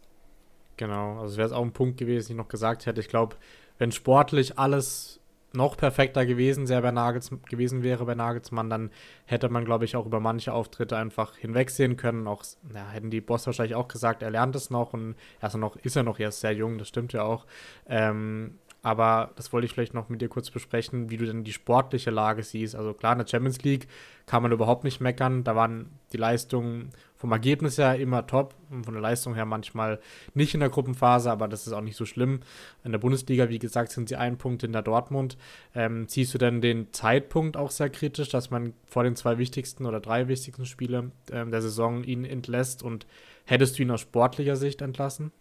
Genau, 0.76 1.20
also 1.20 1.36
wäre 1.36 1.46
es 1.46 1.52
auch 1.52 1.62
ein 1.62 1.72
Punkt 1.72 1.98
gewesen, 1.98 2.28
den 2.28 2.36
ich 2.36 2.42
noch 2.42 2.48
gesagt 2.48 2.86
hätte. 2.86 3.00
Ich 3.00 3.08
glaube, 3.08 3.36
wenn 3.78 3.92
sportlich 3.92 4.58
alles 4.58 5.20
noch 5.54 5.76
perfekter 5.76 6.26
gewesen, 6.26 6.66
sehr 6.66 6.82
bei 6.82 6.90
Nagels, 6.90 7.30
gewesen 7.48 7.82
wäre 7.82 8.04
bei 8.04 8.14
Nagelsmann, 8.14 8.70
dann 8.70 8.90
hätte 9.26 9.48
man, 9.48 9.64
glaube 9.64 9.84
ich, 9.84 9.96
auch 9.96 10.06
über 10.06 10.20
manche 10.20 10.52
Auftritte 10.52 10.96
einfach 10.96 11.36
hinwegsehen 11.36 11.96
können. 11.96 12.26
Auch, 12.26 12.44
ja, 12.74 12.88
hätten 12.90 13.10
die 13.10 13.20
Boss 13.20 13.46
wahrscheinlich 13.46 13.74
auch 13.74 13.88
gesagt, 13.88 14.22
er 14.22 14.30
lernt 14.30 14.56
es 14.56 14.70
noch 14.70 14.92
und 14.92 15.14
ist, 15.40 15.56
noch, 15.56 15.76
ist 15.76 15.96
er 15.96 16.02
noch 16.02 16.18
erst 16.18 16.40
sehr 16.40 16.52
jung, 16.52 16.78
das 16.78 16.88
stimmt 16.88 17.12
ja 17.12 17.22
auch. 17.22 17.46
Ähm, 17.88 18.58
aber 18.84 19.32
das 19.36 19.50
wollte 19.50 19.64
ich 19.64 19.72
vielleicht 19.72 19.94
noch 19.94 20.10
mit 20.10 20.20
dir 20.20 20.28
kurz 20.28 20.50
besprechen, 20.50 21.08
wie 21.08 21.16
du 21.16 21.24
denn 21.24 21.42
die 21.42 21.54
sportliche 21.54 22.10
Lage 22.10 22.42
siehst. 22.42 22.76
Also 22.76 22.92
klar, 22.92 23.12
in 23.12 23.18
der 23.18 23.26
Champions 23.26 23.62
League 23.62 23.88
kann 24.26 24.42
man 24.42 24.52
überhaupt 24.52 24.84
nicht 24.84 25.00
meckern. 25.00 25.42
Da 25.42 25.56
waren 25.56 25.98
die 26.12 26.18
Leistungen 26.18 26.90
vom 27.16 27.32
Ergebnis 27.32 27.78
her 27.78 27.98
immer 27.98 28.26
top 28.26 28.54
und 28.68 28.84
von 28.84 28.92
der 28.92 29.02
Leistung 29.02 29.34
her 29.34 29.46
manchmal 29.46 30.00
nicht 30.34 30.52
in 30.52 30.60
der 30.60 30.68
Gruppenphase, 30.68 31.30
aber 31.30 31.48
das 31.48 31.66
ist 31.66 31.72
auch 31.72 31.80
nicht 31.80 31.96
so 31.96 32.04
schlimm. 32.04 32.40
In 32.84 32.92
der 32.92 32.98
Bundesliga, 32.98 33.48
wie 33.48 33.58
gesagt, 33.58 33.90
sind 33.90 34.10
sie 34.10 34.16
ein 34.16 34.36
Punkt 34.36 34.62
in 34.64 34.72
der 34.72 34.82
Dortmund. 34.82 35.38
Ähm, 35.74 36.06
siehst 36.06 36.34
du 36.34 36.38
denn 36.38 36.60
den 36.60 36.92
Zeitpunkt 36.92 37.56
auch 37.56 37.70
sehr 37.70 37.88
kritisch, 37.88 38.28
dass 38.28 38.50
man 38.50 38.74
vor 38.86 39.02
den 39.02 39.16
zwei 39.16 39.38
wichtigsten 39.38 39.86
oder 39.86 40.00
drei 40.00 40.28
wichtigsten 40.28 40.66
Spiele 40.66 41.10
ähm, 41.32 41.50
der 41.50 41.62
Saison 41.62 42.04
ihn 42.04 42.26
entlässt 42.26 42.82
und 42.82 43.06
hättest 43.46 43.78
du 43.78 43.82
ihn 43.82 43.90
aus 43.90 44.02
sportlicher 44.02 44.56
Sicht 44.56 44.82
entlassen? 44.82 45.32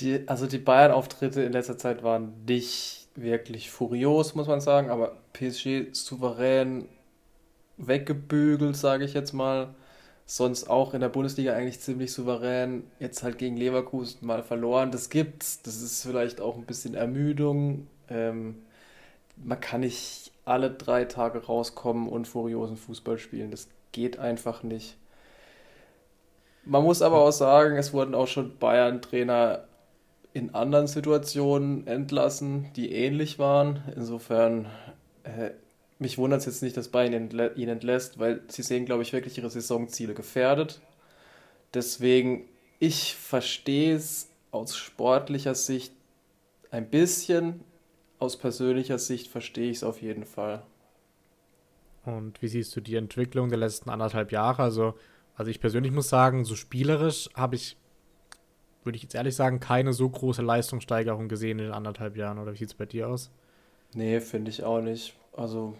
Die, 0.00 0.26
also 0.26 0.46
die 0.46 0.58
Bayern-Auftritte 0.58 1.42
in 1.42 1.52
letzter 1.52 1.78
Zeit 1.78 2.02
waren 2.02 2.32
nicht 2.46 3.08
wirklich 3.14 3.70
furios, 3.70 4.34
muss 4.34 4.46
man 4.46 4.60
sagen, 4.60 4.90
aber 4.90 5.16
PSG 5.32 5.92
souverän 5.92 6.88
weggebügelt, 7.76 8.76
sage 8.76 9.04
ich 9.04 9.14
jetzt 9.14 9.32
mal. 9.32 9.74
Sonst 10.26 10.70
auch 10.70 10.94
in 10.94 11.00
der 11.00 11.08
Bundesliga 11.08 11.54
eigentlich 11.54 11.80
ziemlich 11.80 12.12
souverän. 12.12 12.84
Jetzt 13.00 13.24
halt 13.24 13.36
gegen 13.38 13.56
Leverkusen 13.56 14.24
mal 14.24 14.44
verloren. 14.44 14.92
Das 14.92 15.10
gibt's. 15.10 15.60
Das 15.62 15.82
ist 15.82 16.02
vielleicht 16.02 16.40
auch 16.40 16.56
ein 16.56 16.66
bisschen 16.66 16.94
Ermüdung. 16.94 17.88
Ähm, 18.08 18.62
man 19.36 19.60
kann 19.60 19.80
nicht 19.80 20.30
alle 20.44 20.70
drei 20.70 21.04
Tage 21.04 21.44
rauskommen 21.46 22.08
und 22.08 22.28
furiosen 22.28 22.76
Fußball 22.76 23.18
spielen. 23.18 23.50
Das 23.50 23.68
geht 23.90 24.20
einfach 24.20 24.62
nicht. 24.62 24.96
Man 26.64 26.84
muss 26.84 27.02
aber 27.02 27.18
auch 27.22 27.32
sagen, 27.32 27.76
es 27.76 27.92
wurden 27.92 28.14
auch 28.14 28.28
schon 28.28 28.56
Bayern-Trainer 28.58 29.64
in 30.32 30.54
anderen 30.54 30.86
Situationen 30.86 31.86
entlassen, 31.86 32.72
die 32.76 32.92
ähnlich 32.92 33.38
waren. 33.38 33.82
Insofern, 33.96 34.66
äh, 35.24 35.50
mich 35.98 36.18
wundert 36.18 36.40
es 36.40 36.46
jetzt 36.46 36.62
nicht, 36.62 36.76
dass 36.76 36.88
Bayern 36.88 37.30
ihn 37.56 37.68
entlässt, 37.68 38.18
weil 38.18 38.42
sie 38.48 38.62
sehen, 38.62 38.86
glaube 38.86 39.02
ich, 39.02 39.12
wirklich 39.12 39.36
ihre 39.38 39.50
Saisonziele 39.50 40.14
gefährdet. 40.14 40.80
Deswegen 41.74 42.44
ich 42.80 43.14
verstehe 43.14 43.94
es 43.94 44.30
aus 44.50 44.76
sportlicher 44.76 45.54
Sicht 45.54 45.92
ein 46.70 46.88
bisschen, 46.88 47.60
aus 48.18 48.38
persönlicher 48.38 48.98
Sicht 48.98 49.28
verstehe 49.28 49.70
ich 49.70 49.78
es 49.78 49.84
auf 49.84 50.00
jeden 50.02 50.24
Fall. 50.24 50.62
Und 52.06 52.40
wie 52.40 52.48
siehst 52.48 52.74
du 52.74 52.80
die 52.80 52.96
Entwicklung 52.96 53.50
der 53.50 53.58
letzten 53.58 53.90
anderthalb 53.90 54.32
Jahre? 54.32 54.62
Also, 54.62 54.94
also 55.34 55.50
ich 55.50 55.60
persönlich 55.60 55.92
muss 55.92 56.08
sagen, 56.08 56.44
so 56.44 56.56
spielerisch 56.56 57.28
habe 57.34 57.56
ich, 57.56 57.76
würde 58.84 58.96
ich 58.96 59.02
jetzt 59.02 59.14
ehrlich 59.14 59.36
sagen, 59.36 59.60
keine 59.60 59.92
so 59.92 60.08
große 60.08 60.42
Leistungssteigerung 60.42 61.28
gesehen 61.28 61.58
in 61.58 61.66
den 61.66 61.74
anderthalb 61.74 62.16
Jahren. 62.16 62.38
Oder 62.38 62.52
wie 62.52 62.58
sieht 62.58 62.68
es 62.68 62.74
bei 62.74 62.86
dir 62.86 63.08
aus? 63.08 63.30
Nee, 63.94 64.20
finde 64.20 64.50
ich 64.50 64.62
auch 64.64 64.80
nicht. 64.80 65.14
Also. 65.36 65.74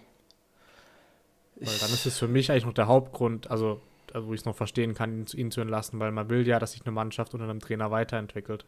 Weil 1.56 1.78
dann 1.78 1.90
ist 1.90 2.06
es 2.06 2.18
für 2.18 2.28
mich 2.28 2.50
eigentlich 2.50 2.64
noch 2.64 2.74
der 2.74 2.88
Hauptgrund, 2.88 3.50
also 3.50 3.80
wo 4.14 4.32
ich 4.32 4.40
es 4.40 4.46
noch 4.46 4.56
verstehen 4.56 4.94
kann, 4.94 5.12
ihn, 5.12 5.26
ihn 5.34 5.50
zu 5.50 5.60
entlassen, 5.60 6.00
weil 6.00 6.10
man 6.10 6.28
will 6.30 6.46
ja, 6.46 6.58
dass 6.58 6.72
sich 6.72 6.84
eine 6.84 6.92
Mannschaft 6.92 7.32
unter 7.34 7.44
einem 7.44 7.60
Trainer 7.60 7.90
weiterentwickelt. 7.90 8.64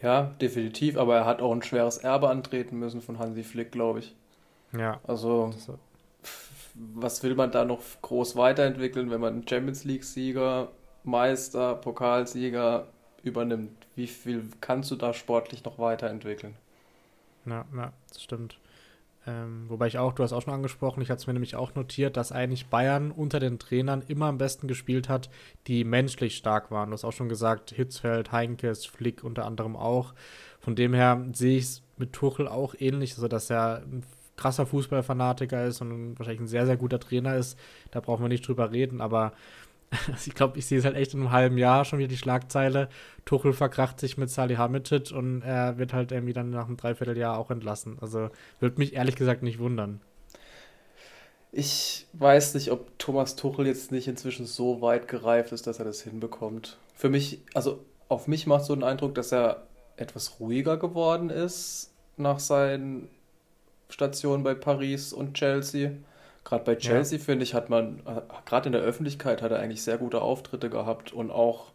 Ja, 0.00 0.34
definitiv, 0.40 0.96
aber 0.96 1.16
er 1.16 1.26
hat 1.26 1.42
auch 1.42 1.52
ein 1.52 1.62
schweres 1.62 1.98
Erbe 1.98 2.28
antreten 2.28 2.78
müssen 2.78 3.02
von 3.02 3.18
Hansi 3.18 3.44
Flick, 3.44 3.72
glaube 3.72 4.00
ich. 4.00 4.14
Ja. 4.76 5.00
Also, 5.06 5.52
was 6.74 7.22
will 7.22 7.34
man 7.34 7.50
da 7.50 7.64
noch 7.64 7.80
groß 8.02 8.36
weiterentwickeln, 8.36 9.10
wenn 9.10 9.20
man 9.20 9.34
einen 9.34 9.48
Champions 9.48 9.84
League-Sieger, 9.84 10.70
Meister, 11.04 11.74
Pokalsieger 11.74 12.86
übernimmt? 13.22 13.86
Wie 13.94 14.06
viel 14.06 14.48
kannst 14.60 14.90
du 14.90 14.96
da 14.96 15.12
sportlich 15.12 15.64
noch 15.64 15.78
weiterentwickeln? 15.78 16.54
Ja, 17.46 17.64
ja, 17.74 17.92
das 18.08 18.22
stimmt. 18.22 18.58
Ähm, 19.26 19.66
wobei 19.68 19.88
ich 19.88 19.98
auch, 19.98 20.12
du 20.12 20.22
hast 20.22 20.32
auch 20.32 20.42
schon 20.42 20.54
angesprochen, 20.54 21.02
ich 21.02 21.10
hatte 21.10 21.20
es 21.20 21.26
mir 21.26 21.32
nämlich 21.34 21.56
auch 21.56 21.74
notiert, 21.74 22.16
dass 22.16 22.32
eigentlich 22.32 22.66
Bayern 22.66 23.10
unter 23.10 23.40
den 23.40 23.58
Trainern 23.58 24.02
immer 24.06 24.26
am 24.26 24.38
besten 24.38 24.68
gespielt 24.68 25.08
hat, 25.08 25.28
die 25.66 25.84
menschlich 25.84 26.36
stark 26.36 26.70
waren. 26.70 26.90
Du 26.90 26.94
hast 26.94 27.04
auch 27.04 27.12
schon 27.12 27.28
gesagt, 27.28 27.70
Hitzfeld, 27.70 28.32
Heinkes, 28.32 28.86
Flick 28.86 29.24
unter 29.24 29.44
anderem 29.44 29.76
auch. 29.76 30.14
Von 30.60 30.76
dem 30.76 30.94
her 30.94 31.26
sehe 31.32 31.58
ich 31.58 31.64
es 31.64 31.82
mit 31.96 32.12
Tuchel 32.12 32.48
auch 32.48 32.74
ähnlich, 32.78 33.14
also 33.14 33.28
dass 33.28 33.50
er 33.50 33.82
ein 33.82 34.02
krasser 34.36 34.66
Fußballfanatiker 34.66 35.66
ist 35.66 35.80
und 35.82 36.18
wahrscheinlich 36.18 36.40
ein 36.40 36.48
sehr, 36.48 36.64
sehr 36.64 36.76
guter 36.76 37.00
Trainer 37.00 37.36
ist. 37.36 37.58
Da 37.90 38.00
brauchen 38.00 38.24
wir 38.24 38.28
nicht 38.28 38.46
drüber 38.46 38.70
reden, 38.70 39.00
aber 39.00 39.32
ich 40.26 40.34
glaube, 40.34 40.58
ich 40.58 40.66
sehe 40.66 40.78
es 40.78 40.84
halt 40.84 40.96
echt 40.96 41.14
in 41.14 41.20
einem 41.20 41.32
halben 41.32 41.58
Jahr 41.58 41.84
schon 41.84 41.98
wieder 41.98 42.08
die 42.08 42.16
Schlagzeile. 42.16 42.88
Tuchel 43.24 43.52
verkracht 43.52 44.00
sich 44.00 44.18
mit 44.18 44.30
Salihamidzic 44.30 45.12
und 45.12 45.42
er 45.42 45.78
wird 45.78 45.92
halt 45.92 46.12
irgendwie 46.12 46.32
dann 46.32 46.50
nach 46.50 46.66
einem 46.66 46.76
Dreivierteljahr 46.76 47.38
auch 47.38 47.50
entlassen. 47.50 47.98
Also 48.00 48.30
würde 48.60 48.78
mich 48.78 48.94
ehrlich 48.94 49.16
gesagt 49.16 49.42
nicht 49.42 49.58
wundern. 49.58 50.00
Ich 51.50 52.06
weiß 52.12 52.54
nicht, 52.54 52.70
ob 52.70 52.98
Thomas 52.98 53.34
Tuchel 53.36 53.66
jetzt 53.66 53.90
nicht 53.90 54.06
inzwischen 54.06 54.44
so 54.44 54.82
weit 54.82 55.08
gereift 55.08 55.52
ist, 55.52 55.66
dass 55.66 55.78
er 55.78 55.86
das 55.86 56.02
hinbekommt. 56.02 56.76
Für 56.94 57.08
mich, 57.08 57.40
also 57.54 57.84
auf 58.08 58.26
mich 58.28 58.46
macht 58.46 58.64
so 58.64 58.74
den 58.74 58.84
Eindruck, 58.84 59.14
dass 59.14 59.32
er 59.32 59.66
etwas 59.96 60.40
ruhiger 60.40 60.76
geworden 60.76 61.30
ist 61.30 61.90
nach 62.16 62.38
seinen 62.38 63.08
Stationen 63.88 64.42
bei 64.42 64.54
Paris 64.54 65.12
und 65.12 65.34
Chelsea. 65.34 65.92
Gerade 66.48 66.64
bei 66.64 66.76
Chelsea, 66.76 67.18
ja. 67.18 67.24
finde 67.24 67.42
ich, 67.42 67.52
hat 67.52 67.68
man, 67.68 68.00
gerade 68.46 68.68
in 68.68 68.72
der 68.72 68.80
Öffentlichkeit, 68.80 69.42
hat 69.42 69.50
er 69.50 69.58
eigentlich 69.58 69.82
sehr 69.82 69.98
gute 69.98 70.22
Auftritte 70.22 70.70
gehabt 70.70 71.12
und 71.12 71.30
auch, 71.30 71.72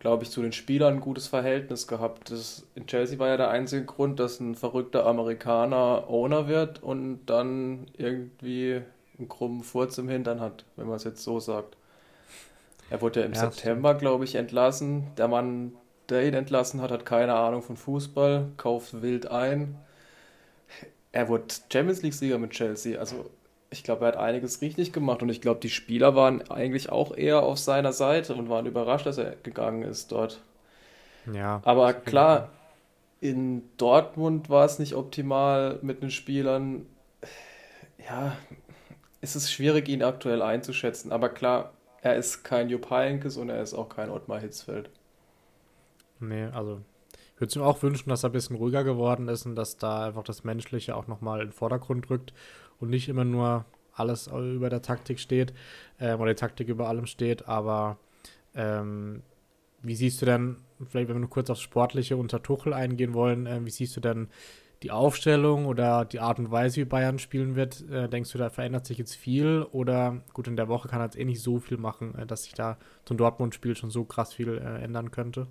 glaube 0.00 0.24
ich, 0.24 0.30
zu 0.30 0.42
den 0.42 0.50
Spielern 0.50 0.94
ein 0.94 1.00
gutes 1.00 1.28
Verhältnis 1.28 1.86
gehabt. 1.86 2.32
Das, 2.32 2.66
in 2.74 2.88
Chelsea 2.88 3.20
war 3.20 3.28
ja 3.28 3.36
der 3.36 3.50
einzige 3.50 3.84
Grund, 3.84 4.18
dass 4.18 4.40
ein 4.40 4.56
verrückter 4.56 5.06
Amerikaner 5.06 6.10
Owner 6.10 6.48
wird 6.48 6.82
und 6.82 7.24
dann 7.26 7.86
irgendwie 7.96 8.82
einen 9.16 9.28
krummen 9.28 9.62
Furz 9.62 9.96
im 9.98 10.08
Hintern 10.08 10.40
hat, 10.40 10.64
wenn 10.74 10.88
man 10.88 10.96
es 10.96 11.04
jetzt 11.04 11.22
so 11.22 11.38
sagt. 11.38 11.76
Er 12.90 13.00
wurde 13.02 13.20
ja 13.20 13.26
im 13.26 13.32
ja, 13.32 13.48
September, 13.48 13.94
glaube 13.94 14.24
ich, 14.24 14.34
entlassen. 14.34 15.06
Der 15.18 15.28
Mann, 15.28 15.72
der 16.08 16.26
ihn 16.26 16.34
entlassen 16.34 16.82
hat, 16.82 16.90
hat 16.90 17.06
keine 17.06 17.34
Ahnung 17.34 17.62
von 17.62 17.76
Fußball, 17.76 18.48
kauft 18.56 19.02
wild 19.02 19.30
ein. 19.30 19.76
Er 21.12 21.28
wurde 21.28 21.44
Champions 21.72 22.02
League-Sieger 22.02 22.38
mit 22.38 22.50
Chelsea. 22.50 22.98
Also 22.98 23.30
ich 23.70 23.82
glaube, 23.84 24.04
er 24.04 24.08
hat 24.08 24.16
einiges 24.16 24.60
richtig 24.60 24.92
gemacht 24.92 25.22
und 25.22 25.28
ich 25.28 25.40
glaube, 25.40 25.60
die 25.60 25.70
Spieler 25.70 26.14
waren 26.14 26.48
eigentlich 26.50 26.90
auch 26.90 27.16
eher 27.16 27.42
auf 27.42 27.58
seiner 27.58 27.92
Seite 27.92 28.34
und 28.34 28.48
waren 28.48 28.66
überrascht, 28.66 29.06
dass 29.06 29.18
er 29.18 29.36
gegangen 29.42 29.82
ist 29.82 30.12
dort. 30.12 30.40
Ja. 31.32 31.60
Aber 31.64 31.92
klar, 31.92 32.50
in 33.20 33.62
Dortmund 33.76 34.48
war 34.50 34.64
es 34.64 34.78
nicht 34.78 34.94
optimal 34.94 35.78
mit 35.82 36.02
den 36.02 36.10
Spielern. 36.10 36.86
Ja, 37.98 38.36
es 39.20 39.34
ist 39.34 39.50
schwierig, 39.50 39.88
ihn 39.88 40.02
aktuell 40.02 40.42
einzuschätzen. 40.42 41.10
Aber 41.10 41.28
klar, 41.28 41.72
er 42.02 42.14
ist 42.14 42.44
kein 42.44 42.68
Jupp 42.68 42.90
Heynckes 42.90 43.36
und 43.36 43.48
er 43.48 43.60
ist 43.62 43.74
auch 43.74 43.88
kein 43.88 44.10
Ottmar 44.10 44.38
Hitzfeld. 44.38 44.90
Nee, 46.20 46.46
also 46.46 46.80
ich 47.36 47.40
würde 47.42 47.50
es 47.50 47.56
mir 47.56 47.66
auch 47.66 47.82
wünschen, 47.82 48.08
dass 48.08 48.24
er 48.24 48.30
ein 48.30 48.32
bisschen 48.32 48.56
ruhiger 48.56 48.82
geworden 48.82 49.28
ist 49.28 49.44
und 49.44 49.56
dass 49.56 49.76
da 49.76 50.06
einfach 50.06 50.24
das 50.24 50.42
Menschliche 50.42 50.96
auch 50.96 51.06
nochmal 51.06 51.42
in 51.42 51.48
den 51.48 51.52
Vordergrund 51.52 52.08
rückt 52.08 52.32
und 52.80 52.88
nicht 52.88 53.10
immer 53.10 53.26
nur 53.26 53.66
alles 53.92 54.28
über 54.28 54.70
der 54.70 54.80
Taktik 54.80 55.20
steht 55.20 55.52
ähm, 56.00 56.18
oder 56.18 56.30
die 56.32 56.40
Taktik 56.40 56.68
über 56.68 56.88
allem 56.88 57.04
steht. 57.04 57.46
Aber 57.46 57.98
ähm, 58.54 59.22
wie 59.82 59.94
siehst 59.94 60.22
du 60.22 60.26
denn, 60.26 60.56
vielleicht 60.88 61.08
wenn 61.08 61.16
wir 61.16 61.20
nur 61.20 61.28
kurz 61.28 61.50
aufs 61.50 61.60
Sportliche 61.60 62.16
unter 62.16 62.42
Tuchel 62.42 62.72
eingehen 62.72 63.12
wollen, 63.12 63.46
äh, 63.46 63.62
wie 63.62 63.70
siehst 63.70 63.94
du 63.98 64.00
denn 64.00 64.28
die 64.82 64.90
Aufstellung 64.90 65.66
oder 65.66 66.06
die 66.06 66.20
Art 66.20 66.38
und 66.38 66.50
Weise, 66.50 66.80
wie 66.80 66.84
Bayern 66.86 67.18
spielen 67.18 67.54
wird? 67.54 67.84
Äh, 67.90 68.08
denkst 68.08 68.32
du, 68.32 68.38
da 68.38 68.48
verändert 68.48 68.86
sich 68.86 68.96
jetzt 68.96 69.14
viel? 69.14 69.66
Oder 69.72 70.22
gut, 70.32 70.48
in 70.48 70.56
der 70.56 70.68
Woche 70.68 70.88
kann 70.88 71.00
er 71.00 71.04
jetzt 71.04 71.18
eh 71.18 71.24
nicht 71.26 71.42
so 71.42 71.58
viel 71.58 71.76
machen, 71.76 72.14
äh, 72.14 72.24
dass 72.24 72.44
sich 72.44 72.54
da 72.54 72.78
zum 73.04 73.18
Dortmund-Spiel 73.18 73.76
schon 73.76 73.90
so 73.90 74.04
krass 74.04 74.32
viel 74.32 74.56
äh, 74.56 74.82
ändern 74.82 75.10
könnte? 75.10 75.48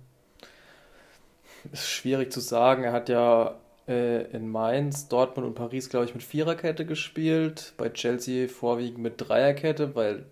Ist 1.72 1.88
schwierig 1.88 2.32
zu 2.32 2.40
sagen. 2.40 2.84
Er 2.84 2.92
hat 2.92 3.08
ja 3.08 3.56
äh, 3.88 4.22
in 4.30 4.48
Mainz, 4.48 5.08
Dortmund 5.08 5.46
und 5.46 5.54
Paris, 5.54 5.88
glaube 5.88 6.06
ich, 6.06 6.14
mit 6.14 6.22
Viererkette 6.22 6.86
gespielt. 6.86 7.74
Bei 7.76 7.88
Chelsea 7.88 8.48
vorwiegend 8.48 8.98
mit 8.98 9.14
Dreierkette, 9.16 9.94
weil 9.94 10.26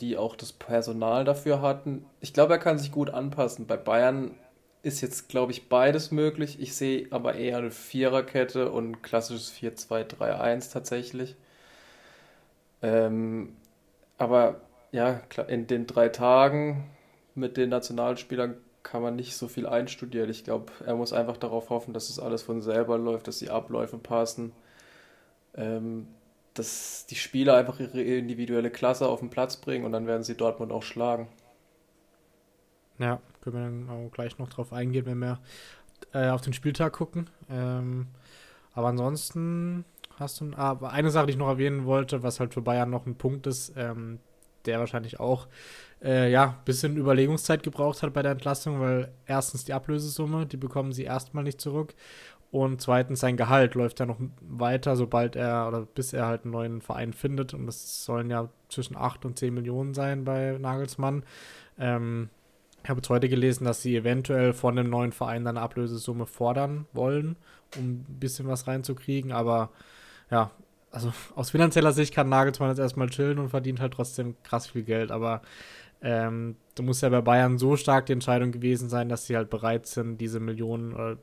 die 0.00 0.16
auch 0.16 0.36
das 0.36 0.52
Personal 0.52 1.24
dafür 1.24 1.62
hatten. 1.62 2.04
Ich 2.20 2.32
glaube, 2.32 2.54
er 2.54 2.58
kann 2.58 2.78
sich 2.78 2.90
gut 2.92 3.10
anpassen. 3.10 3.66
Bei 3.66 3.76
Bayern 3.76 4.32
ist 4.82 5.00
jetzt, 5.00 5.28
glaube 5.28 5.52
ich, 5.52 5.68
beides 5.68 6.10
möglich. 6.10 6.60
Ich 6.60 6.74
sehe 6.74 7.06
aber 7.10 7.36
eher 7.36 7.58
eine 7.58 7.70
Viererkette 7.70 8.70
und 8.70 8.90
ein 8.90 9.02
klassisches 9.02 9.52
4-2-3-1 9.54 10.72
tatsächlich. 10.72 11.36
Ähm, 12.82 13.56
aber 14.18 14.60
ja, 14.92 15.20
in 15.48 15.66
den 15.66 15.86
drei 15.86 16.08
Tagen 16.08 16.90
mit 17.34 17.56
den 17.56 17.70
Nationalspielern 17.70 18.56
kann 18.84 19.02
man 19.02 19.16
nicht 19.16 19.36
so 19.36 19.48
viel 19.48 19.66
einstudieren. 19.66 20.30
Ich 20.30 20.44
glaube, 20.44 20.72
er 20.86 20.94
muss 20.94 21.12
einfach 21.12 21.36
darauf 21.36 21.70
hoffen, 21.70 21.92
dass 21.92 22.10
es 22.10 22.20
alles 22.20 22.42
von 22.42 22.62
selber 22.62 22.96
läuft, 22.98 23.26
dass 23.26 23.38
die 23.38 23.50
Abläufe 23.50 23.98
passen, 23.98 24.52
ähm, 25.56 26.06
dass 26.52 27.06
die 27.06 27.16
Spieler 27.16 27.56
einfach 27.56 27.80
ihre 27.80 28.00
individuelle 28.02 28.70
Klasse 28.70 29.08
auf 29.08 29.20
den 29.20 29.30
Platz 29.30 29.56
bringen 29.56 29.84
und 29.84 29.92
dann 29.92 30.06
werden 30.06 30.22
sie 30.22 30.36
Dortmund 30.36 30.70
auch 30.70 30.84
schlagen. 30.84 31.28
Ja, 32.98 33.20
können 33.42 33.56
wir 33.56 33.62
dann 33.64 34.06
auch 34.06 34.12
gleich 34.12 34.38
noch 34.38 34.48
drauf 34.48 34.72
eingehen, 34.72 35.06
wenn 35.06 35.18
wir 35.18 35.40
äh, 36.12 36.28
auf 36.28 36.42
den 36.42 36.52
Spieltag 36.52 36.92
gucken. 36.92 37.28
Ähm, 37.50 38.06
aber 38.74 38.88
ansonsten 38.88 39.84
hast 40.18 40.40
du 40.40 40.52
ah, 40.56 40.78
eine 40.90 41.10
Sache, 41.10 41.26
die 41.26 41.32
ich 41.32 41.38
noch 41.38 41.48
erwähnen 41.48 41.86
wollte, 41.86 42.22
was 42.22 42.38
halt 42.38 42.54
für 42.54 42.62
Bayern 42.62 42.90
noch 42.90 43.06
ein 43.06 43.16
Punkt 43.16 43.46
ist, 43.46 43.72
ähm, 43.76 44.20
der 44.66 44.78
wahrscheinlich 44.78 45.18
auch 45.18 45.48
äh, 46.04 46.30
ja, 46.30 46.60
bisschen 46.64 46.96
Überlegungszeit 46.96 47.62
gebraucht 47.62 48.02
hat 48.02 48.12
bei 48.12 48.22
der 48.22 48.32
Entlassung, 48.32 48.80
weil 48.80 49.10
erstens 49.26 49.64
die 49.64 49.72
Ablösesumme, 49.72 50.46
die 50.46 50.58
bekommen 50.58 50.92
sie 50.92 51.04
erstmal 51.04 51.44
nicht 51.44 51.60
zurück. 51.60 51.94
Und 52.50 52.80
zweitens 52.80 53.18
sein 53.18 53.36
Gehalt 53.36 53.74
läuft 53.74 53.98
ja 53.98 54.06
noch 54.06 54.18
weiter, 54.40 54.94
sobald 54.94 55.34
er 55.34 55.66
oder 55.66 55.80
bis 55.80 56.12
er 56.12 56.26
halt 56.26 56.44
einen 56.44 56.52
neuen 56.52 56.80
Verein 56.82 57.12
findet. 57.12 57.52
Und 57.52 57.66
das 57.66 58.04
sollen 58.04 58.30
ja 58.30 58.48
zwischen 58.68 58.96
8 58.96 59.24
und 59.24 59.38
10 59.38 59.52
Millionen 59.52 59.92
sein 59.92 60.24
bei 60.24 60.56
Nagelsmann. 60.60 61.24
Ähm, 61.78 62.28
ich 62.84 62.90
habe 62.90 62.98
jetzt 62.98 63.08
heute 63.08 63.28
gelesen, 63.28 63.64
dass 63.64 63.82
sie 63.82 63.96
eventuell 63.96 64.52
von 64.52 64.76
dem 64.76 64.88
neuen 64.88 65.10
Verein 65.10 65.46
eine 65.46 65.60
Ablösesumme 65.60 66.26
fordern 66.26 66.86
wollen, 66.92 67.34
um 67.76 67.84
ein 67.84 68.18
bisschen 68.20 68.46
was 68.46 68.68
reinzukriegen. 68.68 69.32
Aber 69.32 69.70
ja, 70.30 70.50
also 70.92 71.12
aus 71.34 71.50
finanzieller 71.50 71.92
Sicht 71.92 72.14
kann 72.14 72.28
Nagelsmann 72.28 72.68
jetzt 72.68 72.78
erstmal 72.78 73.08
chillen 73.08 73.40
und 73.40 73.48
verdient 73.48 73.80
halt 73.80 73.94
trotzdem 73.94 74.36
krass 74.44 74.68
viel 74.68 74.84
Geld. 74.84 75.10
Aber 75.10 75.42
ähm, 76.04 76.56
da 76.74 76.82
muss 76.82 77.00
ja 77.00 77.08
bei 77.08 77.22
Bayern 77.22 77.58
so 77.58 77.76
stark 77.76 78.06
die 78.06 78.12
Entscheidung 78.12 78.52
gewesen 78.52 78.88
sein, 78.90 79.08
dass 79.08 79.26
sie 79.26 79.36
halt 79.36 79.48
bereit 79.48 79.86
sind, 79.86 80.18
diese 80.18 80.38
Millionen 80.38 80.92
oder 80.92 81.16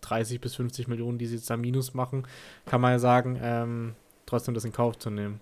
30 0.00 0.40
bis 0.40 0.56
50 0.56 0.88
Millionen, 0.88 1.18
die 1.18 1.26
sie 1.26 1.36
jetzt 1.36 1.50
da 1.50 1.56
minus 1.56 1.92
machen, 1.92 2.26
kann 2.64 2.80
man 2.80 2.92
ja 2.92 2.98
sagen, 2.98 3.38
ähm, 3.40 3.94
trotzdem 4.26 4.54
das 4.54 4.64
in 4.64 4.72
Kauf 4.72 4.98
zu 4.98 5.10
nehmen. 5.10 5.40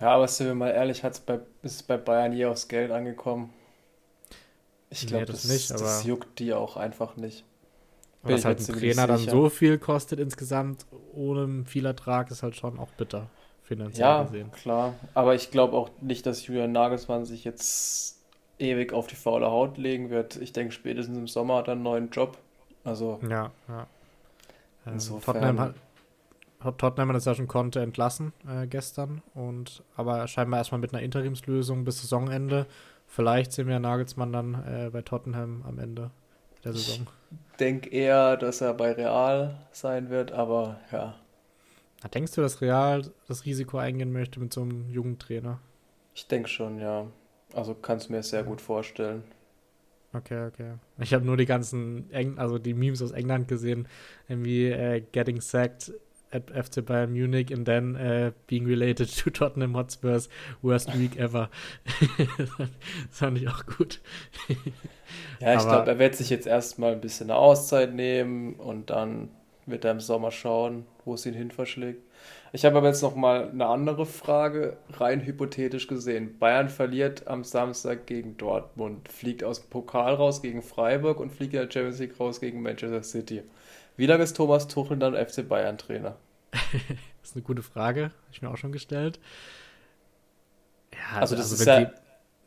Ja, 0.00 0.10
aber 0.10 0.26
sind 0.28 0.48
wir 0.48 0.54
mal 0.54 0.70
ehrlich, 0.70 1.04
hat's 1.04 1.20
bei, 1.20 1.40
ist 1.62 1.74
es 1.76 1.82
bei 1.84 1.96
Bayern 1.96 2.32
je 2.32 2.46
aufs 2.46 2.68
Geld 2.68 2.90
angekommen? 2.90 3.52
Ich 4.90 5.06
glaube, 5.06 5.24
nee, 5.24 5.32
das, 5.32 5.46
das, 5.46 5.68
das 5.68 6.04
juckt 6.04 6.38
die 6.38 6.52
auch 6.52 6.76
einfach 6.76 7.16
nicht. 7.16 7.44
Aber 8.22 8.32
dass 8.32 8.44
halt 8.44 8.58
ein 8.58 8.66
Trainer 8.66 9.06
dann 9.06 9.18
so 9.18 9.48
viel 9.48 9.78
kostet 9.78 10.18
insgesamt, 10.18 10.84
ohne 11.14 11.64
viel 11.64 11.86
Ertrag, 11.86 12.30
ist 12.30 12.42
halt 12.42 12.56
schon 12.56 12.78
auch 12.78 12.90
bitter, 12.92 13.30
finanziell 13.62 14.06
ja, 14.06 14.22
gesehen. 14.24 14.48
Ja, 14.52 14.58
klar. 14.58 14.94
Aber 15.14 15.34
ich 15.34 15.50
glaube 15.50 15.76
auch 15.76 15.90
nicht, 16.00 16.26
dass 16.26 16.46
Julian 16.46 16.72
Nagelsmann 16.72 17.24
sich 17.24 17.44
jetzt 17.44 18.15
ewig 18.58 18.92
auf 18.92 19.06
die 19.06 19.16
faule 19.16 19.46
Haut 19.46 19.78
legen 19.78 20.10
wird. 20.10 20.36
Ich 20.36 20.52
denke, 20.52 20.72
spätestens 20.72 21.16
im 21.16 21.28
Sommer 21.28 21.56
hat 21.56 21.68
er 21.68 21.72
einen 21.72 21.82
neuen 21.82 22.10
Job. 22.10 22.38
Also. 22.84 23.20
Ja, 23.28 23.50
ja. 23.68 23.86
Ähm, 24.86 24.98
Tottenham 24.98 25.60
hat, 25.60 25.74
Tottenham 26.78 27.08
hat 27.08 27.16
das 27.16 27.24
ja 27.24 27.34
schon 27.34 27.48
konnte 27.48 27.80
entlassen 27.80 28.32
äh, 28.48 28.66
gestern 28.66 29.22
und 29.34 29.82
aber 29.96 30.26
scheinbar 30.28 30.58
erstmal 30.60 30.80
mit 30.80 30.94
einer 30.94 31.02
Interimslösung 31.02 31.84
bis 31.84 32.00
Saisonende. 32.00 32.66
Vielleicht 33.06 33.52
sehen 33.52 33.68
wir 33.68 33.78
Nagelsmann 33.78 34.32
dann 34.32 34.54
äh, 34.66 34.90
bei 34.90 35.02
Tottenham 35.02 35.64
am 35.66 35.78
Ende 35.78 36.10
der 36.64 36.72
Saison. 36.72 37.06
Ich 37.50 37.56
denke 37.58 37.90
eher, 37.90 38.36
dass 38.36 38.60
er 38.60 38.74
bei 38.74 38.92
Real 38.92 39.56
sein 39.72 40.10
wird, 40.10 40.32
aber 40.32 40.80
ja. 40.92 41.14
Na, 42.02 42.08
denkst 42.08 42.32
du, 42.32 42.40
dass 42.40 42.60
Real 42.60 43.02
das 43.26 43.44
Risiko 43.44 43.78
eingehen 43.78 44.12
möchte 44.12 44.40
mit 44.40 44.52
so 44.52 44.62
einem 44.62 44.88
jungen 44.90 45.18
Trainer? 45.18 45.60
Ich 46.14 46.26
denke 46.26 46.48
schon, 46.48 46.78
ja. 46.78 47.06
Also 47.54 47.74
kannst 47.74 48.08
du 48.08 48.12
mir 48.12 48.22
sehr 48.22 48.42
gut 48.42 48.60
vorstellen. 48.60 49.22
Okay, 50.12 50.46
okay. 50.46 50.74
Ich 50.98 51.12
habe 51.12 51.24
nur 51.24 51.36
die 51.36 51.46
ganzen, 51.46 52.10
Eng 52.10 52.38
also 52.38 52.58
die 52.58 52.74
Memes 52.74 53.02
aus 53.02 53.10
England 53.12 53.48
gesehen, 53.48 53.86
irgendwie 54.28 54.66
äh, 54.70 55.02
getting 55.12 55.40
sacked 55.40 55.92
at 56.32 56.50
FC 56.50 56.84
Bayern 56.84 57.12
Munich 57.12 57.52
and 57.52 57.66
then 57.66 57.96
uh, 57.96 58.32
being 58.46 58.66
related 58.66 59.08
to 59.08 59.30
Tottenham 59.30 59.74
Hotspurs 59.74 60.28
worst 60.62 60.96
week 60.98 61.16
ever. 61.16 61.50
das 62.18 62.58
fand 63.10 63.38
ich 63.38 63.48
auch 63.48 63.64
gut. 63.66 64.00
ja, 65.40 65.54
ich 65.54 65.60
glaube, 65.60 65.90
er 65.90 65.98
wird 65.98 66.14
sich 66.14 66.30
jetzt 66.30 66.46
erstmal 66.46 66.92
ein 66.92 67.00
bisschen 67.00 67.30
eine 67.30 67.38
Auszeit 67.38 67.94
nehmen 67.94 68.54
und 68.54 68.90
dann 68.90 69.30
wird 69.66 69.84
er 69.84 69.92
im 69.92 70.00
Sommer 70.00 70.30
schauen, 70.30 70.86
wo 71.04 71.14
es 71.14 71.26
ihn 71.26 71.34
hin 71.34 71.50
verschlägt. 71.50 72.02
Ich 72.56 72.64
habe 72.64 72.78
aber 72.78 72.86
jetzt 72.86 73.02
noch 73.02 73.14
mal 73.14 73.50
eine 73.50 73.66
andere 73.66 74.06
Frage, 74.06 74.78
rein 74.94 75.20
hypothetisch 75.26 75.88
gesehen. 75.88 76.38
Bayern 76.38 76.70
verliert 76.70 77.26
am 77.26 77.44
Samstag 77.44 78.06
gegen 78.06 78.38
Dortmund, 78.38 79.10
fliegt 79.10 79.44
aus 79.44 79.60
dem 79.60 79.68
Pokal 79.68 80.14
raus 80.14 80.40
gegen 80.40 80.62
Freiburg 80.62 81.20
und 81.20 81.30
fliegt 81.30 81.52
in 81.52 81.60
der 81.60 81.70
Champions 81.70 81.98
League 81.98 82.18
raus 82.18 82.40
gegen 82.40 82.62
Manchester 82.62 83.02
City. 83.02 83.42
Wie 83.98 84.06
lange 84.06 84.22
ist 84.22 84.38
Thomas 84.38 84.68
Tuchel 84.68 84.96
dann 84.96 85.14
FC 85.14 85.46
Bayern 85.46 85.76
Trainer? 85.76 86.16
das 86.50 86.70
ist 87.24 87.36
eine 87.36 87.42
gute 87.42 87.62
Frage, 87.62 88.04
habe 88.04 88.14
ich 88.32 88.40
mir 88.40 88.48
auch 88.48 88.56
schon 88.56 88.72
gestellt. 88.72 89.20
Ja, 90.94 91.20
also 91.20 91.36
das 91.36 91.52
also 91.52 91.62
ist 91.62 91.66
ja 91.66 91.90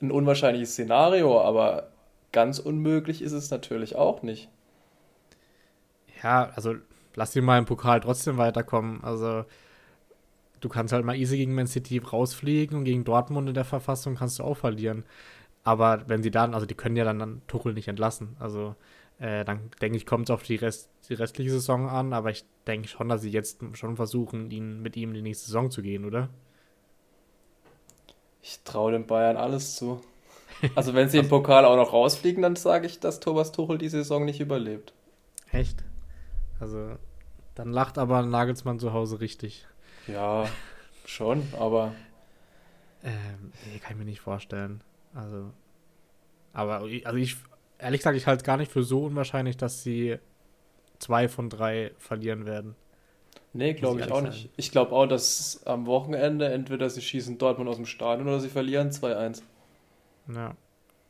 ein 0.01 0.09
unwahrscheinliches 0.09 0.71
Szenario, 0.71 1.39
aber 1.39 1.91
ganz 2.31 2.57
unmöglich 2.57 3.21
ist 3.21 3.33
es 3.33 3.51
natürlich 3.51 3.95
auch 3.95 4.23
nicht. 4.23 4.49
Ja, 6.23 6.49
also 6.55 6.73
lass 7.13 7.35
ihn 7.35 7.45
mal 7.45 7.59
im 7.59 7.65
Pokal 7.65 7.99
trotzdem 7.99 8.37
weiterkommen. 8.39 9.03
Also 9.03 9.45
du 10.59 10.69
kannst 10.69 10.93
halt 10.93 11.05
mal 11.05 11.15
easy 11.15 11.37
gegen 11.37 11.55
Man 11.55 11.67
City 11.67 11.99
rausfliegen 11.99 12.77
und 12.77 12.83
gegen 12.85 13.03
Dortmund 13.03 13.47
in 13.47 13.53
der 13.53 13.65
Verfassung 13.65 14.15
kannst 14.15 14.39
du 14.39 14.43
auch 14.43 14.57
verlieren. 14.57 15.05
Aber 15.63 16.07
wenn 16.07 16.23
sie 16.23 16.31
dann, 16.31 16.53
also 16.53 16.65
die 16.65 16.75
können 16.75 16.95
ja 16.95 17.03
dann, 17.03 17.19
dann 17.19 17.41
Tuchel 17.47 17.73
nicht 17.73 17.87
entlassen. 17.87 18.35
Also 18.39 18.75
äh, 19.19 19.43
dann 19.43 19.69
denke 19.81 19.97
ich, 19.97 20.05
kommt 20.05 20.29
es 20.29 20.33
auf 20.33 20.43
die, 20.43 20.55
Rest, 20.55 20.89
die 21.09 21.13
restliche 21.13 21.51
Saison 21.51 21.89
an, 21.89 22.13
aber 22.13 22.29
ich 22.29 22.45
denke 22.67 22.87
schon, 22.87 23.09
dass 23.09 23.21
sie 23.21 23.29
jetzt 23.29 23.61
schon 23.73 23.95
versuchen, 23.95 24.49
ihn, 24.51 24.81
mit 24.81 24.95
ihm 24.95 25.09
in 25.09 25.15
die 25.15 25.21
nächste 25.21 25.47
Saison 25.47 25.69
zu 25.69 25.81
gehen, 25.81 26.05
oder? 26.05 26.29
Ich 28.41 28.61
traue 28.63 28.93
den 28.93 29.05
Bayern 29.05 29.37
alles 29.37 29.75
zu. 29.75 30.01
Also 30.75 30.93
wenn 30.93 31.07
sie 31.07 31.19
im 31.19 31.29
Pokal 31.29 31.63
auch 31.63 31.77
noch 31.77 31.93
rausfliegen, 31.93 32.41
dann 32.41 32.57
sage 32.57 32.85
ich, 32.85 32.99
dass 32.99 33.21
Thomas 33.21 33.53
Tuchel 33.53 33.77
die 33.77 33.87
Saison 33.87 34.25
nicht 34.25 34.41
überlebt. 34.41 34.91
Echt? 35.53 35.85
Also 36.59 36.97
dann 37.55 37.71
lacht 37.71 37.97
aber 37.97 38.23
Nagelsmann 38.23 38.79
zu 38.79 38.91
Hause 38.91 39.21
richtig. 39.21 39.67
Ja, 40.11 40.47
schon, 41.05 41.43
aber. 41.57 41.93
Ähm, 43.03 43.51
nee, 43.65 43.79
kann 43.79 43.93
ich 43.93 43.97
mir 43.97 44.05
nicht 44.05 44.21
vorstellen. 44.21 44.81
Also. 45.13 45.51
Aber 46.53 46.77
also 46.79 47.15
ich 47.15 47.37
ehrlich 47.79 48.01
gesagt, 48.01 48.17
ich 48.17 48.27
halte 48.27 48.41
es 48.41 48.43
gar 48.43 48.57
nicht 48.57 48.71
für 48.71 48.83
so 48.83 49.05
unwahrscheinlich, 49.05 49.57
dass 49.57 49.83
sie 49.83 50.17
zwei 50.99 51.29
von 51.29 51.49
drei 51.49 51.91
verlieren 51.97 52.45
werden. 52.45 52.75
Nee, 53.53 53.73
glaube 53.73 54.01
ich 54.01 54.11
auch 54.11 54.21
sein. 54.21 54.29
nicht. 54.29 54.49
Ich 54.57 54.71
glaube 54.71 54.91
auch, 54.91 55.07
dass 55.07 55.65
am 55.65 55.87
Wochenende 55.87 56.49
entweder 56.49 56.89
sie 56.89 57.01
schießen 57.01 57.37
Dortmund 57.37 57.69
aus 57.69 57.77
dem 57.77 57.85
Stadion 57.85 58.27
oder 58.27 58.39
sie 58.39 58.49
verlieren 58.49 58.91
2-1. 58.91 59.41
Ja. 60.33 60.55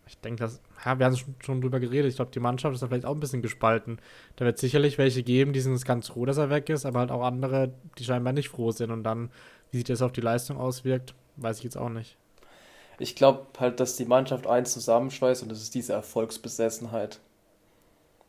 Ich 0.10 0.18
denke, 0.20 0.42
dass, 0.42 0.62
ja, 0.84 1.00
wir 1.00 1.06
haben 1.06 1.16
schon, 1.16 1.36
schon 1.40 1.62
drüber 1.62 1.80
geredet. 1.80 2.10
Ich 2.10 2.18
glaube, 2.18 2.32
die 2.32 2.40
Mannschaft 2.40 2.76
ist 2.76 2.82
da 2.82 2.88
vielleicht 2.88 3.06
auch 3.06 3.14
ein 3.14 3.20
bisschen 3.20 3.42
gespalten. 3.42 4.00
Da 4.36 4.46
wird 4.46 4.58
sicherlich 4.58 4.98
welche 4.98 5.24
geben, 5.24 5.54
die 5.54 5.62
sind 5.62 5.84
ganz 5.86 6.10
froh, 6.10 6.26
dass 6.26 6.38
er 6.38 6.50
weg 6.50 6.70
ist, 6.70 6.86
aber 6.86 7.00
halt 7.00 7.12
auch 7.12 7.24
andere, 7.24 7.72
die 7.98 8.04
scheinbar 8.04 8.34
nicht 8.34 8.50
froh 8.50 8.72
sind. 8.72 8.92
Und 8.92 9.04
dann, 9.04 9.30
wie 9.72 9.78
sich 9.78 9.86
das 9.86 10.02
auf 10.02 10.12
die 10.12 10.22
Leistung 10.22 10.58
auswirkt, 10.58 11.14
weiß 11.38 11.60
ich 11.60 11.64
jetzt 11.64 11.78
auch 11.78 11.90
nicht 11.90 12.18
ich 13.00 13.16
glaube 13.16 13.48
halt, 13.60 13.80
dass 13.80 13.96
die 13.96 14.06
Mannschaft 14.06 14.46
eins 14.46 14.74
zusammenschweißt 14.74 15.42
und 15.44 15.50
das 15.50 15.62
ist 15.62 15.74
diese 15.74 15.94
Erfolgsbesessenheit. 15.94 17.20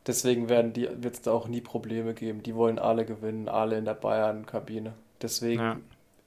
Deswegen 0.07 0.49
werden 0.49 0.73
die 0.73 0.89
wird 1.03 1.15
es 1.15 1.21
da 1.21 1.31
auch 1.31 1.47
nie 1.47 1.61
Probleme 1.61 2.13
geben. 2.13 2.41
Die 2.41 2.55
wollen 2.55 2.79
alle 2.79 3.05
gewinnen, 3.05 3.49
alle 3.49 3.77
in 3.77 3.85
der 3.85 3.93
Bayern-Kabine. 3.93 4.93
Deswegen, 5.21 5.61
ja. 5.61 5.77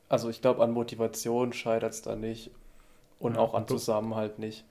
also 0.08 0.28
ich 0.28 0.42
glaube, 0.42 0.62
an 0.62 0.70
Motivation 0.70 1.52
scheitert 1.52 1.94
es 1.94 2.02
da 2.02 2.14
nicht 2.14 2.50
und 3.18 3.34
ja, 3.34 3.40
auch 3.40 3.54
an 3.54 3.66
Zusammenhalt 3.66 4.38
nicht. 4.38 4.64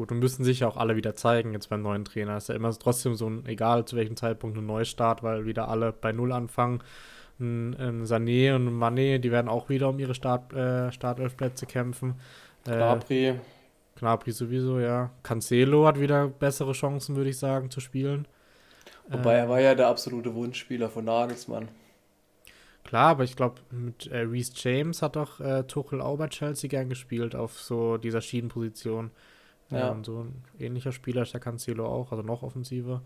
Gut, 0.00 0.12
und 0.12 0.18
müssen 0.18 0.44
sich 0.44 0.60
ja 0.60 0.66
auch 0.66 0.78
alle 0.78 0.96
wieder 0.96 1.14
zeigen 1.14 1.52
jetzt 1.52 1.68
beim 1.68 1.82
neuen 1.82 2.06
Trainer. 2.06 2.38
Ist 2.38 2.48
ja 2.48 2.54
immer 2.54 2.72
trotzdem 2.72 3.16
so 3.16 3.28
ein, 3.28 3.44
egal 3.44 3.84
zu 3.84 3.96
welchem 3.96 4.16
Zeitpunkt, 4.16 4.56
ein 4.56 4.64
Neustart, 4.64 5.22
weil 5.22 5.44
wieder 5.44 5.68
alle 5.68 5.92
bei 5.92 6.10
Null 6.10 6.32
anfangen. 6.32 6.82
Ein, 7.38 7.76
ein 7.78 8.04
Sané 8.06 8.54
und 8.54 8.66
ein 8.66 8.78
Mané, 8.78 9.18
die 9.18 9.30
werden 9.30 9.50
auch 9.50 9.68
wieder 9.68 9.90
um 9.90 9.98
ihre 9.98 10.14
Start, 10.14 10.54
äh, 10.54 10.90
Startelfplätze 10.90 11.66
kämpfen. 11.66 12.14
Gnabry. 12.64 13.26
Äh, 13.26 13.34
Gnabry 13.98 14.32
sowieso, 14.32 14.78
ja. 14.80 15.10
Cancelo 15.22 15.86
hat 15.86 16.00
wieder 16.00 16.28
bessere 16.28 16.72
Chancen, 16.72 17.14
würde 17.16 17.28
ich 17.28 17.38
sagen, 17.38 17.70
zu 17.70 17.80
spielen. 17.80 18.26
Wobei 19.10 19.34
äh, 19.34 19.38
er 19.40 19.48
war 19.50 19.60
ja 19.60 19.74
der 19.74 19.88
absolute 19.88 20.34
Wunschspieler 20.34 20.88
von 20.88 21.04
Nagelsmann. 21.04 21.68
Klar, 22.84 23.10
aber 23.10 23.24
ich 23.24 23.36
glaube, 23.36 23.60
mit 23.70 24.06
äh, 24.06 24.20
Reese 24.20 24.52
James 24.56 25.02
hat 25.02 25.16
doch 25.16 25.40
äh, 25.40 25.64
Tuchel 25.64 26.00
auch 26.00 26.16
bei 26.16 26.28
Chelsea 26.28 26.70
gern 26.70 26.88
gespielt, 26.88 27.36
auf 27.36 27.60
so 27.60 27.98
dieser 27.98 28.22
Schienenposition. 28.22 29.10
Ja. 29.70 29.92
Ähm, 29.92 30.04
so 30.04 30.24
ein 30.24 30.44
ähnlicher 30.58 30.92
Spieler 30.92 31.22
ist 31.22 31.32
der 31.32 31.40
Cancelo 31.40 31.86
auch, 31.86 32.10
also 32.10 32.22
noch 32.22 32.42
offensiver. 32.42 33.02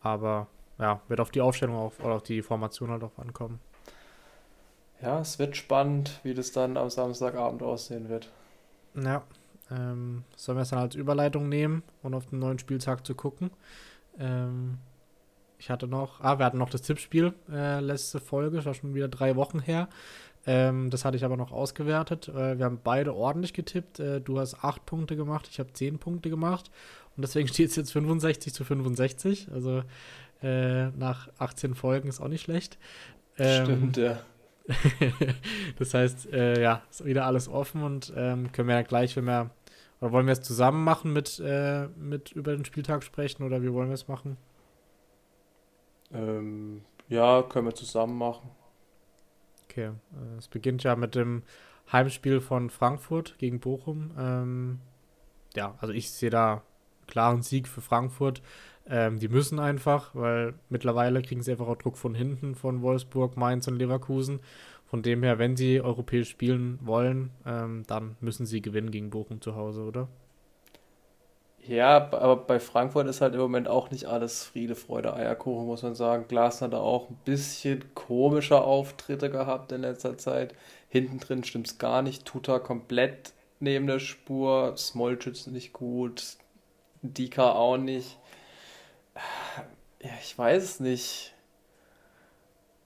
Aber 0.00 0.46
ja, 0.78 1.00
wird 1.08 1.20
auf 1.20 1.30
die 1.30 1.40
Aufstellung 1.40 1.76
auch, 1.76 1.92
oder 2.00 2.14
auf 2.14 2.22
die 2.22 2.42
Formation 2.42 2.90
halt 2.90 3.04
auch 3.04 3.18
ankommen. 3.18 3.60
Ja, 5.00 5.20
es 5.20 5.38
wird 5.38 5.56
spannend, 5.56 6.20
wie 6.22 6.34
das 6.34 6.52
dann 6.52 6.76
am 6.76 6.88
Samstagabend 6.88 7.62
aussehen 7.62 8.08
wird. 8.08 8.30
Ja. 8.94 9.22
Ähm, 9.70 10.24
sollen 10.36 10.58
wir 10.58 10.62
es 10.62 10.70
dann 10.70 10.78
als 10.78 10.94
Überleitung 10.94 11.48
nehmen 11.48 11.82
und 12.02 12.14
auf 12.14 12.26
den 12.26 12.38
neuen 12.38 12.58
Spieltag 12.58 13.06
zu 13.06 13.14
gucken? 13.14 13.50
Ähm, 14.18 14.78
ich 15.58 15.70
hatte 15.70 15.86
noch, 15.86 16.20
ah, 16.20 16.38
wir 16.38 16.44
hatten 16.44 16.58
noch 16.58 16.70
das 16.70 16.82
Tippspiel 16.82 17.32
äh, 17.50 17.80
letzte 17.80 18.20
Folge, 18.20 18.56
das 18.56 18.66
war 18.66 18.74
schon 18.74 18.94
wieder 18.94 19.08
drei 19.08 19.36
Wochen 19.36 19.60
her. 19.60 19.88
Ähm, 20.46 20.90
das 20.90 21.04
hatte 21.04 21.16
ich 21.16 21.24
aber 21.24 21.36
noch 21.36 21.52
ausgewertet. 21.52 22.28
Äh, 22.28 22.58
wir 22.58 22.64
haben 22.64 22.80
beide 22.82 23.14
ordentlich 23.14 23.52
getippt. 23.52 24.00
Äh, 24.00 24.20
du 24.20 24.38
hast 24.38 24.64
acht 24.64 24.84
Punkte 24.86 25.16
gemacht, 25.16 25.48
ich 25.50 25.60
habe 25.60 25.72
zehn 25.72 25.98
Punkte 25.98 26.30
gemacht. 26.30 26.70
Und 27.16 27.22
deswegen 27.22 27.48
steht 27.52 27.70
es 27.70 27.76
jetzt 27.76 27.92
65 27.92 28.52
zu 28.52 28.64
65. 28.64 29.48
Also 29.52 29.82
äh, 30.42 30.88
nach 30.90 31.28
18 31.38 31.74
Folgen 31.74 32.08
ist 32.08 32.20
auch 32.20 32.28
nicht 32.28 32.42
schlecht. 32.42 32.78
Ähm, 33.38 33.64
Stimmt, 33.64 33.96
ja. 33.96 34.20
das 35.78 35.94
heißt, 35.94 36.32
äh, 36.32 36.60
ja, 36.60 36.82
ist 36.90 37.04
wieder 37.04 37.26
alles 37.26 37.48
offen 37.48 37.82
und 37.82 38.12
ähm, 38.16 38.52
können 38.52 38.68
wir 38.68 38.76
ja 38.76 38.82
gleich, 38.82 39.16
wenn 39.16 39.24
wir, 39.24 39.50
oder 40.00 40.12
wollen 40.12 40.26
wir 40.26 40.32
es 40.32 40.42
zusammen 40.42 40.84
machen 40.84 41.12
mit, 41.12 41.40
äh, 41.40 41.88
mit 41.96 42.32
über 42.32 42.54
den 42.54 42.64
Spieltag 42.64 43.02
sprechen 43.02 43.42
oder 43.42 43.62
wie 43.62 43.72
wollen 43.72 43.88
wir 43.88 43.94
es 43.94 44.06
machen? 44.06 44.36
Ähm, 46.12 46.82
ja, 47.08 47.42
können 47.42 47.66
wir 47.66 47.74
zusammen 47.74 48.16
machen. 48.16 48.50
Okay, 49.72 49.86
äh, 49.86 50.38
es 50.38 50.48
beginnt 50.48 50.82
ja 50.82 50.96
mit 50.96 51.14
dem 51.14 51.42
Heimspiel 51.90 52.40
von 52.42 52.68
Frankfurt 52.68 53.36
gegen 53.38 53.58
Bochum. 53.58 54.10
Ähm, 54.18 54.80
ja, 55.56 55.76
also 55.80 55.94
ich 55.94 56.10
sehe 56.10 56.28
da 56.28 56.62
klaren 57.06 57.42
Sieg 57.42 57.66
für 57.68 57.80
Frankfurt. 57.80 58.42
Ähm, 58.86 59.18
die 59.18 59.28
müssen 59.28 59.58
einfach, 59.58 60.14
weil 60.14 60.54
mittlerweile 60.68 61.22
kriegen 61.22 61.42
sie 61.42 61.52
einfach 61.52 61.68
auch 61.68 61.76
Druck 61.76 61.96
von 61.96 62.14
hinten 62.14 62.54
von 62.54 62.82
Wolfsburg, 62.82 63.36
Mainz 63.38 63.66
und 63.66 63.78
Leverkusen. 63.78 64.40
Von 64.84 65.02
dem 65.02 65.22
her, 65.22 65.38
wenn 65.38 65.56
sie 65.56 65.80
europäisch 65.80 66.28
spielen 66.28 66.78
wollen, 66.82 67.30
ähm, 67.46 67.84
dann 67.86 68.16
müssen 68.20 68.44
sie 68.44 68.60
gewinnen 68.60 68.90
gegen 68.90 69.08
Bochum 69.08 69.40
zu 69.40 69.56
Hause, 69.56 69.84
oder? 69.84 70.08
Ja, 71.64 71.96
aber 72.12 72.36
bei 72.36 72.58
Frankfurt 72.58 73.06
ist 73.06 73.20
halt 73.20 73.34
im 73.34 73.40
Moment 73.40 73.68
auch 73.68 73.90
nicht 73.90 74.06
alles 74.06 74.42
Friede, 74.44 74.74
Freude, 74.74 75.14
Eierkuchen, 75.14 75.66
muss 75.66 75.82
man 75.82 75.94
sagen. 75.94 76.26
Glasner 76.26 76.66
hat 76.66 76.72
da 76.74 76.80
auch 76.80 77.08
ein 77.08 77.18
bisschen 77.24 77.94
komische 77.94 78.60
Auftritte 78.62 79.30
gehabt 79.30 79.70
in 79.70 79.80
letzter 79.82 80.18
Zeit. 80.18 80.54
Hinten 80.88 81.18
drin 81.20 81.44
stimmt 81.44 81.68
es 81.68 81.78
gar 81.78 82.02
nicht. 82.02 82.24
Tuta 82.24 82.58
komplett 82.58 83.32
neben 83.60 83.86
der 83.86 84.00
Spur. 84.00 84.74
Smolcic 84.76 85.46
nicht 85.46 85.72
gut. 85.72 86.36
Dika 87.02 87.52
auch 87.52 87.76
nicht. 87.78 88.18
Ja, 90.02 90.10
ich 90.22 90.36
weiß 90.36 90.62
es 90.64 90.80
nicht. 90.80 91.34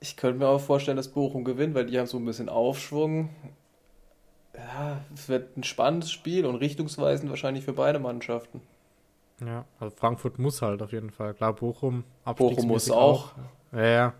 Ich 0.01 0.17
könnte 0.17 0.39
mir 0.39 0.49
auch 0.49 0.61
vorstellen, 0.61 0.97
dass 0.99 1.09
Bochum 1.09 1.45
gewinnt, 1.45 1.75
weil 1.75 1.87
die 1.87 1.99
haben 1.99 2.07
so 2.07 2.19
ein 2.19 2.25
bisschen 2.25 2.49
Aufschwung. 2.51 3.31
Ja, 4.67 5.01
es 5.15 5.29
wird 5.29 5.57
ein 5.57 5.63
spannendes 5.63 6.11
Spiel 6.11 6.45
und 6.45 6.57
richtungsweisend 6.57 7.31
wahrscheinlich 7.31 7.65
für 7.65 7.73
beide 7.73 7.99
Mannschaften. 7.99 8.61
Ja, 9.45 9.65
also 9.79 9.95
Frankfurt 9.95 10.39
muss 10.39 10.63
halt 10.63 10.83
auf 10.83 10.93
jeden 10.93 11.11
Fall. 11.11 11.35
Klar, 11.35 11.53
Bochum, 11.55 12.05
Bochum 12.25 12.69
muss 12.69 12.91
auch. 12.91 13.33
auch. 13.33 13.35
Ja, 13.73 13.87
ja. 13.87 14.15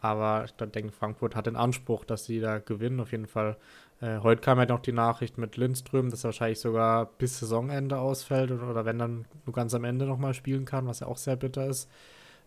Aber 0.00 0.44
ich 0.44 0.52
denke, 0.52 0.92
Frankfurt 0.92 1.34
hat 1.34 1.46
den 1.46 1.56
Anspruch, 1.56 2.04
dass 2.04 2.26
sie 2.26 2.38
da 2.38 2.58
gewinnen, 2.58 3.00
auf 3.00 3.12
jeden 3.12 3.26
Fall. 3.26 3.56
Äh, 4.00 4.18
heute 4.18 4.42
kam 4.42 4.58
ja 4.58 4.66
noch 4.66 4.80
die 4.80 4.92
Nachricht 4.92 5.38
mit 5.38 5.56
Lindström, 5.56 6.10
dass 6.10 6.22
er 6.22 6.28
wahrscheinlich 6.28 6.60
sogar 6.60 7.06
bis 7.06 7.40
Saisonende 7.40 7.98
ausfällt 7.98 8.50
oder, 8.50 8.68
oder 8.70 8.84
wenn 8.84 8.98
dann 8.98 9.24
nur 9.46 9.54
ganz 9.54 9.74
am 9.74 9.84
Ende 9.84 10.04
nochmal 10.04 10.34
spielen 10.34 10.66
kann, 10.66 10.86
was 10.86 11.00
ja 11.00 11.06
auch 11.06 11.16
sehr 11.16 11.36
bitter 11.36 11.66
ist. 11.66 11.90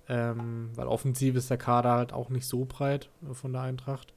Ähm, 0.08 0.70
weil 0.76 0.88
offensiv 0.88 1.36
ist 1.36 1.50
der 1.50 1.58
Kader 1.58 1.94
halt 1.94 2.14
auch 2.14 2.30
nicht 2.30 2.48
so 2.48 2.66
breit 2.66 3.10
von 3.34 3.52
der 3.52 3.64
Eintracht. 3.64 4.14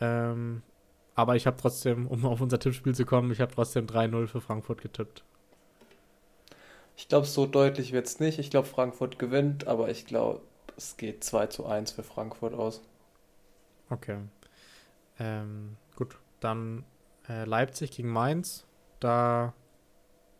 Ähm, 0.00 0.62
aber 1.18 1.34
ich 1.34 1.48
habe 1.48 1.56
trotzdem, 1.60 2.06
um 2.06 2.24
auf 2.24 2.40
unser 2.40 2.60
Tippspiel 2.60 2.94
zu 2.94 3.04
kommen, 3.04 3.32
ich 3.32 3.40
habe 3.40 3.52
trotzdem 3.52 3.86
3-0 3.86 4.28
für 4.28 4.40
Frankfurt 4.40 4.80
getippt. 4.80 5.24
Ich 6.96 7.08
glaube, 7.08 7.26
so 7.26 7.44
deutlich 7.44 7.90
wird 7.90 8.06
es 8.06 8.20
nicht. 8.20 8.38
Ich 8.38 8.50
glaube, 8.50 8.68
Frankfurt 8.68 9.18
gewinnt, 9.18 9.66
aber 9.66 9.90
ich 9.90 10.06
glaube, 10.06 10.42
es 10.76 10.96
geht 10.96 11.24
2 11.24 11.48
zu 11.48 11.66
1 11.66 11.90
für 11.90 12.04
Frankfurt 12.04 12.54
aus. 12.54 12.82
Okay. 13.90 14.18
Ähm, 15.18 15.76
gut, 15.96 16.16
dann 16.38 16.84
äh, 17.28 17.44
Leipzig 17.46 17.90
gegen 17.90 18.10
Mainz. 18.10 18.64
Da 19.00 19.54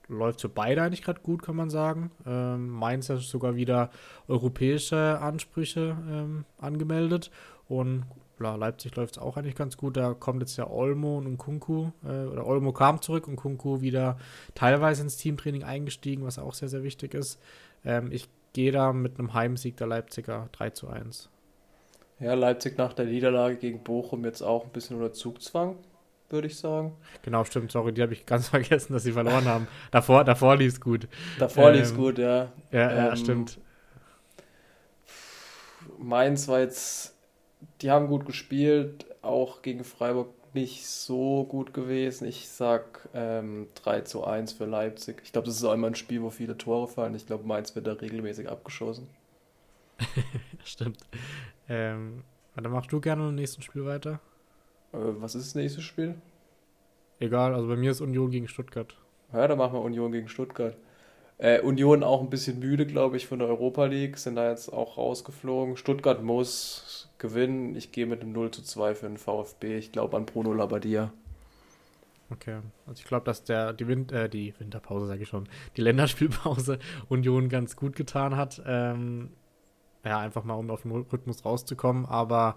läuft 0.06 0.42
für 0.42 0.48
beide 0.48 0.82
eigentlich 0.82 1.02
gerade 1.02 1.20
gut, 1.22 1.42
kann 1.42 1.56
man 1.56 1.70
sagen. 1.70 2.12
Ähm, 2.24 2.68
Mainz 2.68 3.10
hat 3.10 3.18
sogar 3.18 3.56
wieder 3.56 3.90
europäische 4.28 5.18
Ansprüche 5.20 5.96
ähm, 6.08 6.44
angemeldet. 6.56 7.32
Und 7.66 8.04
ja, 8.40 8.56
Leipzig 8.56 8.94
läuft 8.96 9.16
es 9.16 9.22
auch 9.22 9.36
eigentlich 9.36 9.56
ganz 9.56 9.76
gut. 9.76 9.96
Da 9.96 10.14
kommt 10.14 10.40
jetzt 10.40 10.56
ja 10.56 10.68
Olmo 10.68 11.18
und 11.18 11.38
Kunku, 11.38 11.90
äh, 12.04 12.26
oder 12.26 12.46
Olmo 12.46 12.72
kam 12.72 13.02
zurück 13.02 13.28
und 13.28 13.36
Kunku 13.36 13.80
wieder 13.80 14.18
teilweise 14.54 15.02
ins 15.02 15.16
Teamtraining 15.16 15.64
eingestiegen, 15.64 16.24
was 16.24 16.38
auch 16.38 16.54
sehr, 16.54 16.68
sehr 16.68 16.82
wichtig 16.82 17.14
ist. 17.14 17.40
Ähm, 17.84 18.10
ich 18.12 18.28
gehe 18.52 18.72
da 18.72 18.92
mit 18.92 19.18
einem 19.18 19.34
Heimsieg 19.34 19.76
der 19.76 19.86
Leipziger 19.86 20.48
3 20.52 20.70
zu 20.70 20.88
1. 20.88 21.30
Ja, 22.20 22.34
Leipzig 22.34 22.76
nach 22.78 22.92
der 22.92 23.06
Niederlage 23.06 23.56
gegen 23.56 23.84
Bochum 23.84 24.24
jetzt 24.24 24.42
auch 24.42 24.64
ein 24.64 24.70
bisschen 24.70 24.96
unter 24.96 25.12
Zugzwang, 25.12 25.76
würde 26.30 26.48
ich 26.48 26.58
sagen. 26.58 26.96
Genau, 27.22 27.44
stimmt, 27.44 27.70
sorry, 27.70 27.92
die 27.92 28.02
habe 28.02 28.12
ich 28.12 28.26
ganz 28.26 28.48
vergessen, 28.50 28.92
dass 28.92 29.04
sie 29.04 29.12
verloren 29.12 29.44
haben. 29.44 29.68
Davor, 29.90 30.24
davor 30.24 30.56
lief 30.56 30.72
es 30.72 30.80
gut. 30.80 31.06
Davor 31.38 31.68
ähm, 31.68 31.74
lief 31.76 31.84
es 31.84 31.94
gut, 31.94 32.18
ja. 32.18 32.52
Ja, 32.72 32.92
ja 32.92 33.08
ähm, 33.10 33.16
stimmt. 33.16 33.58
Mainz 35.98 36.48
war 36.48 36.60
jetzt, 36.60 37.16
die 37.80 37.90
haben 37.90 38.08
gut 38.08 38.26
gespielt, 38.26 39.06
auch 39.22 39.62
gegen 39.62 39.84
Freiburg 39.84 40.28
nicht 40.54 40.86
so 40.86 41.44
gut 41.44 41.74
gewesen. 41.74 42.26
Ich 42.26 42.48
sag 42.48 43.08
ähm, 43.14 43.68
3 43.74 44.02
zu 44.02 44.24
1 44.24 44.52
für 44.52 44.64
Leipzig. 44.64 45.20
Ich 45.24 45.32
glaube, 45.32 45.46
das 45.46 45.56
ist 45.56 45.64
auch 45.64 45.74
immer 45.74 45.88
ein 45.88 45.94
Spiel, 45.94 46.22
wo 46.22 46.30
viele 46.30 46.56
Tore 46.56 46.88
fallen. 46.88 47.14
Ich 47.14 47.26
glaube, 47.26 47.46
Mainz 47.46 47.74
wird 47.74 47.86
da 47.86 47.92
regelmäßig 47.92 48.48
abgeschossen. 48.48 49.08
Stimmt. 50.64 50.98
Ähm, 51.68 52.22
dann 52.56 52.72
machst 52.72 52.92
du 52.92 53.00
gerne 53.00 53.28
im 53.28 53.34
nächsten 53.34 53.62
Spiel 53.62 53.84
weiter. 53.84 54.20
Äh, 54.92 54.98
was 54.98 55.34
ist 55.34 55.48
das 55.48 55.54
nächste 55.54 55.82
Spiel? 55.82 56.14
Egal, 57.20 57.54
also 57.54 57.68
bei 57.68 57.76
mir 57.76 57.90
ist 57.90 58.00
Union 58.00 58.30
gegen 58.30 58.48
Stuttgart. 58.48 58.96
Ja, 59.32 59.46
dann 59.46 59.58
machen 59.58 59.74
wir 59.74 59.82
Union 59.82 60.12
gegen 60.12 60.28
Stuttgart. 60.28 60.76
Äh, 61.38 61.60
Union 61.60 62.02
auch 62.02 62.20
ein 62.20 62.30
bisschen 62.30 62.58
müde, 62.58 62.84
glaube 62.84 63.16
ich, 63.16 63.28
von 63.28 63.38
der 63.38 63.48
Europa 63.48 63.84
League, 63.84 64.18
sind 64.18 64.34
da 64.34 64.50
jetzt 64.50 64.72
auch 64.72 64.98
rausgeflogen. 64.98 65.76
Stuttgart 65.76 66.22
muss 66.22 67.08
gewinnen. 67.18 67.76
Ich 67.76 67.92
gehe 67.92 68.06
mit 68.06 68.22
einem 68.22 68.32
0 68.32 68.50
zu 68.50 68.62
2 68.62 68.96
für 68.96 69.06
den 69.06 69.18
VfB. 69.18 69.78
Ich 69.78 69.92
glaube 69.92 70.16
an 70.16 70.26
Bruno 70.26 70.52
Labbadia. 70.52 71.12
Okay, 72.30 72.58
also 72.86 73.00
ich 73.00 73.06
glaube, 73.06 73.24
dass 73.24 73.44
der 73.44 73.72
die, 73.72 73.88
Win 73.88 74.08
äh, 74.10 74.28
die 74.28 74.52
Winterpause, 74.58 75.06
sage 75.06 75.22
ich 75.22 75.28
schon, 75.28 75.48
die 75.76 75.80
Länderspielpause 75.80 76.78
Union 77.08 77.48
ganz 77.48 77.76
gut 77.76 77.96
getan 77.96 78.36
hat. 78.36 78.60
Ähm, 78.66 79.30
ja, 80.04 80.18
einfach 80.20 80.44
mal, 80.44 80.54
um 80.54 80.70
auf 80.70 80.82
den 80.82 80.90
Rhythmus 80.90 81.44
rauszukommen. 81.44 82.04
Aber 82.04 82.56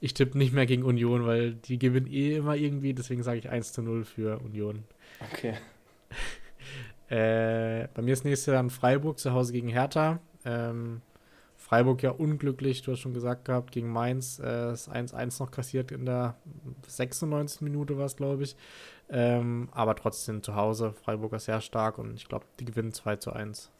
ich 0.00 0.14
tippe 0.14 0.38
nicht 0.38 0.52
mehr 0.52 0.66
gegen 0.66 0.82
Union, 0.84 1.26
weil 1.26 1.54
die 1.54 1.78
gewinnen 1.78 2.06
eh 2.06 2.36
immer 2.36 2.56
irgendwie. 2.56 2.94
Deswegen 2.94 3.22
sage 3.22 3.38
ich 3.38 3.48
1 3.50 3.74
zu 3.74 3.82
0 3.82 4.04
für 4.04 4.38
Union. 4.38 4.84
Okay. 5.32 5.54
äh, 7.12 7.88
bei 7.92 8.00
mir 8.00 8.14
ist 8.14 8.24
nächste 8.24 8.52
dann 8.52 8.70
Freiburg 8.70 9.18
zu 9.18 9.34
Hause 9.34 9.52
gegen 9.52 9.68
Hertha. 9.68 10.18
Ähm, 10.46 11.02
Freiburg 11.58 12.02
ja 12.02 12.10
unglücklich, 12.10 12.80
du 12.80 12.92
hast 12.92 13.00
schon 13.00 13.12
gesagt 13.12 13.44
gehabt, 13.44 13.70
gegen 13.70 13.92
Mainz 13.92 14.38
äh, 14.38 14.42
das 14.42 14.90
1-1 14.90 15.42
noch 15.42 15.50
kassiert 15.50 15.92
in 15.92 16.06
der 16.06 16.36
96. 16.86 17.60
Minute 17.60 17.98
war 17.98 18.06
es, 18.06 18.16
glaube 18.16 18.44
ich. 18.44 18.56
Ähm, 19.10 19.68
aber 19.72 19.94
trotzdem 19.94 20.42
zu 20.42 20.56
Hause, 20.56 20.94
Freiburg 21.04 21.34
ist 21.34 21.44
sehr 21.44 21.60
stark 21.60 21.98
und 21.98 22.14
ich 22.14 22.26
glaube, 22.26 22.46
die 22.58 22.64
gewinnen 22.64 22.92
2 22.92 23.16
zu 23.16 23.32
1. 23.34 23.70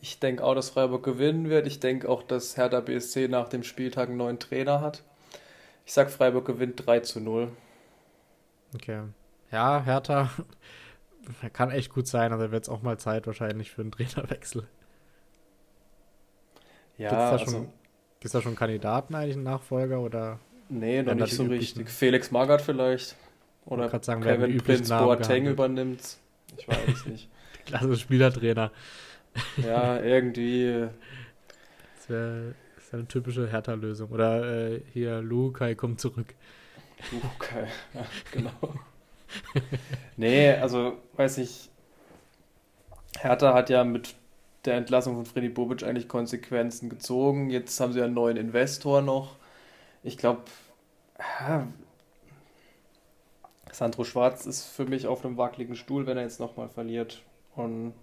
Ich 0.00 0.18
denke 0.20 0.42
auch, 0.42 0.54
dass 0.54 0.70
Freiburg 0.70 1.02
gewinnen 1.02 1.50
wird. 1.50 1.66
Ich 1.66 1.80
denke 1.80 2.08
auch, 2.08 2.22
dass 2.22 2.56
Hertha 2.56 2.80
BSC 2.80 3.28
nach 3.28 3.48
dem 3.50 3.62
Spieltag 3.62 4.08
einen 4.08 4.16
neuen 4.16 4.38
Trainer 4.38 4.80
hat. 4.80 5.02
Ich 5.84 5.92
sage, 5.92 6.08
Freiburg 6.08 6.46
gewinnt 6.46 6.86
3 6.86 7.00
zu 7.00 7.20
0. 7.20 7.48
Okay. 8.74 9.02
Ja, 9.52 9.82
Hertha 9.82 10.30
kann 11.52 11.70
echt 11.70 11.92
gut 11.92 12.06
sein, 12.06 12.32
aber 12.32 12.50
wird 12.50 12.64
es 12.64 12.68
auch 12.68 12.82
mal 12.82 12.98
Zeit 12.98 13.26
wahrscheinlich 13.26 13.70
für 13.70 13.82
einen 13.82 13.92
Trainerwechsel. 13.92 14.66
Ja, 16.96 17.08
Gibt 17.08 17.12
es 17.12 17.18
da, 17.18 17.30
also, 17.30 17.50
schon, 17.50 17.68
da 18.32 18.42
schon 18.42 18.56
Kandidaten 18.56 19.14
eigentlich, 19.14 19.34
einen 19.34 19.44
Nachfolger 19.44 20.00
oder? 20.00 20.38
Nee, 20.68 21.02
noch 21.02 21.14
nicht 21.14 21.34
so 21.34 21.44
richtig. 21.44 21.88
Felix 21.90 22.30
Magath 22.30 22.62
vielleicht. 22.62 23.16
Oder 23.66 23.88
sagen, 24.02 24.22
Kevin 24.22 24.58
Prince 24.58 24.94
Boateng 24.96 25.46
übernimmt. 25.46 26.18
Ich 26.56 26.68
weiß 26.68 26.88
es 26.88 27.06
nicht. 27.06 27.28
Klasse 27.66 27.96
Spielertrainer. 27.96 28.70
Ja, 29.56 30.00
irgendwie. 30.00 30.86
Das 31.96 32.08
wäre 32.08 32.54
wär 32.94 33.00
eine 33.00 33.08
typische 33.08 33.50
Hertha-Lösung. 33.50 34.10
Oder 34.10 34.70
äh, 34.70 34.80
hier, 34.92 35.20
Lukai 35.20 35.74
kommt 35.74 36.00
zurück. 36.00 36.36
Lukai, 37.10 37.66
ja, 37.94 38.06
genau. 38.30 38.52
nee, 40.16 40.50
also, 40.52 40.98
weiß 41.14 41.38
ich. 41.38 41.70
Hertha 43.18 43.54
hat 43.54 43.70
ja 43.70 43.84
mit 43.84 44.14
der 44.64 44.74
Entlassung 44.74 45.14
von 45.14 45.26
Freddy 45.26 45.48
Bobic 45.48 45.82
eigentlich 45.82 46.08
Konsequenzen 46.08 46.88
gezogen. 46.88 47.50
Jetzt 47.50 47.78
haben 47.80 47.92
sie 47.92 48.02
einen 48.02 48.14
neuen 48.14 48.36
Investor 48.36 49.02
noch. 49.02 49.36
Ich 50.02 50.18
glaube, 50.18 50.42
ja, 51.18 51.66
Sandro 53.72 54.04
Schwarz 54.04 54.46
ist 54.46 54.66
für 54.66 54.84
mich 54.84 55.06
auf 55.06 55.24
einem 55.24 55.36
wackeligen 55.36 55.76
Stuhl, 55.76 56.06
wenn 56.06 56.16
er 56.16 56.22
jetzt 56.24 56.40
nochmal 56.40 56.68
verliert. 56.68 57.22
Und 57.56 57.94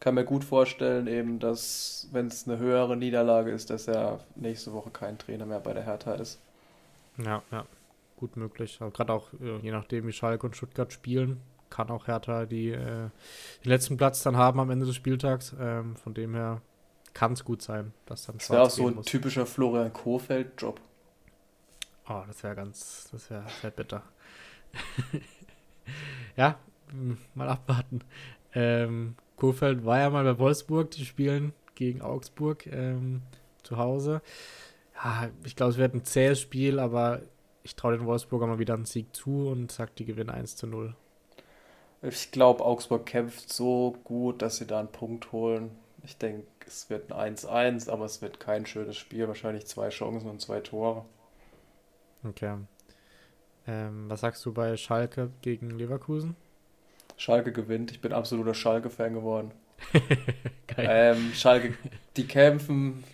kann 0.00 0.14
mir 0.14 0.24
gut 0.24 0.44
vorstellen, 0.44 1.06
eben, 1.06 1.38
dass, 1.38 2.08
wenn 2.12 2.26
es 2.26 2.46
eine 2.46 2.58
höhere 2.58 2.96
Niederlage 2.96 3.50
ist, 3.50 3.70
dass 3.70 3.88
er 3.88 4.20
nächste 4.34 4.72
Woche 4.72 4.90
kein 4.90 5.18
Trainer 5.18 5.46
mehr 5.46 5.60
bei 5.60 5.72
der 5.72 5.84
Hertha 5.84 6.14
ist. 6.14 6.38
Ja, 7.18 7.42
ja, 7.50 7.64
gut 8.16 8.36
möglich. 8.36 8.78
Gerade 8.78 9.12
auch, 9.12 9.32
äh, 9.34 9.58
je 9.58 9.70
nachdem, 9.70 10.06
wie 10.06 10.12
Schalke 10.12 10.46
und 10.46 10.56
Stuttgart 10.56 10.92
spielen, 10.92 11.40
kann 11.70 11.90
auch 11.90 12.06
Hertha 12.06 12.46
die, 12.46 12.70
äh, 12.70 13.10
den 13.64 13.68
letzten 13.70 13.96
Platz 13.96 14.22
dann 14.22 14.36
haben 14.36 14.60
am 14.60 14.70
Ende 14.70 14.86
des 14.86 14.94
Spieltags. 14.96 15.54
Ähm, 15.58 15.96
von 15.96 16.14
dem 16.14 16.34
her 16.34 16.62
kann 17.14 17.32
es 17.32 17.44
gut 17.44 17.62
sein, 17.62 17.92
dass 18.06 18.26
dann 18.26 18.38
Das 18.38 18.50
wäre 18.50 18.62
auch 18.62 18.70
so 18.70 18.88
ein 18.88 18.94
muss. 18.96 19.06
typischer 19.06 19.46
Florian 19.46 19.92
Kohfeldt-Job. 19.92 20.80
Oh, 22.08 22.22
das 22.26 22.42
wäre 22.42 22.54
ganz, 22.54 23.08
das 23.10 23.30
wäre 23.30 23.44
wär 23.62 23.70
bitter. 23.70 24.02
ja, 26.36 26.58
mal 27.34 27.48
abwarten. 27.48 28.00
Ähm, 28.54 29.16
Kohfeldt 29.36 29.84
war 29.84 29.98
ja 29.98 30.10
mal 30.10 30.24
bei 30.24 30.38
Wolfsburg, 30.38 30.90
die 30.92 31.04
spielen 31.04 31.52
gegen 31.74 32.00
Augsburg 32.00 32.66
ähm, 32.66 33.22
zu 33.62 33.76
Hause. 33.76 34.22
Ja, 34.94 35.28
ich 35.44 35.56
glaube, 35.56 35.72
es 35.72 35.78
wird 35.78 35.94
ein 35.94 36.04
zähes 36.04 36.40
Spiel, 36.40 36.78
aber 36.78 37.22
ich 37.66 37.74
traue 37.74 37.96
den 37.96 38.06
Wolfsburger 38.06 38.46
mal 38.46 38.60
wieder 38.60 38.74
einen 38.74 38.84
Sieg 38.84 39.14
zu 39.14 39.48
und 39.48 39.72
sage, 39.72 39.90
die 39.98 40.04
gewinnen 40.04 40.30
1 40.30 40.54
zu 40.54 40.68
0. 40.68 40.94
Ich 42.00 42.30
glaube, 42.30 42.64
Augsburg 42.64 43.04
kämpft 43.06 43.52
so 43.52 43.96
gut, 44.04 44.40
dass 44.40 44.58
sie 44.58 44.66
da 44.66 44.78
einen 44.78 44.92
Punkt 44.92 45.32
holen. 45.32 45.72
Ich 46.04 46.16
denke, 46.16 46.46
es 46.64 46.88
wird 46.90 47.10
ein 47.10 47.34
1-1, 47.34 47.90
aber 47.90 48.04
es 48.04 48.22
wird 48.22 48.38
kein 48.38 48.66
schönes 48.66 48.96
Spiel. 48.96 49.26
Wahrscheinlich 49.26 49.66
zwei 49.66 49.88
Chancen 49.88 50.30
und 50.30 50.40
zwei 50.40 50.60
Tore. 50.60 51.04
Okay. 52.22 52.56
Ähm, 53.66 54.08
was 54.08 54.20
sagst 54.20 54.46
du 54.46 54.52
bei 54.52 54.76
Schalke 54.76 55.32
gegen 55.42 55.70
Leverkusen? 55.70 56.36
Schalke 57.16 57.50
gewinnt. 57.50 57.90
Ich 57.90 58.00
bin 58.00 58.12
absoluter 58.12 58.54
Schalke-Fan 58.54 59.14
geworden. 59.14 59.50
Ähm, 60.76 61.32
Schalke, 61.34 61.74
die 62.16 62.26
kämpfen, 62.26 63.04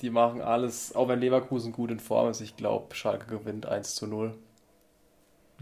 die 0.00 0.10
machen 0.10 0.40
alles, 0.40 0.94
auch 0.94 1.08
wenn 1.08 1.20
Leverkusen 1.20 1.72
gut 1.72 1.90
in 1.90 2.00
Form 2.00 2.30
ist. 2.30 2.40
Ich 2.40 2.56
glaube, 2.56 2.94
Schalke 2.94 3.26
gewinnt 3.26 3.66
1 3.66 3.94
zu 3.94 4.06
0. 4.06 4.34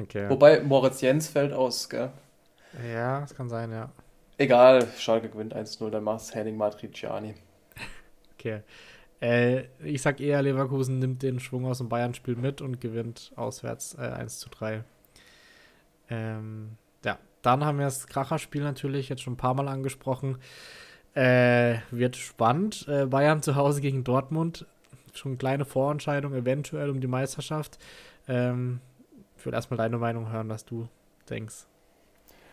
Okay. 0.00 0.28
Wobei 0.28 0.60
Moritz 0.60 1.00
Jens 1.00 1.28
fällt 1.28 1.52
aus, 1.52 1.88
gell? 1.88 2.10
Ja, 2.92 3.20
das 3.20 3.34
kann 3.34 3.48
sein, 3.48 3.72
ja. 3.72 3.90
Egal, 4.36 4.86
Schalke 4.96 5.28
gewinnt 5.28 5.54
1-0, 5.54 5.90
dann 5.90 6.04
macht 6.04 6.20
es 6.20 6.34
Henning 6.34 6.56
Matriciani. 6.56 7.34
Okay. 8.34 8.62
Äh, 9.20 9.64
ich 9.82 10.00
sag 10.00 10.20
eher, 10.20 10.40
Leverkusen 10.42 11.00
nimmt 11.00 11.24
den 11.24 11.40
Schwung 11.40 11.66
aus 11.66 11.78
dem 11.78 11.88
Bayern-Spiel 11.88 12.36
mit 12.36 12.60
und 12.60 12.80
gewinnt 12.80 13.32
auswärts 13.34 13.94
äh, 13.94 14.02
1 14.02 14.38
zu 14.38 14.48
3. 14.48 14.84
Ähm, 16.08 16.76
dann 17.42 17.64
haben 17.64 17.78
wir 17.78 17.86
das 17.86 18.06
Kracherspiel 18.06 18.62
natürlich 18.62 19.08
jetzt 19.08 19.22
schon 19.22 19.34
ein 19.34 19.38
paar 19.38 19.54
Mal 19.54 19.68
angesprochen. 19.68 20.38
Äh, 21.14 21.78
wird 21.90 22.16
spannend. 22.16 22.86
Äh, 22.88 23.06
Bayern 23.06 23.42
zu 23.42 23.56
Hause 23.56 23.80
gegen 23.80 24.04
Dortmund. 24.04 24.66
Schon 25.14 25.32
eine 25.32 25.38
kleine 25.38 25.64
Vorentscheidung, 25.64 26.34
eventuell 26.34 26.90
um 26.90 27.00
die 27.00 27.06
Meisterschaft. 27.06 27.78
Ähm, 28.28 28.80
ich 29.36 29.44
würde 29.44 29.56
erstmal 29.56 29.78
deine 29.78 29.98
Meinung 29.98 30.30
hören, 30.30 30.48
was 30.48 30.64
du 30.64 30.88
denkst. 31.28 31.66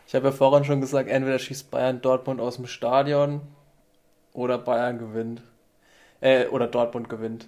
Ich 0.08 0.16
habe 0.16 0.28
ja 0.28 0.32
vorhin 0.32 0.64
schon 0.64 0.82
gesagt, 0.82 1.10
entweder 1.10 1.40
schießt 1.40 1.72
Bayern 1.72 2.02
Dortmund 2.02 2.40
aus 2.40 2.58
dem 2.58 2.68
Stadion 2.68 3.42
oder 4.34 4.58
Bayern 4.58 5.00
gewinnt. 5.00 5.42
Äh, 6.22 6.48
oder 6.48 6.68
Dortmund 6.68 7.10
gewinnt. 7.10 7.48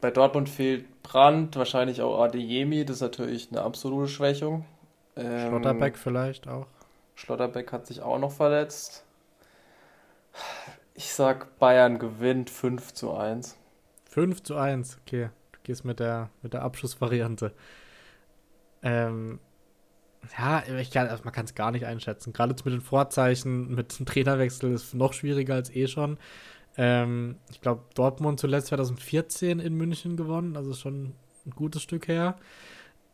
Bei 0.00 0.10
Dortmund 0.10 0.48
fehlt 0.48 1.02
Brandt, 1.04 1.56
wahrscheinlich 1.56 2.02
auch 2.02 2.20
Adeyemi, 2.20 2.84
das 2.84 2.96
ist 2.96 3.02
natürlich 3.02 3.48
eine 3.50 3.62
absolute 3.62 4.08
Schwächung. 4.08 4.64
Ähm, 5.16 5.48
Schlotterbeck 5.48 5.96
vielleicht 5.96 6.48
auch. 6.48 6.66
Schlotterbeck 7.14 7.72
hat 7.72 7.86
sich 7.86 8.02
auch 8.02 8.18
noch 8.18 8.32
verletzt. 8.32 9.04
Ich 10.94 11.12
sag, 11.12 11.58
Bayern 11.58 11.98
gewinnt 11.98 12.50
5 12.50 12.92
zu 12.94 13.14
1. 13.14 13.56
5 14.10 14.42
zu 14.42 14.56
1, 14.56 14.98
okay. 15.02 15.30
Du 15.52 15.58
gehst 15.62 15.84
mit 15.84 16.00
der, 16.00 16.30
mit 16.42 16.52
der 16.52 16.62
Abschlussvariante. 16.62 17.52
Ähm, 18.82 19.38
ja, 20.38 20.62
ich 20.78 20.90
kann, 20.90 21.08
also 21.08 21.24
man 21.24 21.32
kann 21.32 21.44
es 21.44 21.54
gar 21.54 21.70
nicht 21.70 21.86
einschätzen. 21.86 22.32
Gerade 22.32 22.54
mit 22.64 22.74
den 22.74 22.80
Vorzeichen, 22.80 23.74
mit 23.74 23.98
dem 23.98 24.06
Trainerwechsel 24.06 24.72
ist 24.72 24.84
es 24.84 24.94
noch 24.94 25.12
schwieriger 25.12 25.54
als 25.54 25.74
eh 25.74 25.86
schon. 25.86 26.18
Ähm, 26.76 27.36
ich 27.50 27.60
glaube, 27.60 27.82
Dortmund 27.94 28.40
zuletzt 28.40 28.68
2014 28.68 29.60
in 29.60 29.74
München 29.74 30.16
gewonnen, 30.16 30.56
also 30.56 30.72
schon 30.72 31.14
ein 31.46 31.50
gutes 31.54 31.82
Stück 31.82 32.08
her. 32.08 32.36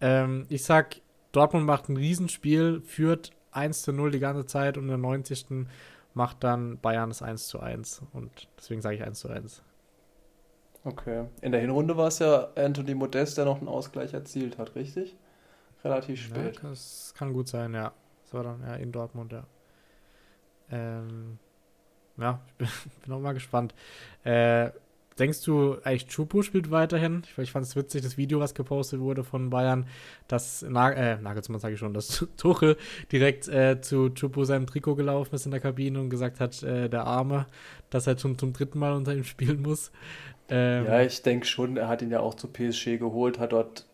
Ähm, 0.00 0.46
ich 0.48 0.64
sag, 0.64 0.96
Dortmund 1.32 1.66
macht 1.66 1.88
ein 1.88 1.96
Riesenspiel, 1.96 2.80
führt 2.80 3.32
1 3.52 3.82
zu 3.82 3.92
0 3.92 4.10
die 4.10 4.18
ganze 4.18 4.46
Zeit 4.46 4.76
und 4.76 4.84
in 4.84 4.88
der 4.88 4.98
90. 4.98 5.66
macht 6.14 6.42
dann 6.44 6.78
Bayern 6.78 7.10
das 7.10 7.22
1 7.22 7.48
zu 7.48 7.60
1. 7.60 8.02
Und 8.12 8.48
deswegen 8.56 8.82
sage 8.82 8.96
ich 8.96 9.02
1 9.02 9.18
zu 9.18 9.28
1. 9.28 9.62
Okay. 10.84 11.26
In 11.42 11.52
der 11.52 11.60
Hinrunde 11.60 11.96
war 11.96 12.08
es 12.08 12.18
ja 12.18 12.48
Anthony 12.54 12.94
Modest, 12.94 13.36
der 13.36 13.44
noch 13.44 13.58
einen 13.58 13.68
Ausgleich 13.68 14.14
erzielt 14.14 14.58
hat, 14.58 14.74
richtig? 14.74 15.16
Relativ 15.84 16.20
spät. 16.20 16.56
Ja, 16.62 16.70
das 16.70 17.14
kann 17.16 17.32
gut 17.32 17.48
sein, 17.48 17.74
ja. 17.74 17.92
Das 18.22 18.34
war 18.34 18.42
dann 18.42 18.62
ja 18.62 18.74
in 18.76 18.92
Dortmund, 18.92 19.32
ja. 19.32 19.44
Ähm, 20.70 21.38
ja, 22.16 22.40
ich 22.50 22.56
bin, 22.56 22.68
bin 23.04 23.12
auch 23.14 23.20
mal 23.20 23.34
gespannt. 23.34 23.74
Äh, 24.24 24.70
denkst 25.18 25.42
du 25.42 25.76
eigentlich, 25.82 26.06
Chupo 26.06 26.42
spielt 26.42 26.70
weiterhin? 26.70 27.22
Ich, 27.24 27.38
ich 27.38 27.52
fand 27.52 27.66
es 27.66 27.76
witzig, 27.76 28.02
das 28.02 28.16
Video, 28.16 28.40
was 28.40 28.54
gepostet 28.54 29.00
wurde 29.00 29.24
von 29.24 29.50
Bayern, 29.50 29.86
dass 30.26 30.64
Na 30.68 30.90
äh, 30.92 31.20
Nagelsmann 31.20 31.60
sage 31.60 31.74
ich 31.74 31.80
schon, 31.80 31.94
dass 31.94 32.26
Tuchel 32.36 32.76
direkt 33.12 33.48
äh, 33.48 33.80
zu 33.80 34.10
Chupo 34.10 34.44
seinem 34.44 34.66
Trikot 34.66 34.94
gelaufen 34.94 35.34
ist 35.34 35.44
in 35.44 35.50
der 35.50 35.60
Kabine 35.60 36.00
und 36.00 36.10
gesagt 36.10 36.40
hat, 36.40 36.62
äh, 36.62 36.88
der 36.88 37.04
Arme, 37.04 37.46
dass 37.90 38.06
er 38.06 38.18
schon 38.18 38.38
zum 38.38 38.52
dritten 38.52 38.78
Mal 38.78 38.92
unter 38.92 39.14
ihm 39.14 39.24
spielen 39.24 39.62
muss. 39.62 39.90
Ähm, 40.48 40.86
ja, 40.86 41.02
ich 41.02 41.22
denke 41.22 41.46
schon, 41.46 41.76
er 41.76 41.88
hat 41.88 42.02
ihn 42.02 42.10
ja 42.10 42.20
auch 42.20 42.34
zu 42.34 42.48
PSG 42.48 42.98
geholt, 42.98 43.38
hat 43.38 43.52
dort 43.52 43.86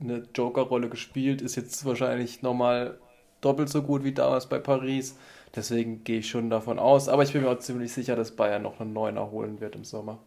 eine 0.00 0.24
Joker-Rolle 0.34 0.88
gespielt, 0.88 1.40
ist 1.40 1.56
jetzt 1.56 1.84
wahrscheinlich 1.84 2.42
nochmal 2.42 2.98
doppelt 3.40 3.68
so 3.68 3.82
gut 3.82 4.04
wie 4.04 4.12
damals 4.12 4.48
bei 4.48 4.58
Paris. 4.58 5.16
Deswegen 5.54 6.02
gehe 6.02 6.18
ich 6.18 6.28
schon 6.28 6.50
davon 6.50 6.78
aus. 6.78 7.08
Aber 7.08 7.22
ich 7.22 7.32
bin 7.32 7.42
mir 7.42 7.50
auch 7.50 7.58
ziemlich 7.58 7.92
sicher, 7.92 8.16
dass 8.16 8.32
Bayern 8.32 8.62
noch 8.62 8.80
einen 8.80 8.92
neuen 8.92 9.16
erholen 9.16 9.60
wird 9.60 9.76
im 9.76 9.84
Sommer. 9.84 10.18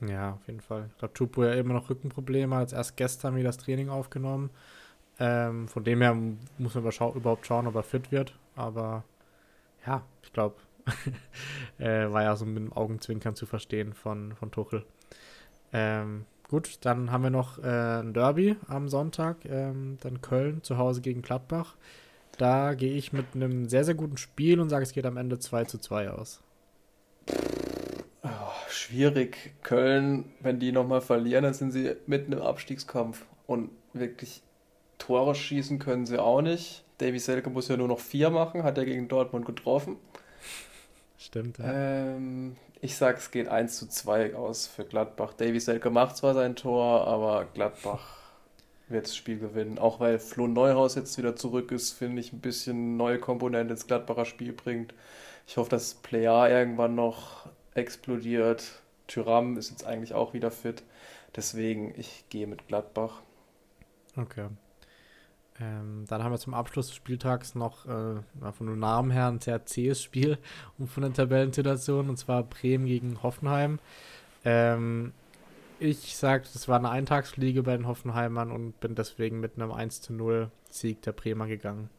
Ja, 0.00 0.34
auf 0.34 0.46
jeden 0.46 0.60
Fall. 0.60 0.88
Ich 0.92 0.98
glaube, 0.98 1.14
Tupo 1.14 1.44
ja 1.44 1.54
immer 1.54 1.74
noch 1.74 1.88
Rückenprobleme, 1.88 2.54
hat 2.56 2.72
erst 2.72 2.96
gestern 2.96 3.34
wieder 3.34 3.48
das 3.48 3.56
Training 3.56 3.88
aufgenommen. 3.88 4.50
Ähm, 5.18 5.68
von 5.68 5.84
dem 5.84 6.02
her 6.02 6.14
muss 6.58 6.74
man 6.74 6.84
überhaupt 7.14 7.46
schauen, 7.46 7.66
ob 7.66 7.74
er 7.74 7.82
fit 7.82 8.12
wird. 8.12 8.34
Aber 8.54 9.04
ja, 9.86 10.02
ich 10.22 10.32
glaube, 10.32 10.56
äh, 11.78 12.10
war 12.10 12.22
ja 12.22 12.36
so 12.36 12.44
mit 12.44 12.56
dem 12.58 12.72
Augenzwinkern 12.72 13.34
zu 13.34 13.46
verstehen 13.46 13.94
von, 13.94 14.34
von 14.34 14.50
Tuchel. 14.50 14.84
Ähm, 15.72 16.26
gut, 16.48 16.78
dann 16.84 17.10
haben 17.10 17.22
wir 17.22 17.30
noch 17.30 17.58
äh, 17.58 18.00
ein 18.00 18.12
Derby 18.12 18.56
am 18.68 18.88
Sonntag. 18.88 19.44
Ähm, 19.46 19.96
dann 20.00 20.20
Köln 20.20 20.62
zu 20.62 20.76
Hause 20.76 21.00
gegen 21.00 21.22
Gladbach. 21.22 21.76
Da 22.36 22.74
gehe 22.74 22.94
ich 22.94 23.14
mit 23.14 23.26
einem 23.34 23.68
sehr, 23.68 23.84
sehr 23.84 23.94
guten 23.94 24.18
Spiel 24.18 24.60
und 24.60 24.68
sage, 24.68 24.82
es 24.82 24.92
geht 24.92 25.06
am 25.06 25.16
Ende 25.16 25.38
2 25.38 25.64
zu 25.64 25.78
2 25.78 26.10
aus. 26.10 26.42
Schwierig. 28.76 29.54
Köln, 29.62 30.26
wenn 30.40 30.60
die 30.60 30.70
nochmal 30.70 31.00
verlieren, 31.00 31.44
dann 31.44 31.54
sind 31.54 31.72
sie 31.72 31.96
mitten 32.06 32.32
im 32.32 32.42
Abstiegskampf. 32.42 33.24
Und 33.46 33.70
wirklich 33.94 34.42
Tore 34.98 35.34
schießen 35.34 35.78
können 35.78 36.04
sie 36.04 36.18
auch 36.18 36.42
nicht. 36.42 36.84
Davy 36.98 37.18
Selke 37.18 37.48
muss 37.48 37.68
ja 37.68 37.76
nur 37.76 37.88
noch 37.88 38.00
vier 38.00 38.28
machen, 38.28 38.64
hat 38.64 38.76
er 38.76 38.84
gegen 38.84 39.08
Dortmund 39.08 39.46
getroffen. 39.46 39.96
Stimmt, 41.16 41.58
ja. 41.58 41.72
Ähm, 41.72 42.56
ich 42.82 42.96
sag, 42.96 43.16
es 43.16 43.30
geht 43.30 43.48
1 43.48 43.78
zu 43.78 43.88
2 43.88 44.34
aus 44.34 44.66
für 44.66 44.84
Gladbach. 44.84 45.32
Davy 45.32 45.58
Selke 45.58 45.88
macht 45.88 46.18
zwar 46.18 46.34
sein 46.34 46.54
Tor, 46.54 47.06
aber 47.06 47.46
Gladbach 47.54 48.18
wird 48.88 49.06
das 49.06 49.16
Spiel 49.16 49.38
gewinnen. 49.38 49.78
Auch 49.78 50.00
weil 50.00 50.18
Flo 50.18 50.46
Neuhaus 50.46 50.96
jetzt 50.96 51.16
wieder 51.16 51.34
zurück 51.34 51.72
ist, 51.72 51.92
finde 51.92 52.20
ich 52.20 52.32
ein 52.34 52.40
bisschen 52.40 52.98
neue 52.98 53.18
Komponente 53.18 53.72
ins 53.72 53.86
Gladbacher 53.86 54.26
Spiel 54.26 54.52
bringt. 54.52 54.92
Ich 55.46 55.56
hoffe, 55.56 55.70
dass 55.70 55.94
Plea 55.94 56.48
irgendwann 56.48 56.94
noch 56.94 57.48
explodiert. 57.76 58.82
Tyram 59.06 59.56
ist 59.56 59.70
jetzt 59.70 59.86
eigentlich 59.86 60.14
auch 60.14 60.34
wieder 60.34 60.50
fit. 60.50 60.82
Deswegen, 61.34 61.94
ich 61.96 62.24
gehe 62.28 62.46
mit 62.46 62.66
Gladbach. 62.66 63.20
Okay. 64.16 64.48
Ähm, 65.60 66.04
dann 66.08 66.22
haben 66.22 66.32
wir 66.32 66.38
zum 66.38 66.54
Abschluss 66.54 66.88
des 66.88 66.96
Spieltags 66.96 67.54
noch 67.54 67.86
äh, 67.86 68.52
von 68.52 68.66
dem 68.66 68.78
Namen 68.78 69.10
her 69.10 69.28
ein 69.28 69.40
sehr 69.40 69.64
zähes 69.64 70.02
Spiel 70.02 70.38
und 70.78 70.88
von 70.88 71.02
der 71.02 71.12
Tabellensituation, 71.12 72.10
und 72.10 72.16
zwar 72.16 72.42
Bremen 72.42 72.86
gegen 72.86 73.22
Hoffenheim. 73.22 73.78
Ähm, 74.44 75.12
ich 75.78 76.16
sage, 76.16 76.44
das 76.52 76.68
war 76.68 76.78
eine 76.78 76.90
Eintagsfliege 76.90 77.62
bei 77.62 77.76
den 77.76 77.86
Hoffenheimern 77.86 78.50
und 78.50 78.80
bin 78.80 78.94
deswegen 78.94 79.40
mit 79.40 79.56
einem 79.56 79.72
1 79.72 80.00
zu 80.00 80.14
0 80.14 80.50
Sieg 80.70 81.02
der 81.02 81.12
Bremer 81.12 81.46
gegangen. 81.46 81.90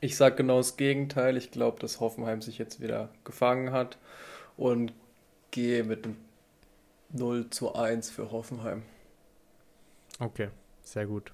Ich 0.00 0.16
sage 0.16 0.36
genau 0.36 0.58
das 0.58 0.76
Gegenteil. 0.76 1.36
Ich 1.36 1.50
glaube, 1.50 1.80
dass 1.80 2.00
Hoffenheim 2.00 2.40
sich 2.40 2.58
jetzt 2.58 2.80
wieder 2.80 3.10
gefangen 3.24 3.72
hat 3.72 3.98
und 4.58 4.92
gehe 5.50 5.82
mit 5.84 6.04
einem 6.04 6.16
0 7.10 7.48
zu 7.48 7.74
1 7.74 8.10
für 8.10 8.30
Hoffenheim. 8.30 8.82
Okay, 10.18 10.48
sehr 10.82 11.06
gut. 11.06 11.32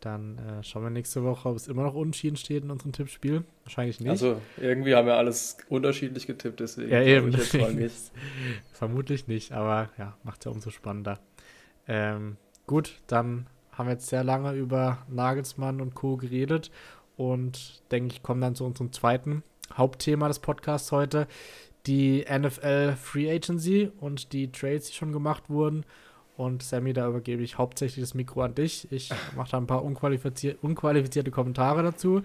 Dann 0.00 0.38
äh, 0.38 0.62
schauen 0.62 0.84
wir 0.84 0.90
nächste 0.90 1.24
Woche, 1.24 1.48
ob 1.48 1.56
es 1.56 1.68
immer 1.68 1.82
noch 1.82 1.94
unentschieden 1.94 2.36
steht 2.36 2.64
in 2.64 2.70
unserem 2.70 2.92
Tippspiel. 2.92 3.44
Wahrscheinlich 3.64 4.00
nicht. 4.00 4.10
Also 4.10 4.40
irgendwie 4.56 4.94
haben 4.94 5.06
wir 5.06 5.16
alles 5.16 5.58
unterschiedlich 5.68 6.26
getippt, 6.26 6.60
deswegen 6.60 6.90
ja, 6.90 7.02
eben. 7.02 7.34
Ich 7.34 7.52
nicht. 7.52 8.12
Vermutlich 8.72 9.26
nicht, 9.26 9.52
aber 9.52 9.90
ja, 9.98 10.16
macht 10.22 10.40
es 10.40 10.44
ja 10.46 10.52
umso 10.52 10.70
spannender. 10.70 11.18
Ähm, 11.86 12.36
gut, 12.66 13.00
dann 13.08 13.46
haben 13.72 13.86
wir 13.86 13.92
jetzt 13.92 14.06
sehr 14.06 14.24
lange 14.24 14.52
über 14.52 15.04
Nagelsmann 15.08 15.80
und 15.80 15.94
Co. 15.94 16.16
geredet 16.16 16.70
und 17.16 17.82
denke 17.90 18.14
ich, 18.14 18.22
kommen 18.22 18.40
dann 18.40 18.54
zu 18.54 18.64
unserem 18.64 18.92
zweiten 18.92 19.42
Hauptthema 19.74 20.28
des 20.28 20.38
Podcasts 20.38 20.92
heute. 20.92 21.26
Die 21.88 22.24
NFL 22.30 22.94
Free 22.94 23.30
Agency 23.30 23.90
und 23.98 24.32
die 24.32 24.52
Trades, 24.52 24.88
die 24.88 24.94
schon 24.94 25.10
gemacht 25.10 25.48
wurden 25.48 25.84
und 26.38 26.62
Sammy, 26.62 26.92
da 26.92 27.08
übergebe 27.08 27.42
ich 27.42 27.58
hauptsächlich 27.58 28.00
das 28.00 28.14
Mikro 28.14 28.42
an 28.42 28.54
dich. 28.54 28.86
Ich 28.92 29.10
mache 29.36 29.50
da 29.50 29.56
ein 29.58 29.66
paar 29.66 29.84
unqualifizierte, 29.84 30.56
unqualifizierte 30.64 31.32
Kommentare 31.32 31.82
dazu. 31.82 32.22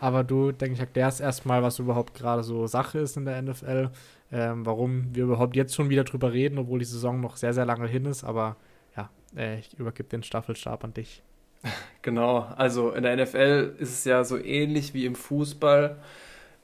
Aber 0.00 0.22
du, 0.22 0.52
denke 0.52 0.74
ich, 0.74 0.80
erklärst 0.80 1.22
erstmal, 1.22 1.62
was 1.62 1.78
überhaupt 1.78 2.12
gerade 2.12 2.42
so 2.42 2.66
Sache 2.66 2.98
ist 2.98 3.16
in 3.16 3.24
der 3.24 3.40
NFL. 3.40 3.88
Ähm, 4.30 4.66
warum 4.66 5.14
wir 5.14 5.24
überhaupt 5.24 5.56
jetzt 5.56 5.74
schon 5.74 5.88
wieder 5.88 6.04
drüber 6.04 6.34
reden, 6.34 6.58
obwohl 6.58 6.80
die 6.80 6.84
Saison 6.84 7.22
noch 7.22 7.38
sehr, 7.38 7.54
sehr 7.54 7.64
lange 7.64 7.88
hin 7.88 8.04
ist. 8.04 8.22
Aber 8.22 8.56
ja, 8.98 9.08
äh, 9.34 9.60
ich 9.60 9.72
übergebe 9.78 10.10
den 10.10 10.22
Staffelstab 10.22 10.84
an 10.84 10.92
dich. 10.92 11.22
Genau, 12.02 12.40
also 12.40 12.90
in 12.90 13.02
der 13.02 13.16
NFL 13.16 13.76
ist 13.78 13.94
es 13.94 14.04
ja 14.04 14.24
so 14.24 14.36
ähnlich 14.36 14.92
wie 14.92 15.06
im 15.06 15.14
Fußball. 15.14 15.96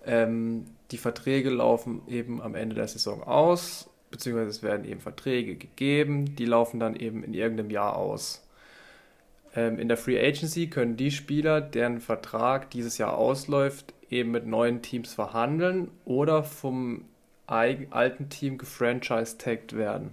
Ähm, 0.04 0.64
die 0.90 0.98
Verträge 0.98 1.50
laufen 1.50 2.02
eben 2.08 2.42
am 2.42 2.54
Ende 2.54 2.74
der 2.74 2.88
Saison 2.88 3.22
aus 3.22 3.90
beziehungsweise 4.10 4.50
es 4.50 4.62
werden 4.62 4.84
eben 4.84 5.00
Verträge 5.00 5.54
gegeben, 5.54 6.36
die 6.36 6.44
laufen 6.44 6.80
dann 6.80 6.96
eben 6.96 7.22
in 7.22 7.34
irgendeinem 7.34 7.70
Jahr 7.70 7.96
aus. 7.96 8.46
Ähm, 9.54 9.78
in 9.78 9.88
der 9.88 9.96
Free 9.96 10.18
Agency 10.18 10.68
können 10.68 10.96
die 10.96 11.10
Spieler, 11.10 11.60
deren 11.60 12.00
Vertrag 12.00 12.70
dieses 12.70 12.98
Jahr 12.98 13.16
ausläuft, 13.16 13.94
eben 14.10 14.32
mit 14.32 14.46
neuen 14.46 14.82
Teams 14.82 15.14
verhandeln 15.14 15.88
oder 16.04 16.42
vom 16.42 17.04
alten 17.46 18.28
Team 18.28 18.58
gefranchise-tagged 18.58 19.76
werden. 19.76 20.12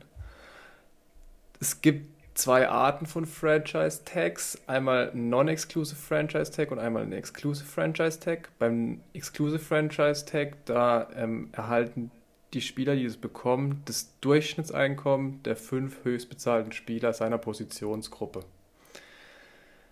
Es 1.59 1.81
gibt 1.81 2.07
zwei 2.37 2.69
Arten 2.69 3.05
von 3.05 3.25
Franchise-Tags. 3.25 4.59
Einmal 4.67 5.11
ein 5.11 5.29
Non-Exclusive 5.29 5.99
Franchise-Tag 5.99 6.71
und 6.71 6.79
einmal 6.79 7.03
ein 7.03 7.11
Exclusive 7.11 7.65
Franchise-Tag. 7.65 8.49
Beim 8.59 9.01
Exclusive 9.13 9.59
Franchise-Tag, 9.59 10.65
da 10.65 11.09
ähm, 11.15 11.49
erhalten 11.51 12.11
die 12.53 12.61
Spieler, 12.61 12.95
die 12.95 13.05
es 13.05 13.17
bekommen, 13.17 13.81
das 13.85 14.13
Durchschnittseinkommen 14.21 15.41
der 15.43 15.55
fünf 15.55 16.03
höchstbezahlten 16.05 16.71
Spieler 16.71 17.11
seiner 17.13 17.37
Positionsgruppe. 17.37 18.39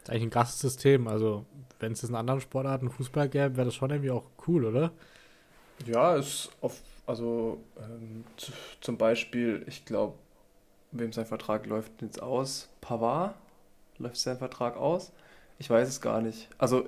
ist 0.04 0.10
eigentlich 0.10 0.24
ein 0.24 0.30
krasses 0.30 0.60
System. 0.60 1.08
Also, 1.08 1.46
wenn 1.80 1.94
es 1.94 2.04
in 2.04 2.16
anderen 2.16 2.42
Sportarten 2.42 2.90
Fußball 2.90 3.28
gäbe, 3.28 3.58
wäre 3.58 3.66
das 3.66 3.76
schon 3.76 3.90
irgendwie 3.90 4.12
auch 4.12 4.24
cool, 4.48 4.66
oder? 4.66 4.92
Ja, 5.86 6.16
ist 6.16 6.50
auf, 6.62 6.80
also 7.08 7.62
ähm, 7.78 8.24
zum 8.80 8.98
Beispiel, 8.98 9.64
ich 9.68 9.84
glaube, 9.84 10.14
wem 11.00 11.14
sein 11.14 11.26
Vertrag 11.26 11.66
läuft 11.66 12.02
jetzt 12.02 12.22
aus? 12.22 12.70
Pavard? 12.82 13.36
Läuft 13.98 14.18
sein 14.18 14.38
Vertrag 14.38 14.78
aus? 14.78 15.12
Ich 15.58 15.70
weiß 15.70 15.88
es 15.88 16.02
gar 16.02 16.22
nicht. 16.22 16.50
Also 16.58 16.88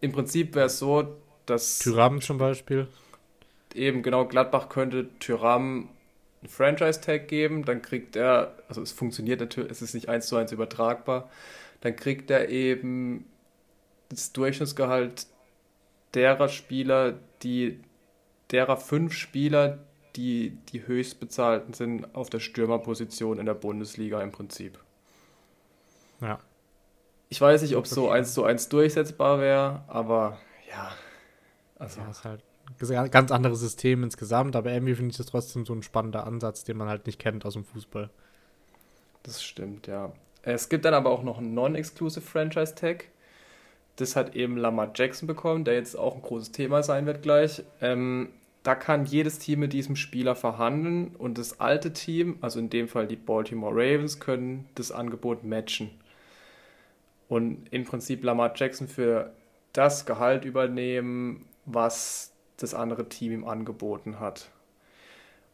im 0.00 0.12
Prinzip 0.12 0.54
wäre 0.54 0.66
es 0.66 0.78
so, 0.78 1.16
dass. 1.46 1.78
Tyram 1.78 2.20
zum 2.20 2.38
Beispiel. 2.38 2.88
Eben, 3.74 4.02
genau, 4.02 4.24
Gladbach 4.26 4.68
könnte 4.68 5.08
Tyram 5.18 5.90
einen 6.40 6.48
Franchise-Tag 6.48 7.28
geben, 7.28 7.64
dann 7.64 7.82
kriegt 7.82 8.16
er, 8.16 8.54
also 8.68 8.80
es 8.82 8.92
funktioniert 8.92 9.40
natürlich, 9.40 9.70
es 9.70 9.82
ist 9.82 9.94
nicht 9.94 10.08
eins 10.08 10.26
zu 10.26 10.36
eins 10.36 10.52
übertragbar, 10.52 11.28
dann 11.80 11.96
kriegt 11.96 12.30
er 12.30 12.48
eben 12.48 13.26
das 14.08 14.32
Durchschnittsgehalt 14.32 15.26
derer 16.14 16.48
Spieler, 16.48 17.18
die 17.42 17.80
derer 18.50 18.76
fünf 18.76 19.12
Spieler, 19.12 19.78
die 20.16 20.50
die 20.72 20.86
höchstbezahlten 20.86 21.74
sind 21.74 22.14
auf 22.14 22.30
der 22.30 22.40
Stürmerposition 22.40 23.38
in 23.38 23.46
der 23.46 23.54
Bundesliga 23.54 24.20
im 24.22 24.32
Prinzip. 24.32 24.78
Ja. 26.20 26.38
Ich 27.28 27.40
weiß 27.40 27.62
nicht, 27.62 27.76
ob 27.76 27.84
es 27.84 27.90
so 27.90 28.08
eins 28.10 28.34
zu 28.34 28.44
eins 28.44 28.68
durchsetzbar 28.68 29.40
wäre, 29.40 29.82
aber 29.86 30.38
ja. 30.70 30.90
Also. 31.78 32.00
Ja, 32.00 32.10
ist 32.10 32.24
halt 32.24 32.42
ein 32.80 33.10
ganz 33.10 33.30
anderes 33.30 33.60
System 33.60 34.02
insgesamt, 34.02 34.56
aber 34.56 34.72
irgendwie 34.72 34.94
finde 34.94 35.10
ich 35.10 35.16
das 35.16 35.26
trotzdem 35.26 35.64
so 35.64 35.74
ein 35.74 35.82
spannender 35.82 36.26
Ansatz, 36.26 36.64
den 36.64 36.76
man 36.76 36.88
halt 36.88 37.06
nicht 37.06 37.18
kennt 37.18 37.44
aus 37.44 37.54
dem 37.54 37.64
Fußball. 37.64 38.10
Das 39.22 39.42
stimmt, 39.42 39.86
ja. 39.86 40.12
Es 40.42 40.68
gibt 40.68 40.84
dann 40.84 40.94
aber 40.94 41.10
auch 41.10 41.22
noch 41.22 41.38
einen 41.38 41.54
Non-Exclusive 41.54 42.24
Franchise 42.24 42.74
Tag. 42.74 43.06
Das 43.96 44.16
hat 44.16 44.36
eben 44.36 44.56
Lamar 44.56 44.92
Jackson 44.94 45.26
bekommen, 45.26 45.64
der 45.64 45.74
jetzt 45.74 45.96
auch 45.96 46.14
ein 46.14 46.22
großes 46.22 46.52
Thema 46.52 46.82
sein 46.82 47.06
wird 47.06 47.22
gleich. 47.22 47.64
Ähm, 47.80 48.28
da 48.68 48.74
kann 48.74 49.06
jedes 49.06 49.38
Team 49.38 49.60
mit 49.60 49.72
diesem 49.72 49.96
Spieler 49.96 50.36
verhandeln 50.36 51.16
und 51.16 51.38
das 51.38 51.58
alte 51.58 51.94
Team, 51.94 52.36
also 52.42 52.58
in 52.58 52.68
dem 52.68 52.86
Fall 52.86 53.06
die 53.06 53.16
Baltimore 53.16 53.72
Ravens, 53.74 54.20
können 54.20 54.68
das 54.74 54.92
Angebot 54.92 55.42
matchen. 55.42 55.90
Und 57.30 57.66
im 57.70 57.86
Prinzip 57.86 58.22
Lamar 58.22 58.52
Jackson 58.54 58.86
für 58.86 59.32
das 59.72 60.04
Gehalt 60.04 60.44
übernehmen, 60.44 61.46
was 61.64 62.34
das 62.58 62.74
andere 62.74 63.08
Team 63.08 63.32
ihm 63.32 63.44
angeboten 63.46 64.20
hat. 64.20 64.50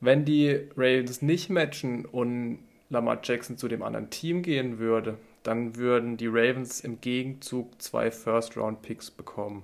Wenn 0.01 0.25
die 0.25 0.69
Ravens 0.77 1.23
nicht 1.23 1.51
matchen 1.51 2.07
und 2.07 2.65
Lamar 2.91 3.21
Jackson 3.23 3.57
zu 3.57 3.69
dem 3.69 3.85
anderen 3.85 4.11
Team 4.11 4.43
gehen 4.43 4.81
würde, 4.81 5.19
dann 5.45 5.77
würden 5.77 6.17
die 6.17 6.27
Ravens 6.27 6.81
im 6.81 7.01
Gegenzug 7.01 7.81
zwei 7.81 8.11
First-Round-Picks 8.11 9.13
bekommen. 9.13 9.63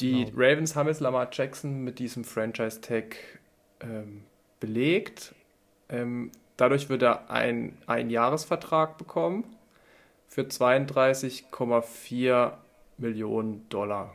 Die 0.00 0.26
genau. 0.26 0.36
Ravens 0.36 0.76
haben 0.76 0.88
jetzt 0.88 1.00
Lamar 1.00 1.28
Jackson 1.32 1.82
mit 1.84 1.98
diesem 1.98 2.24
Franchise-Tag 2.24 3.16
ähm, 3.80 4.22
belegt. 4.60 5.34
Ähm, 5.88 6.30
dadurch 6.56 6.88
wird 6.88 7.02
er 7.02 7.30
einen 7.30 7.76
Einjahresvertrag 7.86 8.98
bekommen 8.98 9.44
für 10.28 10.42
32,4 10.42 12.52
Millionen 12.98 13.68
Dollar. 13.68 14.14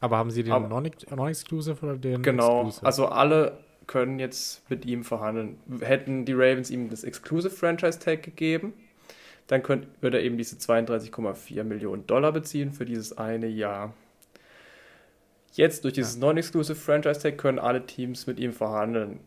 Aber 0.00 0.18
haben 0.18 0.30
Sie 0.30 0.42
den 0.42 0.68
Non-Exclusive 0.68 1.84
oder 1.84 1.96
den 1.96 2.22
Genau, 2.22 2.66
Exclusive? 2.66 2.86
also 2.86 3.06
alle 3.06 3.58
können 3.86 4.18
jetzt 4.18 4.68
mit 4.70 4.84
ihm 4.84 5.04
verhandeln. 5.04 5.58
Hätten 5.80 6.24
die 6.24 6.34
Ravens 6.34 6.70
ihm 6.70 6.90
das 6.90 7.04
Exclusive 7.04 7.54
Franchise 7.54 7.98
Tag 7.98 8.22
gegeben, 8.22 8.74
dann 9.46 9.62
könnt, 9.62 9.86
würde 10.00 10.18
er 10.18 10.24
eben 10.24 10.38
diese 10.38 10.56
32,4 10.56 11.64
Millionen 11.64 12.06
Dollar 12.06 12.32
beziehen 12.32 12.72
für 12.72 12.84
dieses 12.84 13.16
eine 13.16 13.46
Jahr. 13.46 13.92
Jetzt 15.54 15.84
durch 15.84 15.94
dieses. 15.94 16.16
Non-Exclusive 16.16 16.76
Franchise 16.76 17.20
Tag 17.20 17.38
können 17.38 17.60
alle 17.60 17.86
Teams 17.86 18.26
mit 18.26 18.40
ihm 18.40 18.52
verhandeln. 18.52 19.20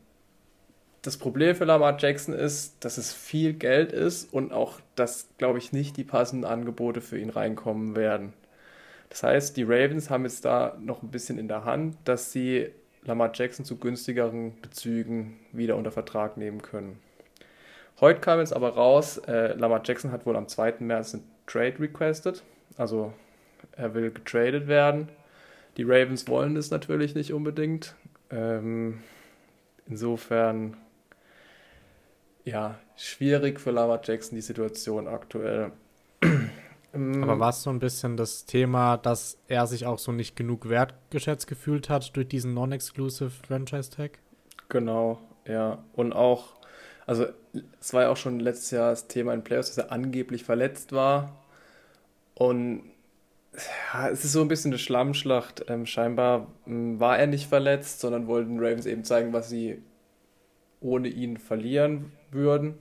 Das 1.02 1.16
Problem 1.16 1.56
für 1.56 1.64
Lamar 1.64 1.98
Jackson 1.98 2.34
ist, 2.34 2.84
dass 2.84 2.98
es 2.98 3.14
viel 3.14 3.54
Geld 3.54 3.94
ist 3.94 4.34
und 4.34 4.52
auch, 4.52 4.82
dass, 4.96 5.30
glaube 5.38 5.58
ich, 5.58 5.72
nicht 5.72 5.96
die 5.96 6.04
passenden 6.04 6.44
Angebote 6.44 7.00
für 7.00 7.18
ihn 7.18 7.30
reinkommen 7.30 7.96
werden. 7.96 8.34
Das 9.08 9.24
heißt, 9.24 9.56
die 9.56 9.64
Ravens 9.64 10.10
haben 10.10 10.26
jetzt 10.26 10.44
da 10.44 10.76
noch 10.82 11.02
ein 11.02 11.12
bisschen 11.12 11.40
in 11.40 11.48
der 11.48 11.64
Hand, 11.64 11.96
dass 12.04 12.34
sie 12.34 12.72
Lamar 13.06 13.32
Jackson 13.34 13.64
zu 13.64 13.78
günstigeren 13.78 14.60
Bezügen 14.62 15.40
wieder 15.54 15.78
unter 15.78 15.92
Vertrag 15.92 16.36
nehmen 16.36 16.62
können. 16.62 17.00
Heute 18.02 18.20
kam 18.20 18.40
jetzt 18.40 18.54
aber 18.54 18.72
raus, 18.72 19.18
äh, 19.18 19.54
Lamar 19.54 19.82
Jackson 19.86 20.12
hat 20.12 20.26
wohl 20.26 20.36
am 20.36 20.50
2. 20.50 20.76
März 20.80 21.14
einen 21.14 21.24
Trade 21.46 21.80
requested, 21.80 22.44
also 22.76 23.14
er 23.72 23.94
will 23.94 24.12
getradet 24.12 24.68
werden. 24.68 25.08
Die 25.78 25.84
Ravens 25.84 26.28
wollen 26.28 26.56
das 26.56 26.72
natürlich 26.72 27.14
nicht 27.14 27.34
unbedingt. 27.34 27.96
Ähm, 28.32 29.00
insofern, 29.86 30.76
ja, 32.44 32.80
schwierig 32.96 33.60
für 33.60 33.72
Lamar 33.72 34.02
Jackson 34.04 34.36
die 34.36 34.42
Situation 34.42 35.08
aktuell. 35.08 35.72
Aber 36.94 37.40
war 37.40 37.50
es 37.50 37.62
so 37.62 37.70
ein 37.70 37.80
bisschen 37.80 38.18
das 38.18 38.46
Thema, 38.46 38.98
dass 38.98 39.38
er 39.48 39.68
sich 39.68 39.86
auch 39.86 40.00
so 40.00 40.12
nicht 40.12 40.36
genug 40.36 40.68
wertgeschätzt 40.68 41.46
gefühlt 41.46 41.90
hat 41.90 42.16
durch 42.16 42.28
diesen 42.28 42.56
Non-Exclusive 42.56 43.30
Franchise-Tag? 43.30 44.18
Genau, 44.70 45.20
ja. 45.46 45.84
Und 45.94 46.14
auch, 46.14 46.56
also 47.06 47.28
es 47.80 47.94
war 47.94 48.04
ja 48.04 48.10
auch 48.10 48.18
schon 48.18 48.40
letztes 48.40 48.72
Jahr 48.72 48.90
das 48.90 49.08
Thema 49.08 49.34
in 49.34 49.44
Playoffs, 49.44 49.76
dass 49.76 49.86
er 49.86 49.92
angeblich 49.92 50.44
verletzt 50.44 50.92
war. 50.92 51.44
Und 52.34 52.84
ja, 53.94 54.10
es 54.10 54.24
ist 54.24 54.34
so 54.34 54.42
ein 54.42 54.48
bisschen 54.48 54.72
eine 54.72 54.80
Schlammschlacht. 54.80 55.66
Ähm, 55.68 55.86
scheinbar 55.86 56.48
ähm, 56.68 57.00
war 57.00 57.18
er 57.18 57.28
nicht 57.28 57.48
verletzt, 57.48 58.00
sondern 58.00 58.28
wollten 58.28 58.60
Ravens 58.60 58.86
eben 58.86 59.04
zeigen, 59.04 59.34
was 59.34 59.50
sie 59.50 59.82
ohne 60.80 61.08
ihn 61.08 61.38
verlieren 61.38 62.12
würden. 62.32 62.76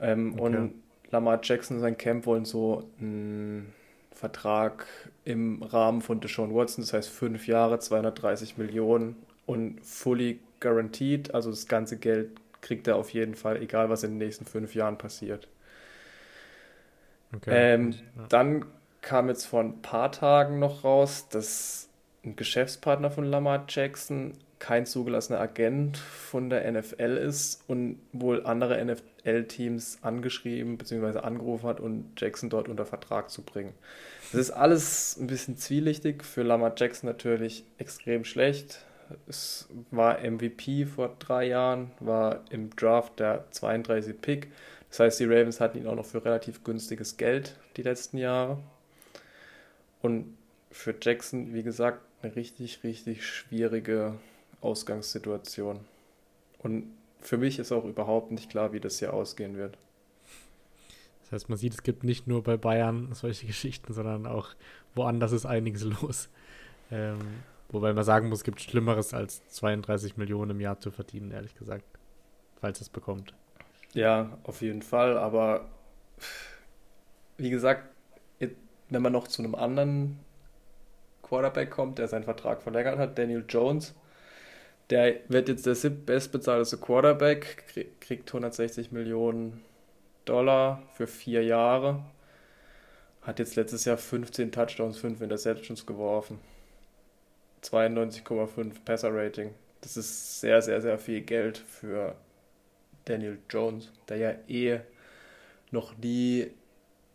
Ähm, 0.00 0.34
okay. 0.34 0.42
Und 0.42 0.74
Lamar 1.10 1.40
Jackson 1.42 1.76
und 1.76 1.82
sein 1.82 1.98
Camp 1.98 2.26
wollen 2.26 2.44
so 2.44 2.88
einen 2.98 3.72
Vertrag 4.12 4.86
im 5.24 5.62
Rahmen 5.62 6.00
von 6.00 6.20
Deshaun 6.20 6.54
Watson, 6.54 6.82
das 6.82 6.92
heißt 6.92 7.10
fünf 7.10 7.46
Jahre, 7.46 7.78
230 7.78 8.56
Millionen 8.56 9.16
und 9.44 9.84
fully 9.84 10.40
guaranteed, 10.60 11.34
also 11.34 11.50
das 11.50 11.66
ganze 11.68 11.98
Geld 11.98 12.30
kriegt 12.62 12.88
er 12.88 12.96
auf 12.96 13.10
jeden 13.10 13.34
Fall, 13.34 13.62
egal 13.62 13.90
was 13.90 14.02
in 14.02 14.12
den 14.12 14.18
nächsten 14.18 14.46
fünf 14.46 14.74
Jahren 14.74 14.96
passiert. 14.96 15.48
Okay. 17.34 17.74
Ähm, 17.74 17.92
ja. 17.92 18.26
Dann 18.28 18.64
kam 19.06 19.28
jetzt 19.28 19.46
vor 19.46 19.60
ein 19.60 19.80
paar 19.82 20.10
Tagen 20.10 20.58
noch 20.58 20.82
raus, 20.82 21.28
dass 21.30 21.88
ein 22.24 22.34
Geschäftspartner 22.34 23.08
von 23.08 23.24
Lamar 23.24 23.64
Jackson 23.68 24.32
kein 24.58 24.84
zugelassener 24.84 25.38
Agent 25.38 25.96
von 25.96 26.50
der 26.50 26.70
NFL 26.70 27.16
ist 27.16 27.62
und 27.68 28.00
wohl 28.12 28.44
andere 28.44 28.84
NFL-Teams 28.84 29.98
angeschrieben 30.02 30.76
bzw. 30.76 31.20
angerufen 31.20 31.68
hat 31.68 31.78
und 31.78 32.20
Jackson 32.20 32.50
dort 32.50 32.68
unter 32.68 32.84
Vertrag 32.84 33.30
zu 33.30 33.42
bringen. 33.42 33.74
Das 34.32 34.40
ist 34.40 34.50
alles 34.50 35.16
ein 35.20 35.28
bisschen 35.28 35.56
zwielichtig, 35.56 36.24
für 36.24 36.42
Lamar 36.42 36.74
Jackson 36.76 37.08
natürlich 37.08 37.64
extrem 37.78 38.24
schlecht. 38.24 38.84
Es 39.28 39.68
war 39.92 40.18
MVP 40.18 40.84
vor 40.84 41.14
drei 41.20 41.46
Jahren, 41.46 41.92
war 42.00 42.40
im 42.50 42.74
Draft 42.74 43.20
der 43.20 43.44
32 43.52 44.20
Pick. 44.20 44.50
Das 44.88 44.98
heißt, 44.98 45.20
die 45.20 45.26
Ravens 45.26 45.60
hatten 45.60 45.78
ihn 45.78 45.86
auch 45.86 45.94
noch 45.94 46.06
für 46.06 46.24
relativ 46.24 46.64
günstiges 46.64 47.16
Geld 47.16 47.56
die 47.76 47.82
letzten 47.82 48.18
Jahre. 48.18 48.58
Und 50.06 50.36
für 50.70 50.94
Jackson, 51.02 51.52
wie 51.52 51.64
gesagt, 51.64 52.00
eine 52.22 52.36
richtig, 52.36 52.84
richtig 52.84 53.26
schwierige 53.26 54.14
Ausgangssituation. 54.60 55.80
Und 56.60 56.92
für 57.18 57.36
mich 57.38 57.58
ist 57.58 57.72
auch 57.72 57.84
überhaupt 57.84 58.30
nicht 58.30 58.48
klar, 58.48 58.72
wie 58.72 58.78
das 58.78 59.00
hier 59.00 59.12
ausgehen 59.12 59.56
wird. 59.56 59.76
Das 61.22 61.32
heißt, 61.32 61.48
man 61.48 61.58
sieht, 61.58 61.74
es 61.74 61.82
gibt 61.82 62.04
nicht 62.04 62.28
nur 62.28 62.44
bei 62.44 62.56
Bayern 62.56 63.14
solche 63.14 63.48
Geschichten, 63.48 63.92
sondern 63.92 64.28
auch 64.28 64.50
woanders 64.94 65.32
ist 65.32 65.44
einiges 65.44 65.82
los. 66.02 66.28
Ähm, 66.92 67.18
wobei 67.70 67.92
man 67.92 68.04
sagen 68.04 68.28
muss, 68.28 68.38
es 68.38 68.44
gibt 68.44 68.60
Schlimmeres 68.60 69.12
als 69.12 69.44
32 69.48 70.16
Millionen 70.16 70.52
im 70.52 70.60
Jahr 70.60 70.78
zu 70.78 70.92
verdienen, 70.92 71.32
ehrlich 71.32 71.56
gesagt. 71.56 71.84
Falls 72.60 72.80
es 72.80 72.90
bekommt. 72.90 73.34
Ja, 73.92 74.38
auf 74.44 74.62
jeden 74.62 74.82
Fall. 74.82 75.18
Aber 75.18 75.68
wie 77.38 77.50
gesagt, 77.50 77.95
wenn 78.88 79.02
man 79.02 79.12
noch 79.12 79.28
zu 79.28 79.42
einem 79.42 79.54
anderen 79.54 80.18
Quarterback 81.22 81.70
kommt, 81.70 81.98
der 81.98 82.08
seinen 82.08 82.24
Vertrag 82.24 82.62
verlängert 82.62 82.98
hat, 82.98 83.18
Daniel 83.18 83.44
Jones, 83.48 83.94
der 84.90 85.16
wird 85.28 85.48
jetzt 85.48 85.66
der 85.66 85.90
bestbezahlte 85.90 86.76
Quarterback, 86.76 87.64
kriegt 88.00 88.28
160 88.28 88.92
Millionen 88.92 89.62
Dollar 90.24 90.82
für 90.94 91.06
vier 91.06 91.42
Jahre. 91.42 92.04
Hat 93.22 93.40
jetzt 93.40 93.56
letztes 93.56 93.84
Jahr 93.84 93.96
15 93.96 94.52
Touchdowns, 94.52 94.98
5 94.98 95.20
Interceptions 95.20 95.84
geworfen. 95.84 96.38
92,5 97.64 98.84
Passer-Rating. 98.84 99.52
Das 99.80 99.96
ist 99.96 100.40
sehr, 100.40 100.62
sehr, 100.62 100.80
sehr 100.80 100.98
viel 100.98 101.22
Geld 101.22 101.58
für 101.58 102.14
Daniel 103.04 103.38
Jones, 103.50 103.90
der 104.08 104.16
ja 104.18 104.34
eh 104.46 104.80
noch 105.72 105.96
nie 105.98 106.52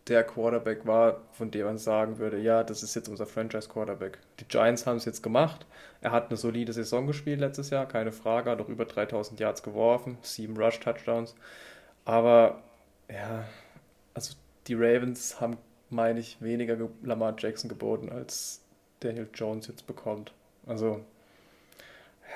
der 0.08 0.24
Quarterback 0.24 0.86
war, 0.86 1.20
von 1.32 1.50
dem 1.50 1.66
man 1.66 1.78
sagen 1.78 2.18
würde, 2.18 2.38
ja, 2.38 2.64
das 2.64 2.82
ist 2.82 2.94
jetzt 2.94 3.08
unser 3.08 3.26
Franchise-Quarterback. 3.26 4.18
Die 4.40 4.44
Giants 4.46 4.86
haben 4.86 4.96
es 4.96 5.04
jetzt 5.04 5.22
gemacht. 5.22 5.64
Er 6.00 6.10
hat 6.10 6.28
eine 6.28 6.36
solide 6.36 6.72
Saison 6.72 7.06
gespielt 7.06 7.38
letztes 7.38 7.70
Jahr, 7.70 7.86
keine 7.86 8.10
Frage, 8.10 8.50
hat 8.50 8.60
auch 8.60 8.68
über 8.68 8.84
3000 8.84 9.38
Yards 9.38 9.62
geworfen, 9.62 10.18
sieben 10.22 10.56
Rush-Touchdowns. 10.56 11.36
Aber 12.04 12.62
ja, 13.08 13.44
also 14.14 14.34
die 14.66 14.74
Ravens 14.74 15.40
haben, 15.40 15.56
meine 15.90 16.18
ich, 16.18 16.40
weniger 16.40 16.76
Lamar 17.02 17.34
Jackson 17.38 17.68
geboten, 17.68 18.10
als 18.10 18.60
Daniel 19.00 19.28
Jones 19.32 19.68
jetzt 19.68 19.86
bekommt. 19.86 20.32
Also, 20.66 21.04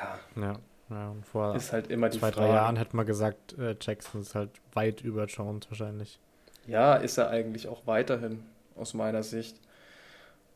ja. 0.00 0.18
Ja, 0.40 0.58
ja 0.90 1.08
und 1.10 1.26
vor 1.26 1.56
ist 1.56 1.72
halt 1.72 1.88
immer 1.90 2.10
zwei, 2.10 2.30
drei 2.30 2.48
Jahren 2.48 2.76
hätte 2.76 2.94
man 2.94 3.06
gesagt, 3.06 3.58
äh, 3.58 3.74
Jackson 3.80 4.20
ist 4.20 4.36
halt 4.36 4.50
weit 4.72 5.00
über 5.00 5.24
Jones 5.24 5.68
wahrscheinlich. 5.68 6.20
Ja, 6.66 6.96
ist 6.96 7.18
er 7.18 7.30
eigentlich 7.30 7.68
auch 7.68 7.86
weiterhin, 7.86 8.44
aus 8.74 8.94
meiner 8.94 9.22
Sicht. 9.22 9.56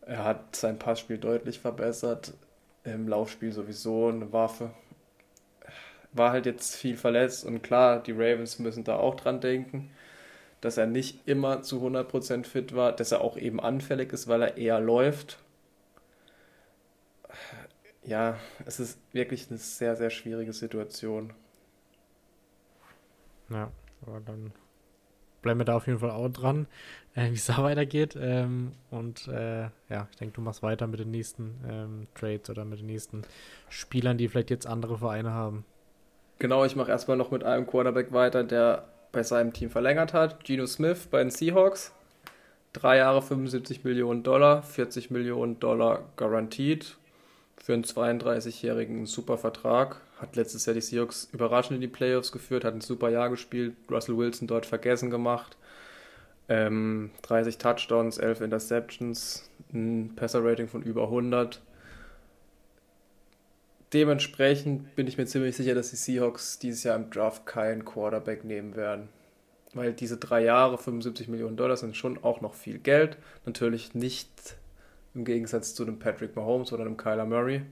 Er 0.02 0.24
hat 0.24 0.56
sein 0.56 0.78
Passspiel 0.78 1.18
deutlich 1.18 1.60
verbessert, 1.60 2.34
im 2.84 3.08
Laufspiel 3.08 3.52
sowieso 3.52 4.08
eine 4.08 4.32
Waffe. 4.32 4.70
War 6.12 6.32
halt 6.32 6.46
jetzt 6.46 6.74
viel 6.74 6.96
verletzt 6.96 7.44
und 7.44 7.62
klar, 7.62 8.02
die 8.02 8.12
Ravens 8.12 8.58
müssen 8.58 8.82
da 8.82 8.96
auch 8.96 9.14
dran 9.14 9.40
denken, 9.40 9.90
dass 10.60 10.76
er 10.76 10.86
nicht 10.86 11.26
immer 11.28 11.62
zu 11.62 11.80
100% 11.86 12.44
fit 12.44 12.74
war, 12.74 12.92
dass 12.92 13.12
er 13.12 13.20
auch 13.20 13.36
eben 13.36 13.60
anfällig 13.60 14.12
ist, 14.12 14.26
weil 14.26 14.42
er 14.42 14.56
eher 14.56 14.80
läuft. 14.80 15.38
Ja, 18.02 18.36
es 18.66 18.80
ist 18.80 18.98
wirklich 19.12 19.48
eine 19.48 19.58
sehr, 19.58 19.94
sehr 19.94 20.10
schwierige 20.10 20.52
Situation. 20.52 21.32
Ja, 23.50 23.70
aber 24.02 24.20
dann 24.20 24.52
bleiben 25.42 25.60
wir 25.60 25.64
da 25.64 25.76
auf 25.76 25.86
jeden 25.86 25.98
Fall 25.98 26.10
auch 26.10 26.28
dran, 26.28 26.66
äh, 27.14 27.30
wie 27.30 27.34
es 27.34 27.46
da 27.46 27.62
weitergeht. 27.62 28.16
Ähm, 28.20 28.72
und 28.90 29.28
äh, 29.28 29.62
ja, 29.88 30.08
ich 30.10 30.16
denke, 30.18 30.34
du 30.34 30.40
machst 30.40 30.62
weiter 30.62 30.86
mit 30.86 31.00
den 31.00 31.10
nächsten 31.10 31.54
ähm, 31.68 32.06
Trades 32.14 32.50
oder 32.50 32.64
mit 32.64 32.80
den 32.80 32.86
nächsten 32.86 33.22
Spielern, 33.68 34.18
die 34.18 34.28
vielleicht 34.28 34.50
jetzt 34.50 34.66
andere 34.66 34.98
Vereine 34.98 35.32
haben. 35.32 35.64
Genau, 36.38 36.64
ich 36.64 36.74
mache 36.74 36.90
erstmal 36.90 37.16
noch 37.16 37.30
mit 37.30 37.44
einem 37.44 37.66
Quarterback 37.66 38.12
weiter, 38.12 38.44
der 38.44 38.84
bei 39.12 39.22
seinem 39.22 39.52
Team 39.52 39.70
verlängert 39.70 40.14
hat. 40.14 40.44
Geno 40.44 40.66
Smith 40.66 41.06
bei 41.10 41.18
den 41.18 41.30
Seahawks. 41.30 41.92
Drei 42.72 42.98
Jahre 42.98 43.20
75 43.20 43.84
Millionen 43.84 44.22
Dollar, 44.22 44.62
40 44.62 45.10
Millionen 45.10 45.58
Dollar 45.58 46.04
garantiert. 46.16 46.96
Für 47.56 47.74
einen 47.74 47.84
32-jährigen 47.84 49.06
super 49.06 49.36
Vertrag. 49.36 50.00
Hat 50.20 50.36
letztes 50.36 50.66
Jahr 50.66 50.74
die 50.74 50.82
Seahawks 50.82 51.28
überraschend 51.32 51.76
in 51.76 51.80
die 51.80 51.88
Playoffs 51.88 52.30
geführt, 52.30 52.64
hat 52.64 52.74
ein 52.74 52.82
super 52.82 53.08
Jahr 53.08 53.30
gespielt, 53.30 53.74
Russell 53.90 54.18
Wilson 54.18 54.46
dort 54.46 54.66
vergessen 54.66 55.10
gemacht. 55.10 55.56
Ähm, 56.48 57.10
30 57.22 57.58
Touchdowns, 57.58 58.18
11 58.18 58.42
Interceptions, 58.42 59.48
ein 59.72 60.14
Passer-Rating 60.16 60.68
von 60.68 60.82
über 60.82 61.04
100. 61.04 61.62
Dementsprechend 63.92 64.94
bin 64.94 65.06
ich 65.06 65.16
mir 65.16 65.26
ziemlich 65.26 65.56
sicher, 65.56 65.74
dass 65.74 65.90
die 65.90 65.96
Seahawks 65.96 66.58
dieses 66.58 66.84
Jahr 66.84 66.96
im 66.96 67.10
Draft 67.10 67.46
keinen 67.46 67.84
Quarterback 67.84 68.44
nehmen 68.44 68.76
werden. 68.76 69.08
Weil 69.72 69.92
diese 69.92 70.16
drei 70.16 70.42
Jahre, 70.42 70.76
75 70.76 71.28
Millionen 71.28 71.56
Dollar, 71.56 71.76
sind 71.76 71.96
schon 71.96 72.22
auch 72.22 72.40
noch 72.40 72.54
viel 72.54 72.78
Geld. 72.78 73.16
Natürlich 73.46 73.94
nicht 73.94 74.56
im 75.14 75.24
Gegensatz 75.24 75.74
zu 75.74 75.84
einem 75.84 75.98
Patrick 75.98 76.36
Mahomes 76.36 76.72
oder 76.72 76.82
einem 76.82 76.96
Kyler 76.96 77.24
Murray. 77.24 77.62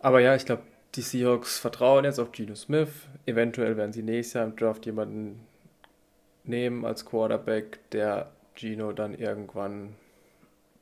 Aber 0.00 0.20
ja, 0.20 0.34
ich 0.34 0.44
glaube, 0.44 0.62
die 0.94 1.02
Seahawks 1.02 1.58
vertrauen 1.58 2.04
jetzt 2.04 2.18
auf 2.18 2.32
Geno 2.32 2.54
Smith. 2.54 2.88
Eventuell 3.26 3.76
werden 3.76 3.92
sie 3.92 4.02
nächstes 4.02 4.34
Jahr 4.34 4.44
im 4.44 4.56
Draft 4.56 4.86
jemanden 4.86 5.40
nehmen 6.44 6.84
als 6.84 7.04
Quarterback, 7.04 7.78
der 7.92 8.30
Geno 8.54 8.92
dann 8.92 9.14
irgendwann 9.14 9.94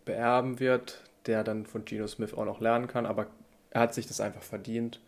beerben 0.05 0.61
wird, 0.61 1.03
der 1.27 1.45
dann 1.45 1.67
von 1.67 1.85
Geno 1.85 2.07
Smith 2.07 2.35
auch 2.35 2.45
noch 2.45 2.61
lernen 2.61 2.87
kann. 2.87 3.05
Aber 3.05 3.27
er 3.71 3.83
hat 3.83 3.95
sich 3.95 4.07
das 4.07 4.21
einfach 4.21 4.43
verdient 4.43 5.01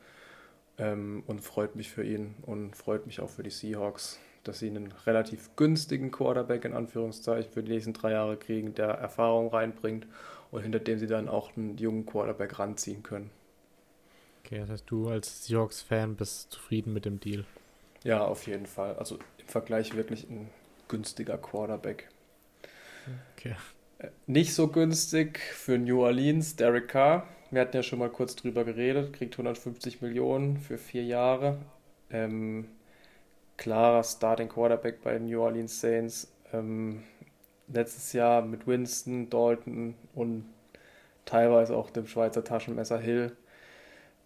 ähm, 0.78 1.22
und 1.26 1.40
freut 1.40 1.76
mich 1.76 1.90
für 1.90 2.04
ihn 2.04 2.34
und 2.42 2.76
freut 2.76 3.06
mich 3.06 3.20
auch 3.20 3.30
für 3.30 3.42
die 3.42 3.50
Seahawks, 3.50 4.18
dass 4.44 4.58
sie 4.58 4.68
einen 4.68 4.92
relativ 5.06 5.50
günstigen 5.56 6.10
Quarterback 6.10 6.64
in 6.64 6.74
Anführungszeichen 6.74 7.52
für 7.52 7.62
die 7.62 7.72
nächsten 7.72 7.92
drei 7.92 8.12
Jahre 8.12 8.36
kriegen, 8.36 8.74
der 8.74 8.88
Erfahrung 8.88 9.48
reinbringt 9.48 10.06
und 10.50 10.62
hinter 10.62 10.80
dem 10.80 10.98
sie 10.98 11.06
dann 11.06 11.28
auch 11.28 11.56
einen 11.56 11.78
jungen 11.78 12.04
Quarterback 12.04 12.58
ranziehen 12.58 13.02
können. 13.02 13.30
Okay, 14.44 14.60
das 14.60 14.70
heißt, 14.70 14.84
du 14.86 15.08
als 15.08 15.46
Seahawks-Fan 15.46 16.16
bist 16.16 16.52
zufrieden 16.52 16.92
mit 16.92 17.04
dem 17.04 17.20
Deal? 17.20 17.44
Ja, 18.04 18.24
auf 18.24 18.46
jeden 18.46 18.66
Fall. 18.66 18.96
Also 18.96 19.16
im 19.16 19.46
Vergleich 19.46 19.94
wirklich 19.96 20.28
ein 20.28 20.48
günstiger 20.88 21.38
Quarterback. 21.38 22.08
Okay. 23.36 23.54
Äh, 23.98 24.08
nicht 24.26 24.54
so 24.54 24.68
günstig 24.68 25.38
für 25.38 25.78
New 25.78 26.02
Orleans, 26.02 26.56
Derek 26.56 26.88
Carr. 26.88 27.26
Wir 27.50 27.62
hatten 27.62 27.76
ja 27.76 27.82
schon 27.82 27.98
mal 27.98 28.10
kurz 28.10 28.36
drüber 28.36 28.64
geredet, 28.64 29.12
kriegt 29.12 29.34
150 29.34 30.02
Millionen 30.02 30.58
für 30.58 30.78
vier 30.78 31.04
Jahre. 31.04 31.58
Ähm, 32.10 32.68
klarer 33.56 34.04
Starting 34.04 34.48
Quarterback 34.48 35.02
bei 35.02 35.18
New 35.18 35.40
Orleans 35.40 35.80
Saints. 35.80 36.30
Ähm, 36.52 37.02
letztes 37.68 38.12
Jahr 38.12 38.42
mit 38.42 38.66
Winston, 38.66 39.30
Dalton 39.30 39.94
und 40.14 40.44
teilweise 41.24 41.76
auch 41.76 41.90
dem 41.90 42.06
Schweizer 42.06 42.44
Taschenmesser 42.44 42.98
Hill 42.98 43.36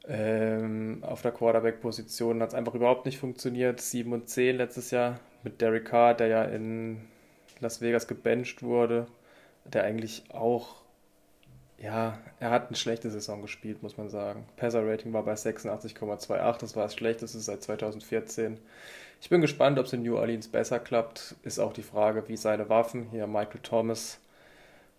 ähm, 0.09 0.99
auf 1.03 1.23
der 1.23 1.33
Quarterback-Position 1.33 2.43
hat 2.43 2.51
es 2.51 2.55
einfach 2.55 2.75
überhaupt 2.75 3.07
nicht 3.07 3.19
funktioniert. 3.19 3.81
7 3.81 4.13
und 4.13 4.29
10 4.29 4.57
letztes 4.57 4.91
Jahr 4.91 5.21
mit 5.43 5.61
Derek 5.61 5.87
Carr, 5.87 6.15
der 6.15 6.27
ja 6.27 6.45
in 6.45 7.03
Las 7.61 7.81
Vegas 7.81 8.09
gebencht 8.09 8.63
wurde, 8.63 9.07
der 9.65 9.85
eigentlich 9.85 10.25
auch, 10.33 10.83
ja, 11.79 12.19
er 12.41 12.51
hat 12.51 12.69
eine 12.69 12.77
schlechte 12.77 13.11
Saison 13.11 13.43
gespielt, 13.43 13.83
muss 13.83 13.97
man 13.97 14.09
sagen. 14.09 14.45
Passer-Rating 14.57 15.13
war 15.13 15.25
bei 15.25 15.35
86,28, 15.35 16.59
das 16.59 16.77
war 16.77 16.85
das 16.85 16.95
schlechteste 16.95 17.39
seit 17.39 17.63
2014. 17.63 18.59
Ich 19.21 19.29
bin 19.29 19.41
gespannt, 19.41 19.79
ob 19.79 19.87
es 19.87 19.93
in 19.93 20.03
New 20.03 20.17
Orleans 20.17 20.49
besser 20.49 20.81
klappt. 20.81 21.37
Ist 21.45 21.61
auch 21.61 21.73
die 21.73 21.85
Frage, 21.85 22.29
wie 22.29 22.37
seine 22.37 22.69
Waffen, 22.69 23.07
hier 23.13 23.29
Michael 23.29 23.61
Thomas, 23.63 24.19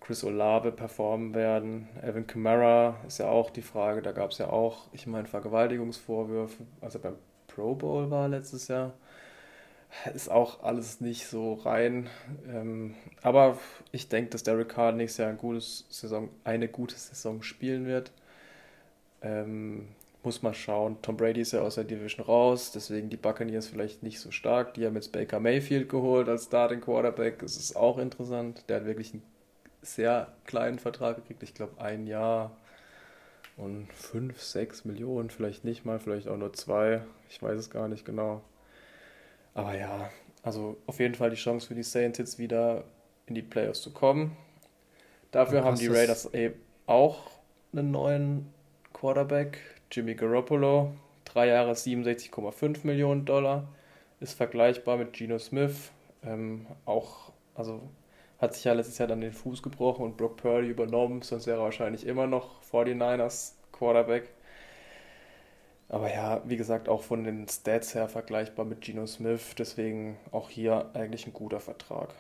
Chris 0.04 0.24
Olave 0.26 0.74
performen 0.74 1.34
werden. 1.34 1.88
Evan 2.02 2.28
Kamara 2.28 2.98
ist 3.08 3.20
ja 3.20 3.30
auch 3.30 3.50
die 3.50 3.62
Frage, 3.62 4.02
da 4.02 4.12
gab 4.12 4.32
es 4.32 4.38
ja 4.38 4.50
auch, 4.50 4.90
ich 4.92 5.08
meine, 5.08 5.28
Vergewaltigungsvorwürfe, 5.28 6.64
als 6.82 6.96
er 6.96 7.02
beim 7.02 7.16
Pro 7.48 7.74
Bowl 7.74 8.12
war 8.12 8.28
letztes 8.28 8.68
Jahr. 8.68 8.94
Ist 10.14 10.30
auch 10.30 10.62
alles 10.64 11.00
nicht 11.00 11.28
so 11.28 11.54
rein. 11.54 12.10
Ähm, 12.50 12.96
aber 13.22 13.58
ich 13.94 14.10
denke, 14.10 14.32
dass 14.32 14.44
Derek 14.44 14.70
Carr 14.70 14.92
nächstes 14.92 15.20
Jahr 15.20 15.30
ein 15.30 15.38
gutes 15.38 15.86
Saison, 15.90 16.30
eine 16.44 16.68
gute 16.68 16.96
Saison 16.96 17.42
spielen 17.42 17.86
wird. 17.86 18.12
Ähm, 19.22 19.88
muss 20.22 20.42
man 20.42 20.54
schauen. 20.54 20.98
Tom 21.02 21.16
Brady 21.16 21.42
ist 21.42 21.54
ja 21.54 21.62
aus 21.62 21.76
der 21.76 21.84
Division 21.86 22.26
raus, 22.26 22.72
deswegen 22.72 23.10
die 23.10 23.18
Buccaneers 23.18 23.68
vielleicht 23.68 24.04
nicht 24.04 24.20
so 24.20 24.32
stark. 24.32 24.74
Die 24.74 24.86
haben 24.86 24.96
jetzt 24.96 25.12
Baker 25.12 25.40
Mayfield 25.40 25.88
geholt 25.90 26.28
als 26.28 26.46
Starting 26.46 26.82
Quarterback. 26.82 27.40
Das 27.40 27.56
ist 27.56 27.76
auch 27.76 27.98
interessant. 27.98 28.66
Der 28.68 28.78
hat 28.78 28.86
wirklich 28.86 29.14
einen 29.14 29.24
sehr 29.84 30.34
kleinen 30.46 30.80
Vertrag 30.80 31.18
gekriegt. 31.18 31.44
Ich 31.44 31.54
glaube, 31.54 31.82
ein 31.82 32.08
Jahr 32.08 32.52
und 33.58 33.92
5, 33.94 34.42
6 34.42 34.86
Millionen, 34.86 35.30
vielleicht 35.30 35.64
nicht 35.64 35.86
mal, 35.86 36.00
vielleicht 36.00 36.28
auch 36.28 36.38
nur 36.38 36.54
zwei. 36.54 37.02
Ich 37.30 37.42
weiß 37.42 37.60
es 37.60 37.70
gar 37.70 37.88
nicht 37.88 38.06
genau. 38.06 38.42
Aber 39.54 39.78
ja, 39.78 40.10
also 40.42 40.78
auf 40.88 41.00
jeden 41.00 41.16
Fall 41.16 41.30
die 41.30 41.36
Chance 41.36 41.68
für 41.68 41.76
die 41.76 41.84
Saints 41.84 42.18
jetzt 42.18 42.40
wieder 42.40 42.84
in 43.28 43.36
die 43.36 43.42
Playoffs 43.42 43.82
zu 43.82 43.92
kommen. 43.92 44.36
Dafür 45.32 45.64
haben 45.64 45.78
die 45.78 45.88
Raiders 45.88 46.32
eben 46.34 46.56
auch 46.86 47.32
einen 47.72 47.92
neuen 47.92 48.54
Quarterback, 48.94 49.60
Jimmy 49.92 50.16
Garoppolo. 50.16 50.94
Drei 51.26 51.48
Jahre 51.48 51.72
67,5 51.72 52.86
Millionen 52.86 53.26
Dollar. 53.26 53.68
Ist 54.20 54.34
vergleichbar 54.34 54.98
mit 54.98 55.14
Geno 55.14 55.40
Smith. 55.40 55.92
Ähm, 56.24 56.68
auch, 56.86 57.32
also 57.56 57.82
hat 58.44 58.54
sich 58.54 58.66
ja 58.66 58.74
letztes 58.74 58.98
Jahr 58.98 59.08
dann 59.08 59.22
den 59.22 59.32
Fuß 59.32 59.64
gebrochen 59.64 60.04
und 60.04 60.18
Brock 60.18 60.36
Purdy 60.36 60.68
übernommen, 60.68 61.22
sonst 61.22 61.48
wäre 61.48 61.60
er 61.60 61.64
wahrscheinlich 61.64 62.06
immer 62.06 62.28
noch 62.28 62.62
49ers 62.62 63.54
Quarterback. 63.72 64.30
Aber 65.88 66.14
ja, 66.14 66.42
wie 66.46 66.58
gesagt, 66.58 66.90
auch 66.90 67.04
von 67.04 67.24
den 67.24 67.48
Stats 67.48 67.96
her 67.96 68.10
vergleichbar 68.10 68.66
mit 68.66 68.82
Geno 68.82 69.08
Smith, 69.08 69.56
deswegen 69.58 70.18
auch 70.32 70.50
hier 70.50 70.90
eigentlich 70.94 71.26
ein 71.26 71.34
guter 71.34 71.62
Vertrag. 71.62 72.14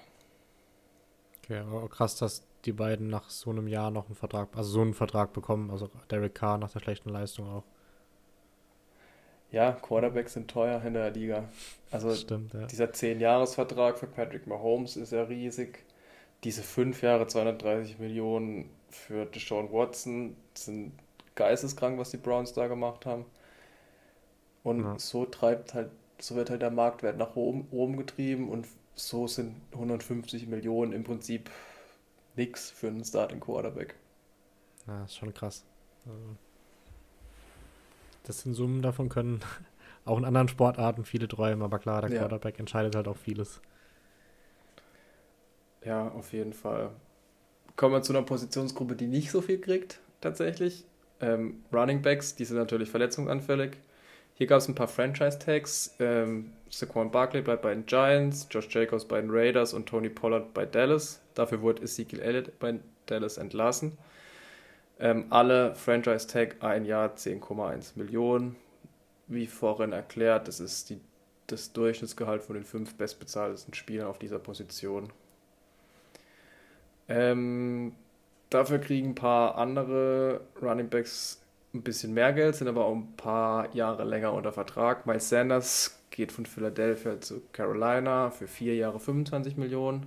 Okay, 1.44 1.58
aber 1.58 1.90
krass, 1.90 2.16
dass 2.16 2.48
die 2.64 2.72
beiden 2.72 3.10
nach 3.10 3.30
so 3.30 3.50
einem 3.50 3.68
Jahr 3.68 3.92
noch 3.92 4.06
einen 4.06 4.16
Vertrag, 4.16 4.48
also 4.56 4.70
so 4.70 4.82
einen 4.82 4.94
Vertrag 4.94 5.34
bekommen, 5.34 5.72
also 5.72 5.90
Derek 6.10 6.36
Carr 6.36 6.58
nach 6.58 6.72
der 6.72 6.80
schlechten 6.80 7.10
Leistung 7.10 7.50
auch. 7.50 7.64
Ja, 9.52 9.74
Quarterbacks 9.74 10.34
sind 10.34 10.50
teuer 10.50 10.82
in 10.84 10.94
der 10.94 11.12
Liga. 11.12 11.50
Also 11.92 12.16
Stimmt, 12.16 12.54
ja. 12.54 12.66
dieser 12.68 12.86
10-Jahres-Vertrag 12.86 14.00
für 14.00 14.08
Patrick 14.08 14.48
Mahomes 14.48 14.96
ist 14.96 15.12
ja 15.12 15.24
riesig 15.24 15.84
diese 16.44 16.64
fünf 16.64 17.02
Jahre 17.02 17.28
230 17.28 18.00
Millionen 18.00 18.70
für 18.90 19.26
Deshaun 19.26 19.72
Watson 19.72 20.36
sind 20.54 20.94
geisteskrank, 21.36 21.98
was 21.98 22.12
die 22.12 22.18
Browns 22.18 22.54
da 22.54 22.68
gemacht 22.68 23.06
haben. 23.06 23.26
Und 24.64 24.84
ja. 24.84 25.00
so 25.00 25.26
treibt 25.26 25.74
halt, 25.74 25.90
so 26.20 26.36
wird 26.36 26.50
halt 26.50 26.62
der 26.62 26.72
Marktwert 26.72 27.18
nach 27.18 27.36
oben, 27.36 27.68
oben 27.72 27.98
getrieben 27.98 28.50
und 28.50 28.68
so 28.96 29.28
sind 29.28 29.56
150 29.74 30.48
Millionen 30.48 30.94
im 30.94 31.04
Prinzip 31.04 31.50
nichts 32.36 32.70
für 32.70 32.88
einen 32.88 33.04
Starting 33.04 33.40
Quarterback. 33.40 33.96
Ja, 34.88 35.04
ist 35.04 35.18
schon 35.18 35.34
krass. 35.34 35.64
Also, 36.06 36.20
das 38.24 38.42
sind 38.42 38.54
Summen 38.54 38.82
davon 38.82 39.10
können 39.10 39.42
auch 40.06 40.18
in 40.18 40.26
anderen 40.26 40.48
Sportarten 40.48 41.06
viele 41.06 41.28
träumen, 41.28 41.64
aber 41.64 41.80
klar, 41.80 42.02
der 42.02 42.18
Quarterback 42.18 42.56
ja. 42.56 42.60
entscheidet 42.60 42.96
halt 42.96 43.08
auch 43.08 43.18
vieles. 43.18 43.62
Ja, 45.86 46.08
auf 46.10 46.34
jeden 46.34 46.54
Fall. 46.54 46.92
Kommen 47.76 47.94
wir 47.94 48.02
zu 48.02 48.14
einer 48.14 48.24
Positionsgruppe, 48.24 48.96
die 48.96 49.08
nicht 49.08 49.32
so 49.32 49.42
viel 49.42 49.60
kriegt, 49.60 50.00
tatsächlich. 50.22 50.86
Ähm, 51.20 51.64
Running 51.72 52.02
Backs, 52.02 52.36
die 52.36 52.46
sind 52.46 52.58
natürlich 52.58 52.90
verletzungsanfällig. 52.90 53.78
Hier 54.36 54.48
gab 54.48 54.60
es 54.60 54.68
ein 54.68 54.76
paar 54.76 54.88
Franchise-Tags. 54.88 55.96
Ähm, 56.00 56.52
Saquon 56.70 57.12
Barkley 57.12 57.42
bleibt 57.42 57.62
bei 57.62 57.74
den 57.74 57.86
Giants, 57.86 58.48
Josh 58.50 58.68
Jacobs 58.70 59.06
bei 59.06 59.22
den 59.22 59.30
Raiders 59.30 59.74
und 59.74 59.88
Tony 59.88 60.10
Pollard 60.10 60.54
bei 60.54 60.66
Dallas. 60.66 61.22
Dafür 61.36 61.62
wurde 61.62 61.84
Ezekiel 61.84 62.20
Elliott 62.20 62.58
bei 62.60 62.80
Dallas 63.06 63.38
entlassen. 63.38 63.98
Ähm, 65.00 65.26
alle 65.30 65.76
Franchise-Tag 65.76 66.58
ein 66.62 66.86
Jahr 66.86 67.16
10,1 67.16 67.94
Millionen. 67.96 68.56
Wie 69.28 69.48
vorhin 69.48 69.94
erklärt, 69.94 70.48
das 70.48 70.60
ist 70.60 70.90
die, 70.90 71.00
das 71.48 71.74
Durchschnittsgehalt 71.74 72.44
von 72.44 72.56
den 72.56 72.66
fünf 72.66 72.96
bestbezahltesten 72.96 73.74
Spielern 73.74 74.08
auf 74.08 74.20
dieser 74.20 74.40
Position. 74.40 75.12
Ähm, 77.10 77.94
dafür 78.50 78.80
kriegen 78.80 79.10
ein 79.10 79.16
paar 79.16 79.58
andere 79.58 80.42
Running 80.62 80.90
Backs 80.90 81.42
ein 81.74 81.82
bisschen 81.82 82.14
mehr 82.14 82.34
Geld, 82.34 82.56
sind 82.56 82.68
aber 82.68 82.86
auch 82.86 82.96
ein 82.96 83.16
paar 83.18 83.74
Jahre 83.76 84.04
länger 84.04 84.34
unter 84.34 84.52
Vertrag. 84.52 85.06
Miles 85.06 85.30
Sanders 85.30 86.00
geht 86.12 86.32
von 86.32 86.46
Philadelphia 86.46 87.20
zu 87.20 87.42
Carolina 87.52 88.30
für 88.30 88.48
vier 88.48 88.76
Jahre 88.76 89.00
25 89.00 89.58
Millionen. 89.58 90.06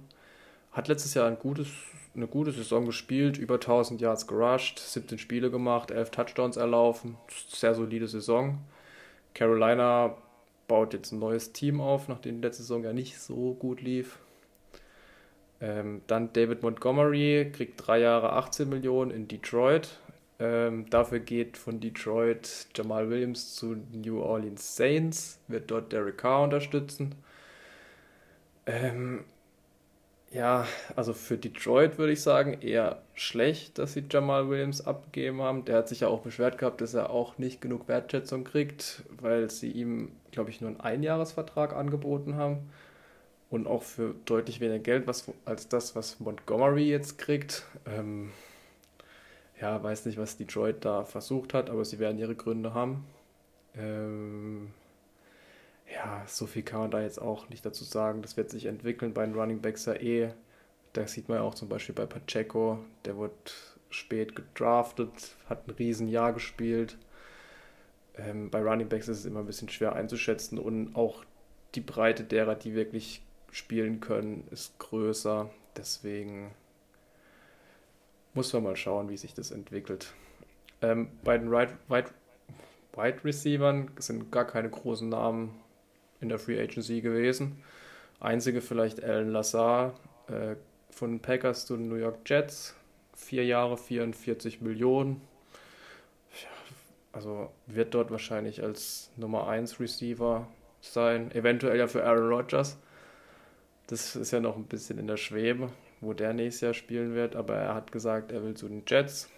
Hat 0.71 0.89
letztes 0.89 1.15
Jahr 1.15 1.27
ein 1.27 1.39
gutes, 1.39 1.69
eine 2.15 2.29
gute 2.29 2.53
Saison 2.53 2.87
gespielt, 2.87 3.37
über 3.39 3.55
1000 3.55 4.01
Yards 4.01 4.27
gerusht, 4.27 4.79
17 4.79 5.19
Spiele 5.19 5.51
gemacht, 5.51 5.91
11 5.91 6.11
Touchdowns 6.11 6.57
erlaufen. 6.57 7.17
Sehr 7.49 7.75
solide 7.75 8.07
Saison. 8.07 8.59
Carolina 9.35 10.17
baut 10.69 10.93
jetzt 10.93 11.13
ein 11.13 11.19
neues 11.19 11.53
Team 11.53 11.81
auf, 11.81 12.09
nachdem 12.09 12.37
die 12.37 12.47
letzte 12.47 12.63
Saison 12.63 12.85
ja 12.85 12.93
nicht 12.93 13.19
so 13.19 13.55
gut 13.55 13.81
lief. 13.81 14.19
Ähm, 15.61 16.03
dann 16.07 16.33
David 16.33 16.63
Montgomery 16.63 17.51
kriegt 17.53 17.87
drei 17.87 18.01
Jahre 18.01 18.33
18 18.35 18.69
Millionen 18.69 19.11
in 19.11 19.29
Detroit. 19.29 19.99
Ähm, 20.39 20.89
dafür 20.91 21.21
geht 21.21 21.57
von 21.57 21.81
Detroit 21.81 22.67
Jamal 22.75 23.09
Williams 23.09 23.55
zu 23.55 23.77
New 23.93 24.21
Orleans 24.21 24.77
Saints, 24.77 25.39
wird 25.49 25.71
dort 25.71 25.93
Derek 25.93 26.19
Carr 26.19 26.43
unterstützen. 26.43 27.15
Ähm, 28.67 29.25
ja, 30.31 30.67
also 30.95 31.15
für 31.15 31.39
Detroit 31.39 31.97
würde 31.99 32.13
ich 32.13 32.21
sagen, 32.21 32.61
eher 32.61 33.01
schlecht, 33.15 33.79
dass 33.79 33.95
sie 33.95 34.05
Jamal 34.11 34.51
Williams 34.51 34.87
abgegeben 34.87 35.41
haben. 35.41 35.65
Der 35.65 35.77
hat 35.77 35.89
sich 35.89 36.01
ja 36.01 36.09
auch 36.09 36.21
beschwert 36.21 36.59
gehabt, 36.59 36.83
dass 36.83 36.93
er 36.93 37.09
auch 37.11 37.39
nicht 37.39 37.63
genug 37.63 37.89
Wertschätzung 37.89 38.45
kriegt, 38.45 39.05
weil 39.21 39.51
sie 39.51 39.71
ihm, 39.71 40.11
glaube 40.33 40.51
ich, 40.51 40.61
nur 40.61 40.69
einen 40.71 40.81
Einjahresvertrag 40.81 41.75
angeboten 41.75 42.37
haben 42.37 42.69
und 43.51 43.67
auch 43.67 43.83
für 43.83 44.15
deutlich 44.25 44.61
weniger 44.61 44.79
Geld 44.81 45.07
was, 45.07 45.31
als 45.45 45.69
das, 45.69 45.95
was 45.95 46.21
Montgomery 46.21 46.89
jetzt 46.89 47.19
kriegt. 47.19 47.65
Ähm, 47.87 48.31
ja, 49.61 49.83
weiß 49.83 50.07
nicht, 50.07 50.19
was 50.19 50.37
Detroit 50.37 50.85
da 50.85 51.05
versucht 51.05 51.55
hat, 51.55 51.71
aber 51.71 51.85
sie 51.85 51.99
werden 51.99 52.19
ihre 52.19 52.35
Gründe 52.35 52.75
haben. 52.75 53.07
Ähm, 53.77 54.71
ja, 55.93 56.25
so 56.27 56.47
viel 56.47 56.63
kann 56.63 56.81
man 56.81 56.91
da 56.91 57.01
jetzt 57.01 57.21
auch 57.21 57.49
nicht 57.49 57.65
dazu 57.65 57.85
sagen. 57.85 58.23
Das 58.23 58.37
wird 58.37 58.51
sich 58.51 58.67
entwickeln 58.67 59.15
bei 59.15 59.25
den 59.25 59.35
Running 59.35 59.61
Backs 59.61 59.87
ja 59.87 59.95
eh. 59.95 60.31
Da 60.93 61.07
sieht 61.07 61.29
man 61.29 61.39
ja 61.39 61.45
auch 61.45 61.55
zum 61.55 61.69
Beispiel 61.69 61.95
bei 61.95 62.07
Pacheco, 62.07 62.79
der 63.05 63.17
wurde 63.17 63.35
spät 63.91 64.35
gedraftet, 64.35 65.37
hat 65.49 65.69
ein 65.69 65.73
Riesenjahr 65.73 66.33
gespielt. 66.33 66.99
Ähm, 68.17 68.51
bei 68.51 68.61
Running 68.63 68.89
Backs 68.89 69.09
ist 69.09 69.21
es 69.21 69.27
immer 69.27 69.41
ein 69.41 69.47
bisschen 69.47 69.69
schwer 69.69 69.95
einzuschätzen 69.95 70.59
und 70.59 70.97
auch 70.97 71.25
die 71.75 71.81
Breite 71.81 72.25
derer, 72.25 72.55
die 72.55 72.75
wirklich 72.75 73.23
spielen 73.51 74.01
können, 74.01 74.47
ist 74.51 74.79
größer. 74.79 75.51
Deswegen 75.77 76.51
muss 78.35 78.53
man 78.53 78.63
mal 78.63 78.77
schauen, 78.77 79.09
wie 79.09 79.17
sich 79.17 79.35
das 79.35 79.51
entwickelt. 79.51 80.13
Ähm, 80.83 81.09
bei 81.25 81.39
den 81.39 81.51
Wide, 81.51 81.79
Wide, 81.89 82.11
Wide 82.95 83.25
Receivern 83.25 83.91
sind 83.99 84.31
gar 84.31 84.47
keine 84.47 84.69
großen 84.69 85.09
Namen 85.09 85.59
in 86.21 86.29
der 86.29 86.39
Free 86.39 86.61
Agency 86.61 87.01
gewesen. 87.01 87.63
Einzige 88.21 88.61
vielleicht 88.61 89.03
Alan 89.03 89.31
Lazar 89.31 89.95
äh, 90.29 90.57
von 90.91 91.21
Packers 91.21 91.67
zu 91.67 91.77
den 91.77 91.89
New 91.89 91.97
York 91.97 92.19
Jets. 92.27 92.75
Vier 93.15 93.45
Jahre, 93.45 93.77
44 93.77 94.61
Millionen. 94.61 95.21
Also 97.13 97.51
wird 97.67 97.95
dort 97.95 98.11
wahrscheinlich 98.11 98.63
als 98.63 99.11
Nummer 99.17 99.49
1 99.49 99.81
Receiver 99.81 100.47
sein. 100.83 101.31
Eventuell 101.33 101.79
ja 101.79 101.87
für 101.87 102.05
Aaron 102.05 102.29
Rodgers. 102.29 102.79
Das 103.87 104.17
ist 104.17 104.33
ja 104.33 104.41
noch 104.41 104.57
ein 104.57 104.65
bisschen 104.65 104.99
in 104.99 105.07
der 105.07 105.17
Schwebe, 105.17 105.71
wo 106.01 106.13
der 106.13 106.33
nächstes 106.33 106.61
Jahr 106.63 106.75
spielen 106.75 107.15
wird. 107.15 107.37
Aber 107.37 107.55
er 107.55 107.75
hat 107.75 107.93
gesagt, 107.93 108.33
er 108.33 108.43
will 108.43 108.55
zu 108.55 108.69
den 108.69 108.83
Jets. 108.87 109.31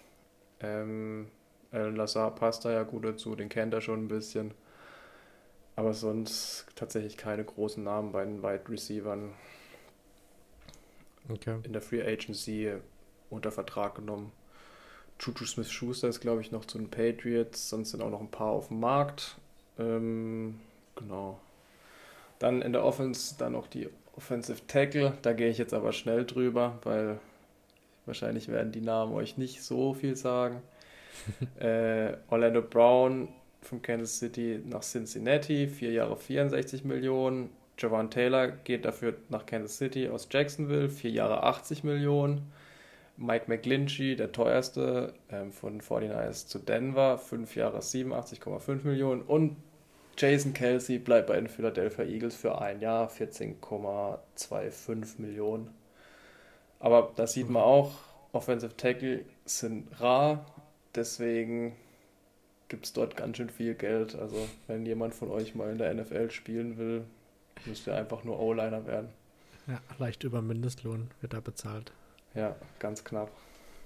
Ähm, 0.59 1.27
Alan 1.71 1.95
Lazar 1.95 2.33
passt 2.33 2.65
da 2.65 2.71
ja 2.71 2.83
gut 2.83 3.05
dazu, 3.05 3.35
den 3.35 3.49
kennt 3.49 3.73
er 3.73 3.81
schon 3.81 4.05
ein 4.05 4.07
bisschen. 4.07 4.53
Aber 5.75 5.93
sonst 5.93 6.65
tatsächlich 6.75 7.15
keine 7.15 7.43
großen 7.43 7.83
Namen 7.83 8.11
bei 8.11 8.25
den 8.25 8.43
Wide 8.43 8.63
Receivern 8.67 9.33
okay. 11.29 11.59
in 11.63 11.73
der 11.73 11.81
Free 11.81 12.01
Agency 12.01 12.73
unter 13.29 13.51
Vertrag 13.51 13.95
genommen. 13.95 14.31
Juju 15.19 15.45
Smith 15.45 15.71
Schuster 15.71 16.07
ist, 16.07 16.21
glaube 16.21 16.41
ich, 16.41 16.51
noch 16.51 16.65
zu 16.65 16.77
den 16.77 16.89
Patriots, 16.89 17.69
sonst 17.69 17.91
sind 17.91 18.01
auch 18.01 18.09
noch 18.09 18.21
ein 18.21 18.31
paar 18.31 18.51
auf 18.51 18.69
dem 18.69 18.79
Markt. 18.79 19.37
Ähm, 19.77 20.59
genau. 20.95 21.39
Dann 22.39 22.61
in 22.61 22.73
der 22.73 22.85
Offense 22.85 23.35
dann 23.37 23.53
noch 23.53 23.67
die 23.67 23.89
Offensive 24.19 24.67
Tackle. 24.67 25.13
Da 25.21 25.31
gehe 25.31 25.49
ich 25.49 25.57
jetzt 25.57 25.73
aber 25.73 25.93
schnell 25.93 26.25
drüber, 26.25 26.77
weil 26.83 27.19
wahrscheinlich 28.05 28.49
werden 28.49 28.73
die 28.73 28.81
Namen 28.81 29.13
euch 29.13 29.37
nicht 29.37 29.63
so 29.63 29.93
viel 29.93 30.17
sagen. 30.17 30.61
äh, 31.59 32.17
Orlando 32.29 32.61
Brown 32.61 33.29
von 33.61 33.81
Kansas 33.81 34.19
City 34.19 34.61
nach 34.65 34.81
Cincinnati, 34.81 35.67
vier 35.67 35.93
Jahre 35.93 36.17
64 36.17 36.83
Millionen. 36.83 37.49
Javon 37.77 38.11
Taylor 38.11 38.49
geht 38.49 38.83
dafür 38.83 39.15
nach 39.29 39.45
Kansas 39.45 39.77
City 39.77 40.09
aus 40.09 40.27
Jacksonville, 40.29 40.89
vier 40.89 41.11
Jahre 41.11 41.43
80 41.43 41.85
Millionen. 41.85 42.51
Mike 43.15 43.45
McGlinchey, 43.47 44.17
der 44.17 44.33
teuerste, 44.33 45.13
ähm, 45.31 45.51
von 45.51 45.79
49ers 45.79 46.47
zu 46.47 46.59
Denver, 46.59 47.17
fünf 47.17 47.55
Jahre 47.55 47.79
87,5 47.79 48.83
Millionen. 48.83 49.21
Und 49.21 49.55
Jason 50.19 50.53
Kelsey 50.53 50.99
bleibt 50.99 51.27
bei 51.27 51.35
den 51.35 51.47
Philadelphia 51.47 52.03
Eagles 52.03 52.35
für 52.35 52.59
ein 52.59 52.81
Jahr, 52.81 53.09
14,25 53.09 55.21
Millionen. 55.21 55.73
Aber 56.81 57.13
da 57.15 57.25
sieht 57.25 57.49
man 57.49 57.63
auch, 57.63 57.93
Offensive 58.33 58.75
Tackle 58.75 59.23
sind 59.45 59.87
rar, 60.01 60.45
deswegen 60.93 61.73
gibt 62.67 62.85
es 62.85 62.91
dort 62.91 63.15
ganz 63.15 63.37
schön 63.37 63.49
viel 63.49 63.75
Geld. 63.75 64.15
Also 64.15 64.45
wenn 64.67 64.85
jemand 64.85 65.15
von 65.15 65.31
euch 65.31 65.55
mal 65.55 65.71
in 65.71 65.77
der 65.77 65.93
NFL 65.93 66.31
spielen 66.31 66.77
will, 66.77 67.05
müsst 67.65 67.87
ihr 67.87 67.95
einfach 67.95 68.25
nur 68.25 68.41
O-Liner 68.41 68.85
werden. 68.85 69.07
Ja, 69.67 69.79
leicht 69.99 70.25
über 70.25 70.41
Mindestlohn 70.41 71.11
wird 71.21 71.31
da 71.31 71.39
bezahlt. 71.39 71.93
Ja, 72.35 72.57
ganz 72.79 73.05
knapp. 73.05 73.31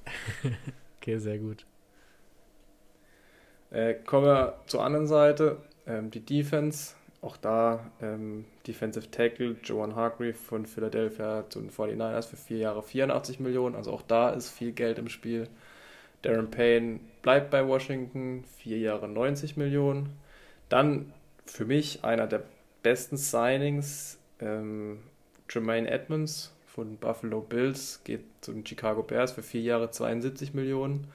okay, 1.00 1.20
sehr 1.20 1.38
gut. 1.38 1.68
Äh, 3.70 3.94
kommen 3.94 4.26
wir 4.26 4.60
zur 4.66 4.84
anderen 4.84 5.08
Seite, 5.08 5.58
ähm, 5.88 6.12
die 6.12 6.20
Defense. 6.20 6.96
Auch 7.22 7.38
da 7.38 7.90
ähm, 8.02 8.44
Defensive 8.68 9.10
Tackle 9.10 9.56
Joan 9.64 9.96
Hargreave 9.96 10.34
von 10.34 10.66
Philadelphia 10.66 11.46
zu 11.50 11.62
den 11.62 11.72
49ers 11.72 12.28
für 12.28 12.36
vier 12.36 12.58
Jahre 12.58 12.84
84 12.84 13.40
Millionen. 13.40 13.76
Also 13.76 13.94
auch 13.94 14.02
da 14.02 14.32
ist 14.32 14.50
viel 14.50 14.74
Geld 14.74 15.00
im 15.00 15.08
Spiel. 15.08 15.48
Darren 16.22 16.52
Payne 16.52 17.00
bleibt 17.22 17.50
bei 17.50 17.66
Washington, 17.66 18.44
vier 18.58 18.80
Jahre 18.80 19.08
90 19.08 19.56
Millionen. 19.56 20.10
Dann 20.68 21.14
für 21.46 21.66
mich 21.66 22.04
einer 22.04 22.28
der 22.28 22.44
besten 22.82 23.16
Signings, 23.16 24.18
ähm, 24.40 25.00
Jermaine 25.50 25.90
Edmonds 25.90 26.54
von 26.66 26.98
Buffalo 26.98 27.42
Bills 27.42 28.02
geht 28.04 28.24
zu 28.42 28.52
den 28.52 28.66
Chicago 28.66 29.04
Bears 29.04 29.32
für 29.32 29.44
vier 29.44 29.62
Jahre 29.62 29.92
72 29.92 30.54
Millionen. 30.54 31.08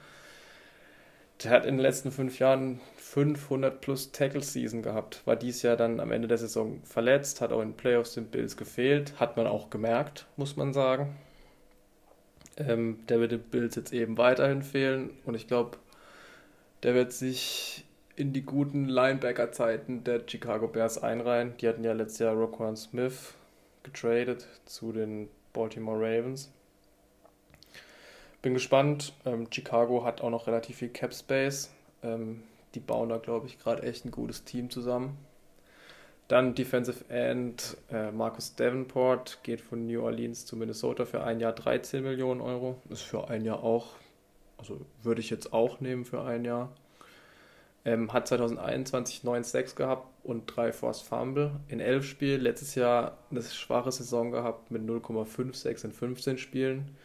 Der 1.43 1.51
hat 1.51 1.65
in 1.65 1.77
den 1.77 1.81
letzten 1.81 2.11
fünf 2.11 2.39
Jahren 2.39 2.81
500 2.97 3.79
plus 3.79 4.11
Tackle 4.11 4.43
Season 4.43 4.81
gehabt, 4.81 5.25
war 5.25 5.35
dies 5.35 5.61
Jahr 5.61 5.77
dann 5.77 5.99
am 5.99 6.11
Ende 6.11 6.27
der 6.27 6.37
Saison 6.37 6.81
verletzt, 6.83 7.41
hat 7.41 7.51
auch 7.51 7.61
in 7.61 7.73
Playoffs 7.73 8.13
den 8.13 8.25
Bills 8.25 8.57
gefehlt, 8.57 9.19
hat 9.19 9.37
man 9.37 9.47
auch 9.47 9.69
gemerkt, 9.69 10.27
muss 10.35 10.57
man 10.57 10.73
sagen. 10.73 11.15
Ähm, 12.57 12.99
der 13.07 13.21
wird 13.21 13.31
den 13.31 13.41
Bills 13.41 13.75
jetzt 13.75 13.93
eben 13.93 14.17
weiterhin 14.17 14.61
fehlen 14.61 15.11
und 15.25 15.35
ich 15.35 15.47
glaube, 15.47 15.77
der 16.83 16.93
wird 16.93 17.13
sich 17.13 17.85
in 18.15 18.33
die 18.33 18.43
guten 18.43 18.89
Linebacker-Zeiten 18.89 20.03
der 20.03 20.21
Chicago 20.27 20.67
Bears 20.67 21.01
einreihen. 21.01 21.53
Die 21.61 21.69
hatten 21.69 21.85
ja 21.85 21.93
letztes 21.93 22.19
Jahr 22.19 22.33
Roquan 22.33 22.75
Smith, 22.75 23.33
getradet 23.83 24.45
zu 24.65 24.91
den 24.91 25.29
Baltimore 25.53 25.97
Ravens. 25.97 26.51
Bin 28.41 28.53
gespannt. 28.53 29.13
Ähm, 29.25 29.47
Chicago 29.51 30.05
hat 30.05 30.21
auch 30.21 30.29
noch 30.29 30.47
relativ 30.47 30.77
viel 30.77 30.89
Cap 30.89 31.13
Space. 31.13 31.71
Ähm, 32.03 32.43
die 32.75 32.79
bauen 32.79 33.09
da, 33.09 33.17
glaube 33.17 33.47
ich, 33.47 33.59
gerade 33.59 33.83
echt 33.83 34.05
ein 34.05 34.11
gutes 34.11 34.45
Team 34.45 34.69
zusammen. 34.69 35.17
Dann 36.29 36.53
Defensive 36.53 37.09
End 37.09 37.75
äh, 37.91 38.11
Marcus 38.11 38.55
Davenport 38.55 39.39
geht 39.41 39.61
von 39.61 39.87
New 39.87 40.03
Orleans 40.03 40.45
zu 40.45 40.55
Minnesota 40.55 41.05
für 41.05 41.23
ein 41.23 41.39
Jahr 41.39 41.53
13 41.53 42.03
Millionen 42.03 42.39
Euro. 42.39 42.79
Ist 42.89 43.01
für 43.01 43.29
ein 43.29 43.43
Jahr 43.43 43.63
auch, 43.63 43.87
also 44.57 44.79
würde 45.01 45.21
ich 45.21 45.31
jetzt 45.31 45.51
auch 45.51 45.79
nehmen 45.81 46.05
für 46.05 46.21
ein 46.21 46.45
Jahr. 46.45 46.71
Ähm, 47.83 48.13
hat 48.13 48.27
2021 48.27 49.23
9 49.23 49.43
Sacks 49.43 49.75
gehabt 49.75 50.07
und 50.23 50.45
3 50.45 50.71
Forced 50.71 51.07
Fumble 51.07 51.51
in 51.67 51.79
11 51.79 52.05
Spielen. 52.05 52.41
Letztes 52.41 52.75
Jahr 52.75 53.17
eine 53.31 53.41
schwache 53.41 53.91
Saison 53.91 54.31
gehabt 54.31 54.69
mit 54.69 54.83
0,5 54.83 55.55
Sacks 55.55 55.83
in 55.83 55.91
15 55.91 56.37
Spielen. 56.37 56.95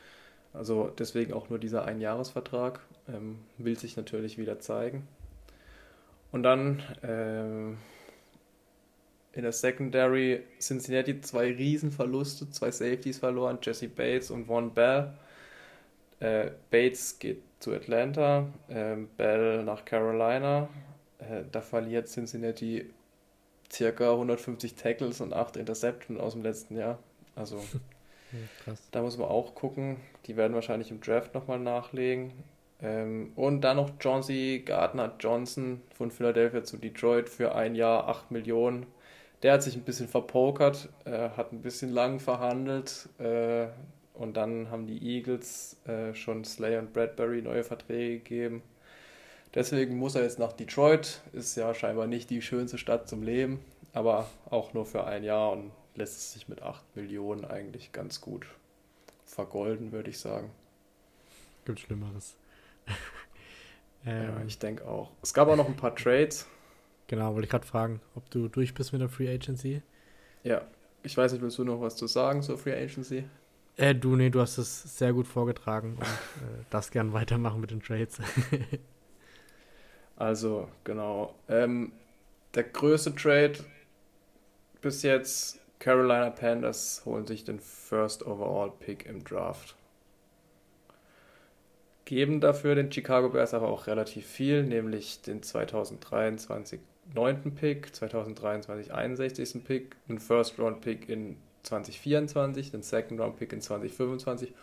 Also 0.55 0.91
deswegen 0.99 1.33
auch 1.33 1.51
nur 1.51 1.59
dieser 1.59 1.85
Einjahresvertrag. 1.85 2.81
Ähm, 3.09 3.41
will 3.59 3.79
sich 3.79 3.97
natürlich 3.97 4.39
wieder 4.39 4.61
zeigen. 4.61 5.07
Und 6.33 6.43
dann 6.43 6.83
ähm, 7.03 7.77
in 9.33 9.43
der 9.43 9.53
Secondary 9.53 10.43
Cincinnati 10.61 11.21
zwei 11.21 11.53
Riesenverluste, 11.53 12.51
zwei 12.51 12.71
Safeties 12.71 13.19
verloren, 13.19 13.59
Jesse 13.63 13.89
Bates 13.89 14.31
und 14.31 14.47
Von 14.47 14.73
Bell. 14.73 15.13
Äh, 16.21 16.53
Bates 16.71 17.19
geht 17.19 17.43
zu 17.59 17.73
Atlanta, 17.73 18.47
äh, 18.69 18.97
Bell 19.17 19.65
nach 19.65 19.85
Carolina. 19.85 20.69
Äh, 21.19 21.43
da 21.51 21.61
verliert 21.61 22.09
Cincinnati 22.09 22.91
circa 23.71 24.13
150 24.13 24.77
Tackles 24.77 25.21
und 25.21 25.33
8 25.33 25.57
Interceptions 25.57 26.21
aus 26.21 26.35
dem 26.35 26.43
letzten 26.43 26.77
Jahr. 26.77 26.99
Also 27.35 27.63
Krass. 28.64 28.82
da 28.91 29.03
muss 29.03 29.18
man 29.18 29.28
auch 29.28 29.55
gucken. 29.55 29.97
Die 30.26 30.37
werden 30.37 30.55
wahrscheinlich 30.55 30.91
im 30.91 31.01
Draft 31.01 31.35
nochmal 31.35 31.59
nachlegen. 31.59 32.32
Ähm, 32.82 33.32
und 33.37 33.62
dann 33.62 33.76
noch 33.76 33.91
Johnsy 34.01 34.62
Gardner 34.64 35.14
Johnson 35.18 35.80
von 35.95 36.11
Philadelphia 36.11 36.64
zu 36.64 36.76
Detroit 36.76 37.28
für 37.28 37.55
ein 37.55 37.74
Jahr 37.74 38.09
8 38.09 38.30
Millionen. 38.30 38.87
Der 39.43 39.55
hat 39.55 39.62
sich 39.62 39.76
ein 39.76 39.82
bisschen 39.82 40.09
verpokert, 40.09 40.89
äh, 41.05 41.30
hat 41.30 41.53
ein 41.53 41.61
bisschen 41.61 41.91
lang 41.91 42.18
verhandelt 42.18 43.09
äh, 43.18 43.66
und 44.14 44.37
dann 44.37 44.70
haben 44.70 44.87
die 44.87 45.16
Eagles 45.16 45.76
äh, 45.87 46.14
schon 46.14 46.45
Slay 46.45 46.78
und 46.78 46.93
Bradbury 46.93 47.43
neue 47.43 47.64
Verträge 47.64 48.18
gegeben. 48.18 48.62
Deswegen 49.55 49.97
muss 49.99 50.14
er 50.14 50.22
jetzt 50.22 50.39
nach 50.39 50.53
Detroit. 50.53 51.20
Ist 51.32 51.57
ja 51.57 51.74
scheinbar 51.74 52.07
nicht 52.07 52.30
die 52.30 52.43
schönste 52.43 52.78
Stadt 52.78 53.09
zum 53.09 53.22
Leben, 53.22 53.61
aber 53.93 54.26
auch 54.51 54.72
nur 54.74 54.85
für 54.85 55.05
ein 55.05 55.24
Jahr 55.24 55.53
und 55.53 55.70
lässt 55.95 56.16
es 56.16 56.32
sich 56.32 56.49
mit 56.49 56.62
8 56.62 56.97
Millionen 56.97 57.45
eigentlich 57.45 57.92
ganz 57.92 58.20
gut 58.20 58.47
vergolden, 59.24 59.92
würde 59.92 60.11
ich 60.11 60.18
sagen. 60.18 60.51
Gibt 61.64 61.80
Schlimmeres. 61.80 62.36
ähm, 64.07 64.22
ja, 64.22 64.45
ich 64.47 64.59
denke 64.59 64.86
auch. 64.86 65.11
Es 65.22 65.32
gab 65.32 65.49
auch 65.49 65.57
noch 65.57 65.68
ein 65.68 65.76
paar 65.76 65.95
Trades. 65.97 66.47
Genau, 67.07 67.34
wollte 67.34 67.45
ich 67.45 67.51
gerade 67.51 67.66
fragen, 67.66 68.01
ob 68.14 68.28
du 68.30 68.49
durch 68.49 68.74
bist 68.74 68.92
mit 68.92 69.01
der 69.01 69.09
Free 69.09 69.32
Agency. 69.32 69.82
Ja, 70.42 70.62
ich 71.03 71.16
weiß 71.16 71.32
nicht, 71.32 71.42
willst 71.42 71.59
du 71.59 71.64
noch 71.64 71.80
was 71.80 71.97
zu 71.97 72.07
sagen 72.07 72.42
zur 72.42 72.59
Free 72.59 72.74
Agency? 72.74 73.24
Äh, 73.76 73.95
du, 73.95 74.16
nee, 74.16 74.30
du 74.30 74.40
hast 74.40 74.59
es 74.59 74.99
sehr 74.99 75.12
gut 75.12 75.26
vorgetragen 75.26 75.97
und 75.99 76.03
äh, 76.03 76.64
darfst 76.70 76.92
gern 76.92 77.12
weitermachen 77.12 77.61
mit 77.61 77.70
den 77.70 77.82
Trades. 77.82 78.18
also, 80.16 80.68
genau. 80.84 81.34
Ähm, 81.49 81.92
der 82.55 82.64
größte 82.64 83.14
Trade 83.14 83.59
bis 84.80 85.03
jetzt, 85.03 85.59
Carolina 85.85 86.30
Panthers 86.30 87.03
holen 87.05 87.26
sich 87.26 87.45
den 87.45 87.61
First 87.61 88.26
Overall 88.26 88.72
Pick 88.80 89.05
im 89.05 89.22
Draft. 89.22 89.76
Geben 92.07 92.41
dafür 92.41 92.74
den 92.74 92.91
Chicago 92.91 93.28
Bears 93.28 93.53
aber 93.53 93.68
auch 93.68 93.87
relativ 93.87 94.26
viel, 94.26 94.62
nämlich 94.62 95.20
den 95.20 95.43
2023 95.43 96.80
neunten 97.14 97.55
Pick, 97.55 97.95
2023 97.95 98.95
61. 98.95 99.62
Pick, 99.62 99.97
einen 100.09 100.20
First 100.20 100.59
Round 100.59 100.80
Pick 100.80 101.11
in 101.11 101.37
2024, 101.64 102.70
den 102.70 102.82
Second 102.82 103.20
Round 103.20 103.37
Pick 103.37 103.53
in 103.53 103.61
2025 103.61 104.55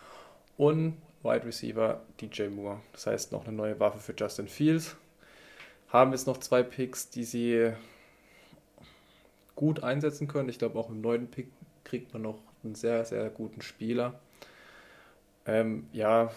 und 0.56 0.96
Wide 1.22 1.46
Receiver 1.46 2.02
DJ 2.20 2.48
Moore. 2.48 2.80
Das 2.90 3.06
heißt 3.06 3.30
noch 3.30 3.46
eine 3.46 3.56
neue 3.56 3.78
Waffe 3.78 4.00
für 4.00 4.14
Justin 4.18 4.48
Fields. 4.48 4.96
Haben 5.86 6.10
jetzt 6.10 6.26
noch 6.26 6.38
zwei 6.38 6.64
Picks, 6.64 7.10
die 7.10 7.22
sie 7.22 7.74
gut 9.56 9.82
einsetzen 9.82 10.28
können. 10.28 10.48
Ich 10.48 10.58
glaube 10.58 10.78
auch 10.78 10.90
im 10.90 11.00
neunten 11.00 11.28
Pick 11.28 11.48
kriegt 11.84 12.12
man 12.12 12.22
noch 12.22 12.38
einen 12.64 12.74
sehr, 12.74 13.04
sehr 13.04 13.28
guten 13.30 13.60
Spieler. 13.60 14.20
Ähm, 15.46 15.88
ja, 15.92 16.30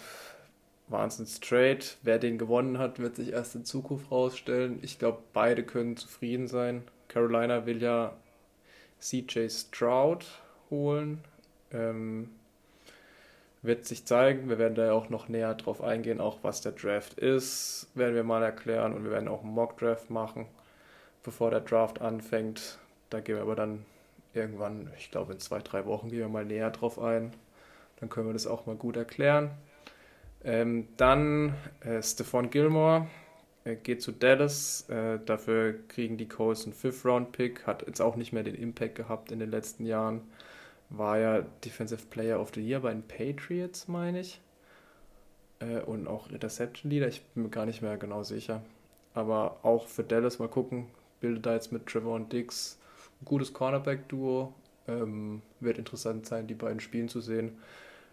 Wahnsinns 0.87 1.39
Trade. 1.39 1.79
Wer 2.03 2.19
den 2.19 2.37
gewonnen 2.37 2.77
hat, 2.77 2.99
wird 2.99 3.15
sich 3.15 3.31
erst 3.31 3.55
in 3.55 3.65
Zukunft 3.65 4.11
rausstellen. 4.11 4.79
Ich 4.81 4.99
glaube, 4.99 5.19
beide 5.33 5.63
können 5.63 5.97
zufrieden 5.97 6.47
sein. 6.47 6.83
Carolina 7.07 7.65
will 7.65 7.81
ja 7.81 8.15
CJ 8.99 9.49
Stroud 9.49 10.25
holen. 10.69 11.23
Ähm, 11.71 12.29
wird 13.65 13.85
sich 13.85 14.05
zeigen. 14.05 14.49
Wir 14.49 14.57
werden 14.57 14.75
da 14.75 14.91
auch 14.93 15.09
noch 15.09 15.27
näher 15.27 15.53
drauf 15.55 15.81
eingehen, 15.81 16.21
auch 16.21 16.39
was 16.43 16.61
der 16.61 16.71
Draft 16.71 17.15
ist, 17.15 17.87
werden 17.95 18.15
wir 18.15 18.23
mal 18.23 18.43
erklären 18.43 18.93
und 18.93 19.03
wir 19.03 19.11
werden 19.11 19.27
auch 19.27 19.43
einen 19.43 19.53
Mock 19.53 19.77
Draft 19.77 20.09
machen, 20.09 20.45
bevor 21.23 21.49
der 21.49 21.61
Draft 21.61 22.01
anfängt. 22.01 22.77
Da 23.15 23.21
gehen 23.21 23.35
wir 23.35 23.43
aber 23.43 23.55
dann 23.55 23.85
irgendwann, 24.33 24.91
ich 24.97 25.09
glaube 25.09 25.31
in 25.31 25.39
zwei, 25.39 25.59
drei 25.59 25.85
Wochen, 25.85 26.09
gehen 26.09 26.19
wir 26.19 26.27
mal 26.27 26.43
näher 26.43 26.69
drauf 26.69 26.99
ein. 26.99 27.31
Dann 28.01 28.09
können 28.09 28.27
wir 28.27 28.33
das 28.33 28.45
auch 28.45 28.65
mal 28.65 28.75
gut 28.75 28.97
erklären. 28.97 29.51
Ähm, 30.43 30.89
dann 30.97 31.55
äh, 31.79 32.03
Stephon 32.03 32.49
Gilmore 32.49 33.07
äh, 33.63 33.77
geht 33.77 34.01
zu 34.01 34.11
Dallas. 34.11 34.89
Äh, 34.89 35.19
dafür 35.25 35.75
kriegen 35.87 36.17
die 36.17 36.27
Colts 36.27 36.65
einen 36.65 36.73
Fifth-Round-Pick. 36.73 37.65
Hat 37.65 37.87
jetzt 37.87 38.01
auch 38.01 38.17
nicht 38.17 38.33
mehr 38.33 38.43
den 38.43 38.55
Impact 38.55 38.95
gehabt 38.95 39.31
in 39.31 39.39
den 39.39 39.49
letzten 39.49 39.85
Jahren. 39.85 40.19
War 40.89 41.17
ja 41.17 41.45
Defensive 41.63 42.07
Player 42.09 42.41
of 42.41 42.51
the 42.53 42.61
Year 42.61 42.81
bei 42.81 42.91
den 42.91 43.07
Patriots, 43.07 43.87
meine 43.87 44.19
ich. 44.19 44.41
Äh, 45.59 45.79
und 45.79 46.09
auch 46.09 46.29
Interception 46.29 46.91
Leader. 46.91 47.07
Ich 47.07 47.23
bin 47.27 47.43
mir 47.43 47.49
gar 47.49 47.65
nicht 47.65 47.81
mehr 47.81 47.95
genau 47.95 48.23
sicher. 48.23 48.61
Aber 49.13 49.59
auch 49.63 49.87
für 49.87 50.03
Dallas 50.03 50.37
mal 50.37 50.49
gucken. 50.49 50.87
Bildet 51.21 51.45
da 51.45 51.53
jetzt 51.53 51.71
mit 51.71 51.85
Trevor 51.87 52.15
und 52.15 52.33
Dix 52.33 52.77
gutes 53.23 53.53
Cornerback-Duo. 53.53 54.53
Ähm, 54.87 55.41
wird 55.59 55.77
interessant 55.77 56.27
sein, 56.27 56.47
die 56.47 56.53
beiden 56.53 56.79
spielen 56.79 57.09
zu 57.09 57.21
sehen. 57.21 57.57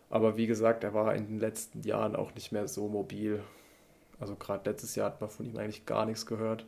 Aber 0.08 0.36
wie 0.36 0.46
gesagt, 0.46 0.84
er 0.84 0.94
war 0.94 1.14
in 1.14 1.26
den 1.26 1.38
letzten 1.38 1.82
Jahren 1.82 2.16
auch 2.16 2.34
nicht 2.34 2.52
mehr 2.52 2.68
so 2.68 2.88
mobil. 2.88 3.42
Also 4.20 4.36
gerade 4.36 4.68
letztes 4.70 4.94
Jahr 4.94 5.06
hat 5.06 5.20
man 5.20 5.30
von 5.30 5.46
ihm 5.46 5.56
eigentlich 5.56 5.86
gar 5.86 6.06
nichts 6.06 6.26
gehört. 6.26 6.64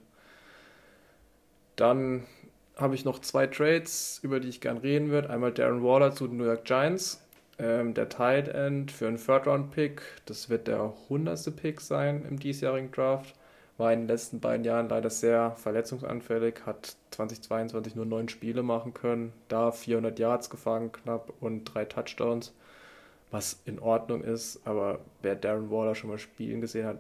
Dann 1.77 2.25
habe 2.77 2.95
ich 2.95 3.05
noch 3.05 3.21
zwei 3.21 3.47
Trades, 3.47 4.19
über 4.23 4.41
die 4.41 4.49
ich 4.49 4.61
gern 4.61 4.79
reden 4.79 5.11
würde. 5.11 5.31
Einmal 5.31 5.53
Darren 5.53 5.83
Waller 5.83 6.13
zu 6.13 6.27
den 6.27 6.39
New 6.39 6.45
York 6.45 6.65
Giants. 6.65 7.21
Ähm, 7.59 7.95
der 7.95 8.09
Tight 8.09 8.49
End 8.49 8.91
für 8.91 9.07
einen 9.07 9.17
Third-Round-Pick. 9.17 10.03
Das 10.27 10.49
wird 10.49 10.67
der 10.67 10.93
100. 11.05 11.55
Pick 11.55 11.81
sein 11.81 12.25
im 12.29 12.39
diesjährigen 12.39 12.91
Draft. 12.91 13.35
War 13.77 13.93
in 13.93 14.01
den 14.01 14.09
letzten 14.09 14.41
beiden 14.41 14.65
Jahren 14.65 14.89
leider 14.89 15.11
sehr 15.11 15.53
verletzungsanfällig, 15.53 16.63
hat 16.65 16.97
2022 17.11 17.97
nur 17.97 18.07
neun 18.07 18.29
Spiele 18.29 18.63
machen 18.63 18.95
können, 18.95 19.33
da 19.49 19.73
400 19.73 20.19
Yards 20.19 20.49
gefangen 20.49 20.93
knapp 20.93 21.33
und 21.41 21.65
drei 21.65 21.85
Touchdowns 21.85 22.53
was 23.35 23.61
in 23.67 23.79
Ordnung 23.81 24.23
ist. 24.23 24.61
Aber 24.65 25.01
wer 25.21 25.35
Darren 25.35 25.71
Waller 25.71 25.95
schon 25.95 26.09
mal 26.09 26.19
spielen 26.19 26.63
gesehen 26.63 26.87
hat, 26.87 26.99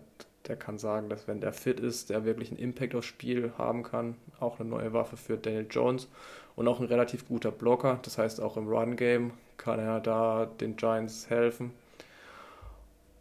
der 0.48 0.56
kann 0.56 0.76
sagen, 0.76 1.08
dass 1.08 1.26
wenn 1.26 1.40
der 1.40 1.54
fit 1.54 1.80
ist, 1.80 2.10
der 2.10 2.26
wirklich 2.26 2.50
einen 2.50 2.58
Impact 2.58 2.94
aufs 2.94 3.06
Spiel 3.06 3.52
haben 3.56 3.82
kann. 3.82 4.16
Auch 4.40 4.60
eine 4.60 4.68
neue 4.68 4.92
Waffe 4.92 5.16
für 5.16 5.38
Daniel 5.38 5.66
Jones 5.70 6.08
und 6.56 6.68
auch 6.68 6.80
ein 6.80 6.86
relativ 6.86 7.26
guter 7.26 7.50
Blocker. 7.50 7.98
Das 8.02 8.18
heißt, 8.18 8.42
auch 8.42 8.58
im 8.58 8.68
Run-Game 8.68 9.30
kann 9.56 9.78
er 9.78 10.00
da 10.00 10.46
den 10.60 10.76
Giants 10.76 11.30
helfen. 11.30 11.70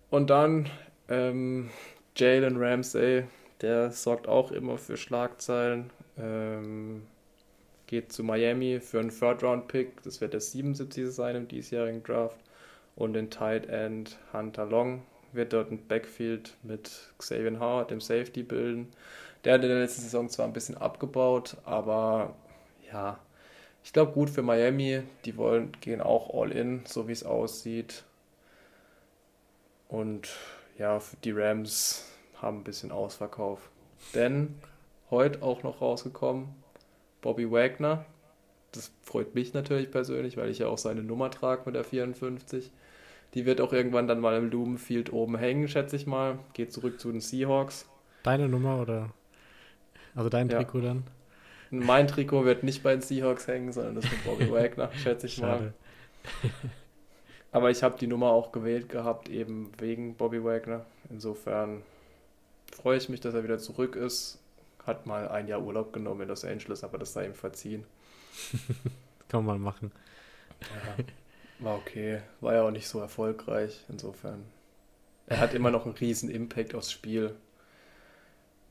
Und 0.09 0.29
dann 0.29 0.69
ähm, 1.07 1.69
Jalen 2.15 2.57
Ramsey, 2.57 3.23
der 3.63 3.91
sorgt 3.91 4.27
auch 4.27 4.51
immer 4.51 4.77
für 4.77 4.97
Schlagzeilen. 4.97 5.89
Ähm, 6.17 7.03
geht 7.87 8.11
zu 8.11 8.23
Miami 8.23 8.79
für 8.79 8.99
einen 8.99 9.09
Third-Round-Pick. 9.09 10.03
Das 10.03 10.21
wird 10.21 10.33
der 10.33 10.41
77. 10.41 11.07
sein 11.11 11.35
im 11.35 11.47
diesjährigen 11.47 12.03
Draft 12.03 12.37
und 12.95 13.13
den 13.13 13.29
Tight 13.29 13.67
End 13.67 14.19
Hunter 14.33 14.65
Long 14.65 15.03
wird 15.31 15.53
dort 15.53 15.71
ein 15.71 15.87
Backfield 15.87 16.55
mit 16.61 16.91
Xavier 17.17 17.59
Howard, 17.59 17.89
dem 17.89 18.01
Safety, 18.01 18.43
bilden. 18.43 18.91
Der 19.43 19.55
hat 19.55 19.63
in 19.63 19.69
der 19.69 19.79
letzten 19.79 20.01
Saison 20.01 20.29
zwar 20.29 20.45
ein 20.45 20.53
bisschen 20.53 20.77
abgebaut, 20.77 21.57
aber 21.65 22.35
ja, 22.91 23.17
ich 23.83 23.91
glaube 23.93 24.11
gut 24.11 24.29
für 24.29 24.43
Miami. 24.43 25.01
Die 25.25 25.35
wollen, 25.37 25.71
gehen 25.81 26.01
auch 26.01 26.33
all 26.39 26.51
in, 26.51 26.83
so 26.85 27.07
wie 27.07 27.11
es 27.11 27.23
aussieht. 27.23 28.03
Und 29.89 30.29
ja, 30.77 31.01
die 31.23 31.31
Rams 31.31 32.12
haben 32.43 32.59
ein 32.59 32.63
bisschen 32.63 32.91
Ausverkauf. 32.91 33.71
Denn 34.13 34.55
heute 35.09 35.41
auch 35.41 35.63
noch 35.63 35.81
rausgekommen, 35.81 36.49
Bobby 37.21 37.49
Wagner 37.49 38.05
Das 38.73 38.91
freut 39.01 39.33
mich 39.33 39.53
natürlich 39.53 39.91
persönlich, 39.91 40.37
weil 40.37 40.49
ich 40.49 40.59
ja 40.59 40.67
auch 40.67 40.77
seine 40.77 41.03
Nummer 41.03 41.31
trage 41.31 41.63
mit 41.65 41.75
der 41.75 41.83
54. 41.83 42.71
Die 43.33 43.45
wird 43.45 43.61
auch 43.61 43.73
irgendwann 43.73 44.07
dann 44.07 44.19
mal 44.19 44.37
im 44.37 44.51
Lumenfield 44.51 45.11
oben 45.11 45.37
hängen, 45.37 45.67
schätze 45.67 45.95
ich 45.95 46.05
mal. 46.05 46.37
Geht 46.53 46.71
zurück 46.71 46.99
zu 46.99 47.11
den 47.11 47.21
Seahawks. 47.21 47.87
Deine 48.23 48.47
Nummer 48.47 48.79
oder? 48.81 49.09
Also 50.15 50.29
dein 50.29 50.49
ja. 50.49 50.57
Trikot 50.57 50.81
dann? 50.81 51.03
Mein 51.71 52.07
Trikot 52.07 52.45
wird 52.45 52.63
nicht 52.63 52.83
bei 52.83 52.91
den 52.91 53.01
Seahawks 53.01 53.47
hängen, 53.47 53.71
sondern 53.71 53.95
das 53.95 54.05
mit 54.05 54.23
Bobby 54.23 54.51
Wagner, 54.51 54.91
schätze 54.95 55.25
ich 55.25 55.35
Schade. 55.35 55.73
mal. 56.43 56.51
Aber 57.51 57.71
ich 57.71 57.83
habe 57.83 57.97
die 57.99 58.07
Nummer 58.07 58.27
auch 58.31 58.51
gewählt 58.51 58.89
gehabt, 58.89 59.29
eben 59.29 59.71
wegen 59.79 60.15
Bobby 60.15 60.43
Wagner. 60.43 60.85
Insofern 61.09 61.81
freue 62.75 62.97
ich 62.97 63.09
mich, 63.09 63.21
dass 63.21 63.33
er 63.33 63.43
wieder 63.43 63.59
zurück 63.59 63.95
ist. 63.95 64.39
Hat 64.85 65.05
mal 65.05 65.29
ein 65.29 65.47
Jahr 65.47 65.61
Urlaub 65.61 65.93
genommen 65.93 66.21
in 66.21 66.27
Los 66.27 66.43
Angeles, 66.43 66.83
aber 66.83 66.97
das 66.97 67.13
sei 67.13 67.25
ihm 67.25 67.35
verziehen. 67.35 67.85
Kann 69.29 69.45
man 69.45 69.61
machen. 69.61 69.91
Ja. 70.61 71.03
War 71.59 71.75
okay. 71.75 72.21
War 72.41 72.53
ja 72.53 72.63
auch 72.63 72.71
nicht 72.71 72.87
so 72.87 72.99
erfolgreich. 72.99 73.83
Insofern. 73.87 74.43
Er 75.27 75.39
hat 75.39 75.53
immer 75.53 75.71
noch 75.71 75.85
einen 75.85 75.95
riesen 75.95 76.29
Impact 76.29 76.75
aufs 76.75 76.91
Spiel. 76.91 77.35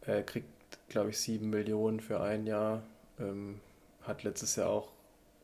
Er 0.02 0.22
kriegt, 0.22 0.48
glaube 0.88 1.10
ich, 1.10 1.18
sieben 1.18 1.50
Millionen 1.50 2.00
für 2.00 2.20
ein 2.20 2.46
Jahr. 2.46 2.82
Ähm, 3.18 3.60
hat 4.02 4.24
letztes 4.24 4.56
Jahr 4.56 4.68
auch 4.68 4.90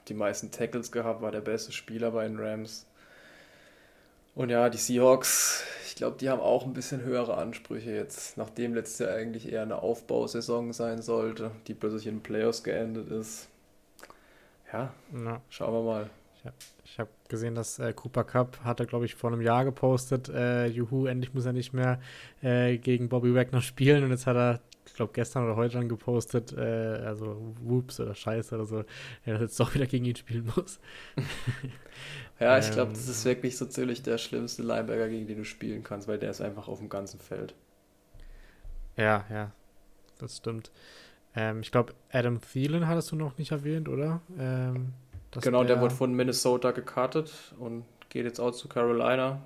die 0.09 0.15
meisten 0.15 0.51
Tackles 0.51 0.91
gehabt, 0.93 1.23
war 1.23 1.33
der 1.33 1.41
beste 1.41 1.73
Spieler 1.73 2.11
bei 2.11 2.27
den 2.27 2.39
Rams. 2.39 2.87
Und 4.39 4.51
ja, 4.51 4.71
die 4.71 4.79
Seahawks, 4.79 5.65
ich 5.89 5.97
glaube, 5.97 6.17
die 6.17 6.31
haben 6.31 6.41
auch 6.41 6.65
ein 6.65 6.73
bisschen 6.73 7.03
höhere 7.03 7.37
Ansprüche 7.37 7.91
jetzt, 7.91 8.37
nachdem 8.37 8.73
letztes 8.73 9.01
Jahr 9.01 9.17
eigentlich 9.17 9.51
eher 9.51 9.63
eine 9.63 9.83
Aufbausaison 9.83 10.73
sein 10.73 11.03
sollte, 11.03 11.51
die 11.67 11.75
plötzlich 11.75 12.07
in 12.07 12.19
den 12.19 12.23
Playoffs 12.23 12.63
geendet 12.63 13.11
ist. 13.11 13.49
Ja, 14.73 14.95
ja. 15.13 15.43
schauen 15.51 15.75
wir 15.75 15.83
mal. 15.83 16.11
Ich 16.85 17.01
habe 17.01 17.11
gesehen, 17.29 17.57
dass 17.57 17.81
äh, 17.81 17.93
Cooper 17.93 18.23
Cup 18.23 18.61
hatte, 18.63 18.87
glaube 18.87 19.07
ich, 19.07 19.17
vor 19.17 19.33
einem 19.33 19.43
Jahr 19.43 19.65
gepostet, 19.65 20.29
äh, 20.29 20.67
juhu, 20.67 21.07
endlich 21.07 21.35
muss 21.35 21.45
er 21.45 21.53
nicht 21.53 21.73
mehr 21.73 21.99
äh, 22.41 22.79
gegen 22.79 23.09
Bobby 23.09 23.35
Wagner 23.35 23.61
spielen. 23.61 24.05
Und 24.05 24.11
jetzt 24.11 24.29
hat 24.29 24.37
er, 24.37 24.61
ich 24.87 24.95
glaube, 24.95 25.13
gestern 25.15 25.47
oder 25.47 25.57
heute 25.57 25.79
dann 25.79 25.89
gepostet, 25.89 26.53
äh, 26.57 26.61
also 27.05 27.55
Whoops 27.61 27.99
oder 27.99 28.15
Scheiße 28.15 28.55
oder 28.55 28.67
so, 28.67 28.85
er 29.25 29.35
ja, 29.35 29.41
jetzt 29.41 29.59
doch 29.59 29.75
wieder 29.75 29.87
gegen 29.87 30.05
ihn 30.05 30.15
spielen 30.15 30.49
muss. 30.55 30.79
ja, 32.41 32.59
ich 32.59 32.71
glaube, 32.71 32.91
ähm, 32.91 32.95
das 32.95 33.09
ist 33.09 33.25
wirklich 33.25 33.57
so 33.57 33.67
ziemlich 33.67 34.03
der 34.03 34.19
schlimmste 34.19 34.63
Linebacker, 34.63 35.09
gegen 35.09 35.27
den 35.27 35.39
du 35.39 35.45
spielen 35.45 35.83
kannst, 35.83 36.09
weil 36.09 36.19
der 36.19 36.31
ist 36.31 36.41
einfach 36.41 36.69
auf 36.69 36.79
dem 36.79 36.89
ganzen 36.89 37.19
Feld. 37.19 37.55
Ja, 38.97 39.25
ja, 39.31 39.53
das 40.19 40.39
stimmt. 40.39 40.71
Ähm, 41.35 41.61
ich 41.61 41.71
glaube, 41.71 41.95
Adam 42.11 42.41
Thielen 42.41 42.87
hattest 42.87 43.13
du 43.13 43.17
noch 43.17 43.39
nicht 43.39 43.53
erwähnt, 43.53 43.89
oder? 43.89 44.21
Ähm, 44.39 44.93
genau, 45.41 45.65
der, 45.65 45.77
der 45.77 45.83
wurde 45.83 45.95
von 45.95 46.13
Minnesota 46.15 46.71
gekartet 46.71 47.33
und 47.59 47.85
geht 48.09 48.25
jetzt 48.25 48.41
auch 48.41 48.53
zu 48.53 48.69
Carolina. 48.69 49.41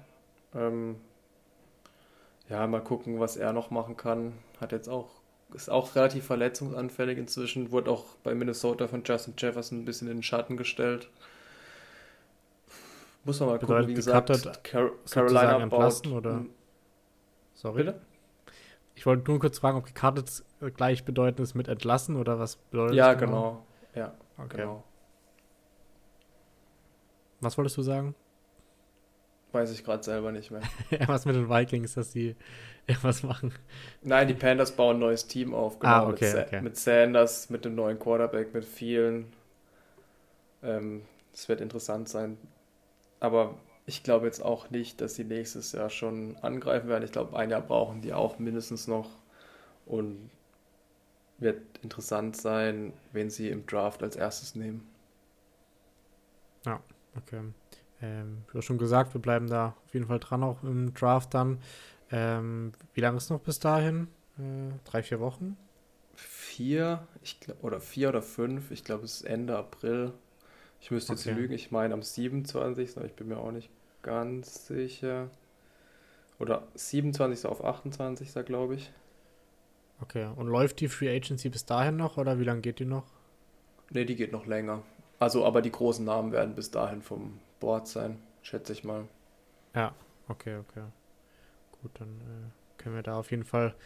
Ähm, 0.54 0.96
ja, 2.48 2.66
mal 2.66 2.82
gucken, 2.82 3.20
was 3.20 3.36
er 3.36 3.52
noch 3.52 3.70
machen 3.70 3.96
kann. 3.96 4.34
Hat 4.60 4.72
jetzt 4.72 4.88
auch, 4.88 5.08
ist 5.54 5.70
auch 5.70 5.94
relativ 5.94 6.26
verletzungsanfällig 6.26 7.18
inzwischen, 7.18 7.70
wurde 7.70 7.90
auch 7.90 8.04
bei 8.22 8.34
Minnesota 8.34 8.88
von 8.88 9.02
Justin 9.04 9.34
Jefferson 9.38 9.80
ein 9.80 9.84
bisschen 9.84 10.08
in 10.08 10.18
den 10.18 10.22
Schatten 10.22 10.56
gestellt. 10.56 11.08
Muss 13.24 13.38
man 13.40 13.50
mal 13.50 13.58
Bedeutet 13.58 13.80
gucken, 13.82 13.88
wie 13.88 13.94
gesagt, 13.94 14.64
Car 14.64 14.90
Carolina 15.08 15.60
entlassen, 15.60 16.10
baut, 16.10 16.18
oder? 16.18 16.44
Sorry. 17.54 17.84
Bitte? 17.84 18.00
Ich 18.94 19.06
wollte 19.06 19.30
nur 19.30 19.40
kurz 19.40 19.58
fragen, 19.58 19.78
ob 19.78 19.86
gekartet 19.86 20.44
gleichbedeutend 20.76 21.40
ist 21.40 21.54
mit 21.54 21.68
entlassen 21.68 22.16
oder 22.16 22.38
was 22.38 22.56
bedeutet 22.56 22.96
ja, 22.96 23.12
das? 23.12 23.20
Ja, 23.20 23.26
genau. 23.26 23.66
Ja, 23.94 24.14
okay. 24.38 24.56
genau. 24.58 24.84
Was 27.40 27.56
wolltest 27.56 27.76
du 27.76 27.82
sagen? 27.82 28.14
Weiß 29.52 29.70
ich 29.70 29.84
gerade 29.84 30.02
selber 30.02 30.32
nicht 30.32 30.50
mehr. 30.50 30.62
was 31.06 31.26
mit 31.26 31.36
den 31.36 31.48
Vikings, 31.48 31.94
dass 31.94 32.10
die 32.10 32.36
irgendwas 32.86 33.22
machen. 33.22 33.52
Nein, 34.02 34.28
die 34.28 34.34
Panthers 34.34 34.72
bauen 34.72 34.96
ein 34.96 35.00
neues 35.00 35.26
Team 35.26 35.54
auf, 35.54 35.78
genau. 35.78 35.92
Ah, 35.92 36.08
okay, 36.08 36.32
mit, 36.32 36.46
okay. 36.46 36.60
mit 36.62 36.76
Sanders, 36.76 37.50
mit 37.50 37.64
dem 37.64 37.74
neuen 37.74 37.98
Quarterback, 37.98 38.54
mit 38.54 38.64
vielen. 38.64 39.32
Ähm, 40.62 41.02
es 41.32 41.48
wird 41.48 41.60
interessant 41.60 42.08
sein. 42.08 42.38
Aber 43.22 43.54
ich 43.86 44.02
glaube 44.02 44.26
jetzt 44.26 44.44
auch 44.44 44.70
nicht, 44.70 45.00
dass 45.00 45.14
sie 45.14 45.22
nächstes 45.22 45.70
Jahr 45.70 45.90
schon 45.90 46.36
angreifen 46.38 46.88
werden. 46.88 47.04
Ich 47.04 47.12
glaube, 47.12 47.38
ein 47.38 47.50
Jahr 47.50 47.60
brauchen 47.60 48.00
die 48.00 48.12
auch 48.12 48.40
mindestens 48.40 48.88
noch. 48.88 49.10
Und 49.86 50.28
wird 51.38 51.62
interessant 51.82 52.36
sein, 52.36 52.92
wen 53.12 53.30
sie 53.30 53.48
im 53.48 53.64
Draft 53.64 54.02
als 54.02 54.16
erstes 54.16 54.56
nehmen. 54.56 54.88
Ja. 56.66 56.80
Okay. 57.16 57.42
Ähm, 58.00 58.42
wie 58.52 58.62
schon 58.62 58.78
gesagt, 58.78 59.14
wir 59.14 59.20
bleiben 59.20 59.48
da 59.48 59.76
auf 59.86 59.94
jeden 59.94 60.06
Fall 60.06 60.18
dran, 60.18 60.42
auch 60.42 60.60
im 60.64 60.92
Draft 60.92 61.32
dann. 61.34 61.60
Ähm, 62.10 62.72
wie 62.94 63.00
lange 63.02 63.18
ist 63.18 63.30
noch 63.30 63.40
bis 63.40 63.60
dahin? 63.60 64.08
Äh, 64.36 64.72
drei, 64.84 65.04
vier 65.04 65.20
Wochen? 65.20 65.56
Vier, 66.16 67.06
ich 67.22 67.38
glaub, 67.38 67.62
oder 67.62 67.80
vier 67.80 68.08
oder 68.08 68.22
fünf. 68.22 68.72
Ich 68.72 68.82
glaube, 68.82 69.04
es 69.04 69.14
ist 69.14 69.22
Ende 69.22 69.56
April. 69.56 70.12
Ich 70.82 70.90
müsste 70.90 71.12
okay. 71.12 71.28
jetzt 71.28 71.38
lügen, 71.38 71.54
ich 71.54 71.70
meine 71.70 71.94
am 71.94 72.02
27. 72.02 72.96
Ich 73.04 73.14
bin 73.14 73.28
mir 73.28 73.38
auch 73.38 73.52
nicht 73.52 73.70
ganz 74.02 74.66
sicher. 74.66 75.30
Oder 76.40 76.66
27. 76.74 77.46
auf 77.46 77.64
28. 77.64 78.44
glaube 78.44 78.74
ich. 78.74 78.92
Okay, 80.00 80.28
und 80.34 80.48
läuft 80.48 80.80
die 80.80 80.88
Free 80.88 81.14
Agency 81.14 81.50
bis 81.50 81.64
dahin 81.64 81.96
noch 81.96 82.16
oder 82.16 82.40
wie 82.40 82.44
lange 82.44 82.62
geht 82.62 82.80
die 82.80 82.84
noch? 82.84 83.04
Ne, 83.90 84.04
die 84.04 84.16
geht 84.16 84.32
noch 84.32 84.46
länger. 84.46 84.82
Also, 85.20 85.46
aber 85.46 85.62
die 85.62 85.70
großen 85.70 86.04
Namen 86.04 86.32
werden 86.32 86.56
bis 86.56 86.72
dahin 86.72 87.00
vom 87.00 87.38
Board 87.60 87.86
sein, 87.86 88.18
schätze 88.42 88.72
ich 88.72 88.82
mal. 88.82 89.06
Ja, 89.76 89.94
okay, 90.26 90.56
okay. 90.56 90.82
Gut, 91.80 91.92
dann 91.94 92.08
äh, 92.08 92.82
können 92.82 92.96
wir 92.96 93.04
da 93.04 93.16
auf 93.20 93.30
jeden 93.30 93.44
Fall 93.44 93.76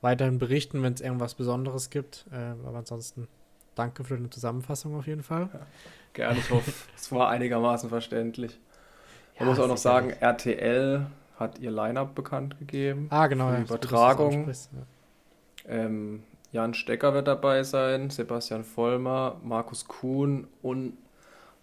weiterhin 0.00 0.38
berichten, 0.38 0.82
wenn 0.82 0.94
es 0.94 1.00
irgendwas 1.00 1.36
Besonderes 1.36 1.90
gibt. 1.90 2.26
Äh, 2.32 2.56
aber 2.66 2.78
ansonsten 2.78 3.28
danke 3.76 4.02
für 4.02 4.16
deine 4.16 4.30
Zusammenfassung 4.30 4.96
auf 4.96 5.06
jeden 5.06 5.22
Fall. 5.22 5.48
Ja, 5.52 5.66
gerne, 6.12 6.38
ich 6.38 6.50
hoffe, 6.50 6.72
es 6.96 7.12
war 7.12 7.28
einigermaßen 7.28 7.88
verständlich. 7.88 8.58
Man 9.38 9.48
ja, 9.48 9.54
muss 9.54 9.60
auch 9.60 9.68
noch 9.68 9.76
sagen, 9.76 10.10
RTL 10.10 11.06
hat 11.38 11.58
ihr 11.58 11.70
Line-Up 11.70 12.14
bekannt 12.14 12.58
gegeben. 12.58 13.06
Ah, 13.10 13.26
genau. 13.26 13.50
Ja, 13.50 13.60
Übertragung. 13.60 14.46
Ja. 14.46 14.82
Ähm, 15.66 16.22
Jan 16.52 16.74
Stecker 16.74 17.14
wird 17.14 17.28
dabei 17.28 17.62
sein, 17.62 18.10
Sebastian 18.10 18.64
Vollmer, 18.64 19.40
Markus 19.42 19.86
Kuhn 19.86 20.46
und 20.62 20.98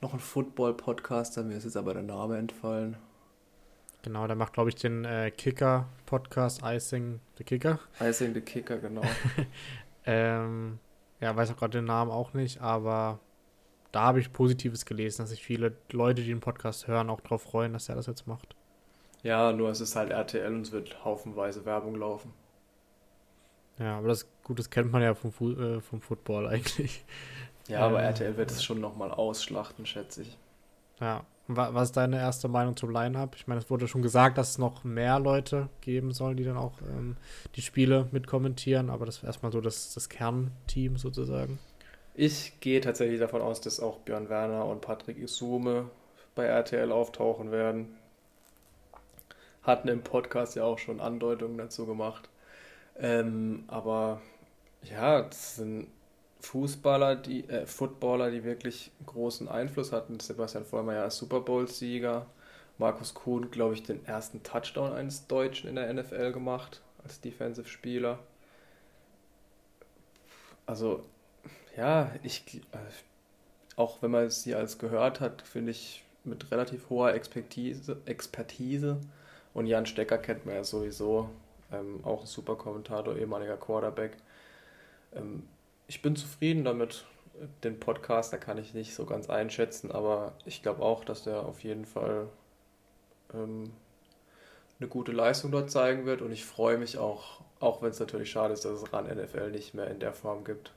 noch 0.01 0.13
ein 0.13 0.19
Football-Podcaster. 0.19 1.43
Mir 1.43 1.57
ist 1.57 1.65
jetzt 1.65 1.77
aber 1.77 1.93
der 1.93 2.03
Name 2.03 2.37
entfallen. 2.37 2.97
Genau, 4.03 4.25
der 4.27 4.35
macht, 4.35 4.53
glaube 4.53 4.69
ich, 4.69 4.75
den 4.75 5.05
äh, 5.05 5.31
Kicker-Podcast, 5.31 6.61
Icing 6.63 7.19
the 7.37 7.43
Kicker. 7.43 7.79
Icing 7.99 8.33
the 8.33 8.41
Kicker, 8.41 8.77
genau. 8.77 9.01
ähm, 10.05 10.79
ja, 11.19 11.35
weiß 11.35 11.51
auch 11.51 11.57
gerade 11.57 11.79
den 11.79 11.85
Namen 11.85 12.11
auch 12.11 12.33
nicht, 12.33 12.61
aber 12.61 13.19
da 13.91 14.01
habe 14.01 14.19
ich 14.19 14.33
Positives 14.33 14.85
gelesen, 14.85 15.23
dass 15.23 15.29
sich 15.29 15.43
viele 15.43 15.75
Leute, 15.91 16.21
die 16.21 16.29
den 16.29 16.39
Podcast 16.39 16.87
hören, 16.87 17.09
auch 17.09 17.21
darauf 17.21 17.43
freuen, 17.43 17.73
dass 17.73 17.89
er 17.89 17.95
das 17.95 18.07
jetzt 18.07 18.27
macht. 18.27 18.55
Ja, 19.23 19.51
nur 19.51 19.69
es 19.69 19.81
ist 19.81 19.95
halt 19.95 20.11
RTL 20.11 20.53
und 20.53 20.61
es 20.61 20.71
wird 20.71 21.03
haufenweise 21.03 21.65
Werbung 21.65 21.95
laufen. 21.95 22.33
Ja, 23.79 23.97
aber 23.97 24.07
das 24.07 24.27
gut, 24.43 24.59
das 24.59 24.69
kennt 24.69 24.91
man 24.91 25.01
ja 25.01 25.13
vom, 25.13 25.31
Fu 25.31 25.51
äh, 25.51 25.81
vom 25.81 26.01
Football 26.01 26.47
eigentlich. 26.47 27.03
Ja, 27.67 27.81
aber 27.81 27.99
ähm, 27.99 28.05
RTL 28.05 28.37
wird 28.37 28.51
es 28.51 28.63
schon 28.63 28.79
nochmal 28.79 29.11
ausschlachten, 29.11 29.85
schätze 29.85 30.23
ich. 30.23 30.37
Ja. 30.99 31.23
Was 31.49 31.89
ist 31.89 31.97
deine 31.97 32.17
erste 32.17 32.49
Meinung 32.49 32.75
zum 32.75 32.89
Line-Up? 32.89 33.35
Ich 33.37 33.47
meine, 33.47 33.61
es 33.61 33.69
wurde 33.69 33.87
schon 33.87 34.01
gesagt, 34.01 34.37
dass 34.37 34.49
es 34.49 34.57
noch 34.57 34.83
mehr 34.83 35.17
Leute 35.17 35.69
geben 35.79 36.11
sollen, 36.11 36.35
die 36.35 36.43
dann 36.43 36.57
auch 36.57 36.73
ähm, 36.81 37.15
die 37.55 37.61
Spiele 37.61 38.09
mitkommentieren, 38.11 38.89
aber 38.89 39.05
das 39.05 39.21
wäre 39.21 39.27
erstmal 39.27 39.53
so 39.53 39.61
das, 39.61 39.93
das 39.93 40.09
Kernteam 40.09 40.97
sozusagen. 40.97 41.57
Ich 42.19 42.59
gehe 42.61 42.81
tatsächlich 42.81 43.19
davon 43.19 43.43
aus, 43.43 43.61
dass 43.61 43.79
auch 43.79 43.99
Björn 43.99 44.27
Werner 44.27 44.65
und 44.65 44.81
Patrick 44.81 45.19
Isume 45.19 45.91
bei 46.33 46.45
RTL 46.45 46.91
auftauchen 46.91 47.51
werden. 47.51 47.95
Hatten 49.61 49.87
im 49.87 50.01
Podcast 50.01 50.55
ja 50.55 50.63
auch 50.63 50.79
schon 50.79 50.99
Andeutungen 50.99 51.59
dazu 51.59 51.85
gemacht. 51.85 52.27
Ähm, 52.97 53.65
aber 53.67 54.19
ja, 54.81 55.21
das 55.21 55.57
sind 55.57 55.89
Fußballer, 56.39 57.17
die, 57.17 57.47
äh, 57.49 57.67
Footballer, 57.67 58.31
die 58.31 58.43
wirklich 58.43 58.91
großen 59.05 59.47
Einfluss 59.47 59.91
hatten. 59.91 60.19
Sebastian 60.19 60.65
Vollmeier 60.65 61.03
als 61.03 61.17
Super 61.17 61.41
Bowl-Sieger. 61.41 62.25
Markus 62.79 63.13
Kuhn, 63.13 63.51
glaube 63.51 63.75
ich, 63.75 63.83
den 63.83 64.03
ersten 64.07 64.41
Touchdown 64.41 64.91
eines 64.91 65.27
Deutschen 65.27 65.69
in 65.69 65.75
der 65.75 65.93
NFL 65.93 66.31
gemacht 66.31 66.81
als 67.03 67.21
Defensive-Spieler. 67.21 68.17
Also, 70.65 71.03
ja, 71.77 72.11
ich, 72.23 72.61
äh, 72.73 72.77
auch 73.75 74.01
wenn 74.01 74.11
man 74.11 74.29
sie 74.29 74.55
als 74.55 74.79
gehört 74.79 75.19
hat, 75.21 75.43
finde 75.43 75.71
ich 75.71 76.03
mit 76.23 76.51
relativ 76.51 76.89
hoher 76.89 77.13
Expertise, 77.13 77.97
Expertise. 78.05 78.99
Und 79.53 79.67
Jan 79.67 79.85
Stecker 79.85 80.17
kennt 80.17 80.45
man 80.45 80.55
ja 80.55 80.63
sowieso 80.63 81.29
ähm, 81.71 82.01
auch 82.03 82.21
ein 82.21 82.27
super 82.27 82.55
Kommentator, 82.55 83.15
ehemaliger 83.15 83.57
Quarterback. 83.57 84.17
Ähm, 85.15 85.47
ich 85.87 86.01
bin 86.01 86.15
zufrieden 86.15 86.65
damit. 86.65 87.05
den 87.63 87.79
Podcast, 87.79 88.33
da 88.33 88.37
kann 88.37 88.57
ich 88.57 88.73
nicht 88.73 88.95
so 88.95 89.05
ganz 89.05 89.29
einschätzen, 89.29 89.91
aber 89.91 90.33
ich 90.45 90.63
glaube 90.63 90.81
auch, 90.81 91.03
dass 91.05 91.23
der 91.23 91.43
auf 91.45 91.63
jeden 91.63 91.85
Fall 91.85 92.27
ähm, 93.31 93.71
eine 94.79 94.89
gute 94.89 95.11
Leistung 95.11 95.51
dort 95.51 95.69
zeigen 95.71 96.05
wird 96.05 96.21
und 96.23 96.31
ich 96.31 96.45
freue 96.45 96.77
mich 96.79 96.97
auch, 96.97 97.41
auch 97.59 97.81
wenn 97.81 97.91
es 97.91 97.99
natürlich 97.99 98.31
schade 98.31 98.53
ist, 98.53 98.65
dass 98.65 98.81
es 98.81 98.93
RAN 98.93 99.05
NFL 99.05 99.51
nicht 99.51 99.75
mehr 99.75 99.87
in 99.89 99.99
der 99.99 100.13
Form 100.13 100.43
gibt. 100.43 100.71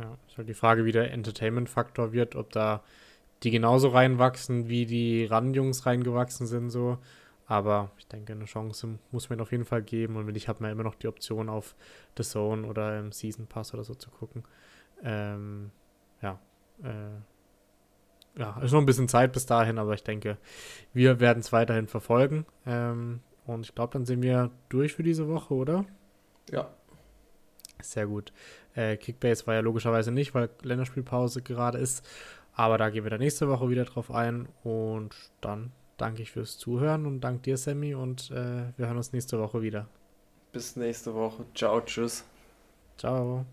Ja, 0.00 0.16
ist 0.26 0.38
halt 0.38 0.48
die 0.48 0.54
Frage, 0.54 0.84
wie 0.84 0.92
der 0.92 1.12
Entertainment-Faktor 1.12 2.12
wird, 2.12 2.34
ob 2.34 2.50
da 2.50 2.82
die 3.42 3.50
genauso 3.50 3.88
reinwachsen, 3.88 4.68
wie 4.68 4.86
die 4.86 5.24
RAN-Jungs 5.26 5.84
reingewachsen 5.86 6.46
sind, 6.46 6.70
so. 6.70 6.98
Aber 7.46 7.90
ich 7.98 8.06
denke, 8.06 8.32
eine 8.32 8.44
Chance 8.44 8.98
muss 9.10 9.28
man 9.28 9.40
auf 9.40 9.50
jeden 9.50 9.64
Fall 9.64 9.82
geben. 9.82 10.16
Und 10.16 10.26
wenn 10.26 10.36
ich 10.36 10.48
habe 10.48 10.62
mir 10.62 10.70
immer 10.70 10.84
noch 10.84 10.94
die 10.94 11.08
Option 11.08 11.48
auf 11.48 11.74
The 12.16 12.22
Zone 12.22 12.66
oder 12.66 12.98
im 12.98 13.12
Season 13.12 13.46
Pass 13.46 13.74
oder 13.74 13.82
so 13.82 13.94
zu 13.94 14.08
gucken. 14.10 14.44
Ähm, 15.02 15.72
ja, 16.22 16.38
äh, 16.84 18.38
ja, 18.38 18.60
ist 18.62 18.72
noch 18.72 18.78
ein 18.78 18.86
bisschen 18.86 19.08
Zeit 19.08 19.32
bis 19.32 19.46
dahin, 19.46 19.78
aber 19.78 19.94
ich 19.94 20.04
denke, 20.04 20.38
wir 20.92 21.18
werden 21.18 21.40
es 21.40 21.52
weiterhin 21.52 21.88
verfolgen. 21.88 22.46
Ähm, 22.66 23.20
und 23.46 23.66
ich 23.66 23.74
glaube, 23.74 23.94
dann 23.94 24.06
sind 24.06 24.22
wir 24.22 24.50
durch 24.68 24.94
für 24.94 25.02
diese 25.02 25.28
Woche, 25.28 25.52
oder? 25.54 25.84
Ja. 26.52 26.70
Sehr 27.82 28.06
gut. 28.06 28.32
Äh, 28.74 28.96
Kickbase 28.96 29.46
war 29.46 29.54
ja 29.54 29.60
logischerweise 29.60 30.12
nicht, 30.12 30.34
weil 30.34 30.50
Länderspielpause 30.62 31.42
gerade 31.42 31.78
ist. 31.78 32.06
Aber 32.54 32.78
da 32.78 32.90
gehen 32.90 33.04
wir 33.04 33.10
dann 33.10 33.20
nächste 33.20 33.48
Woche 33.48 33.68
wieder 33.68 33.84
drauf 33.84 34.10
ein. 34.10 34.48
Und 34.62 35.14
dann 35.40 35.72
danke 35.96 36.22
ich 36.22 36.30
fürs 36.30 36.58
Zuhören 36.58 37.06
und 37.06 37.20
danke 37.20 37.42
dir, 37.42 37.56
Sammy. 37.56 37.94
Und 37.94 38.30
äh, 38.30 38.64
wir 38.76 38.86
hören 38.86 38.96
uns 38.96 39.12
nächste 39.12 39.38
Woche 39.38 39.62
wieder. 39.62 39.88
Bis 40.52 40.76
nächste 40.76 41.14
Woche. 41.14 41.44
Ciao, 41.54 41.80
tschüss. 41.80 42.24
Ciao. 42.98 43.46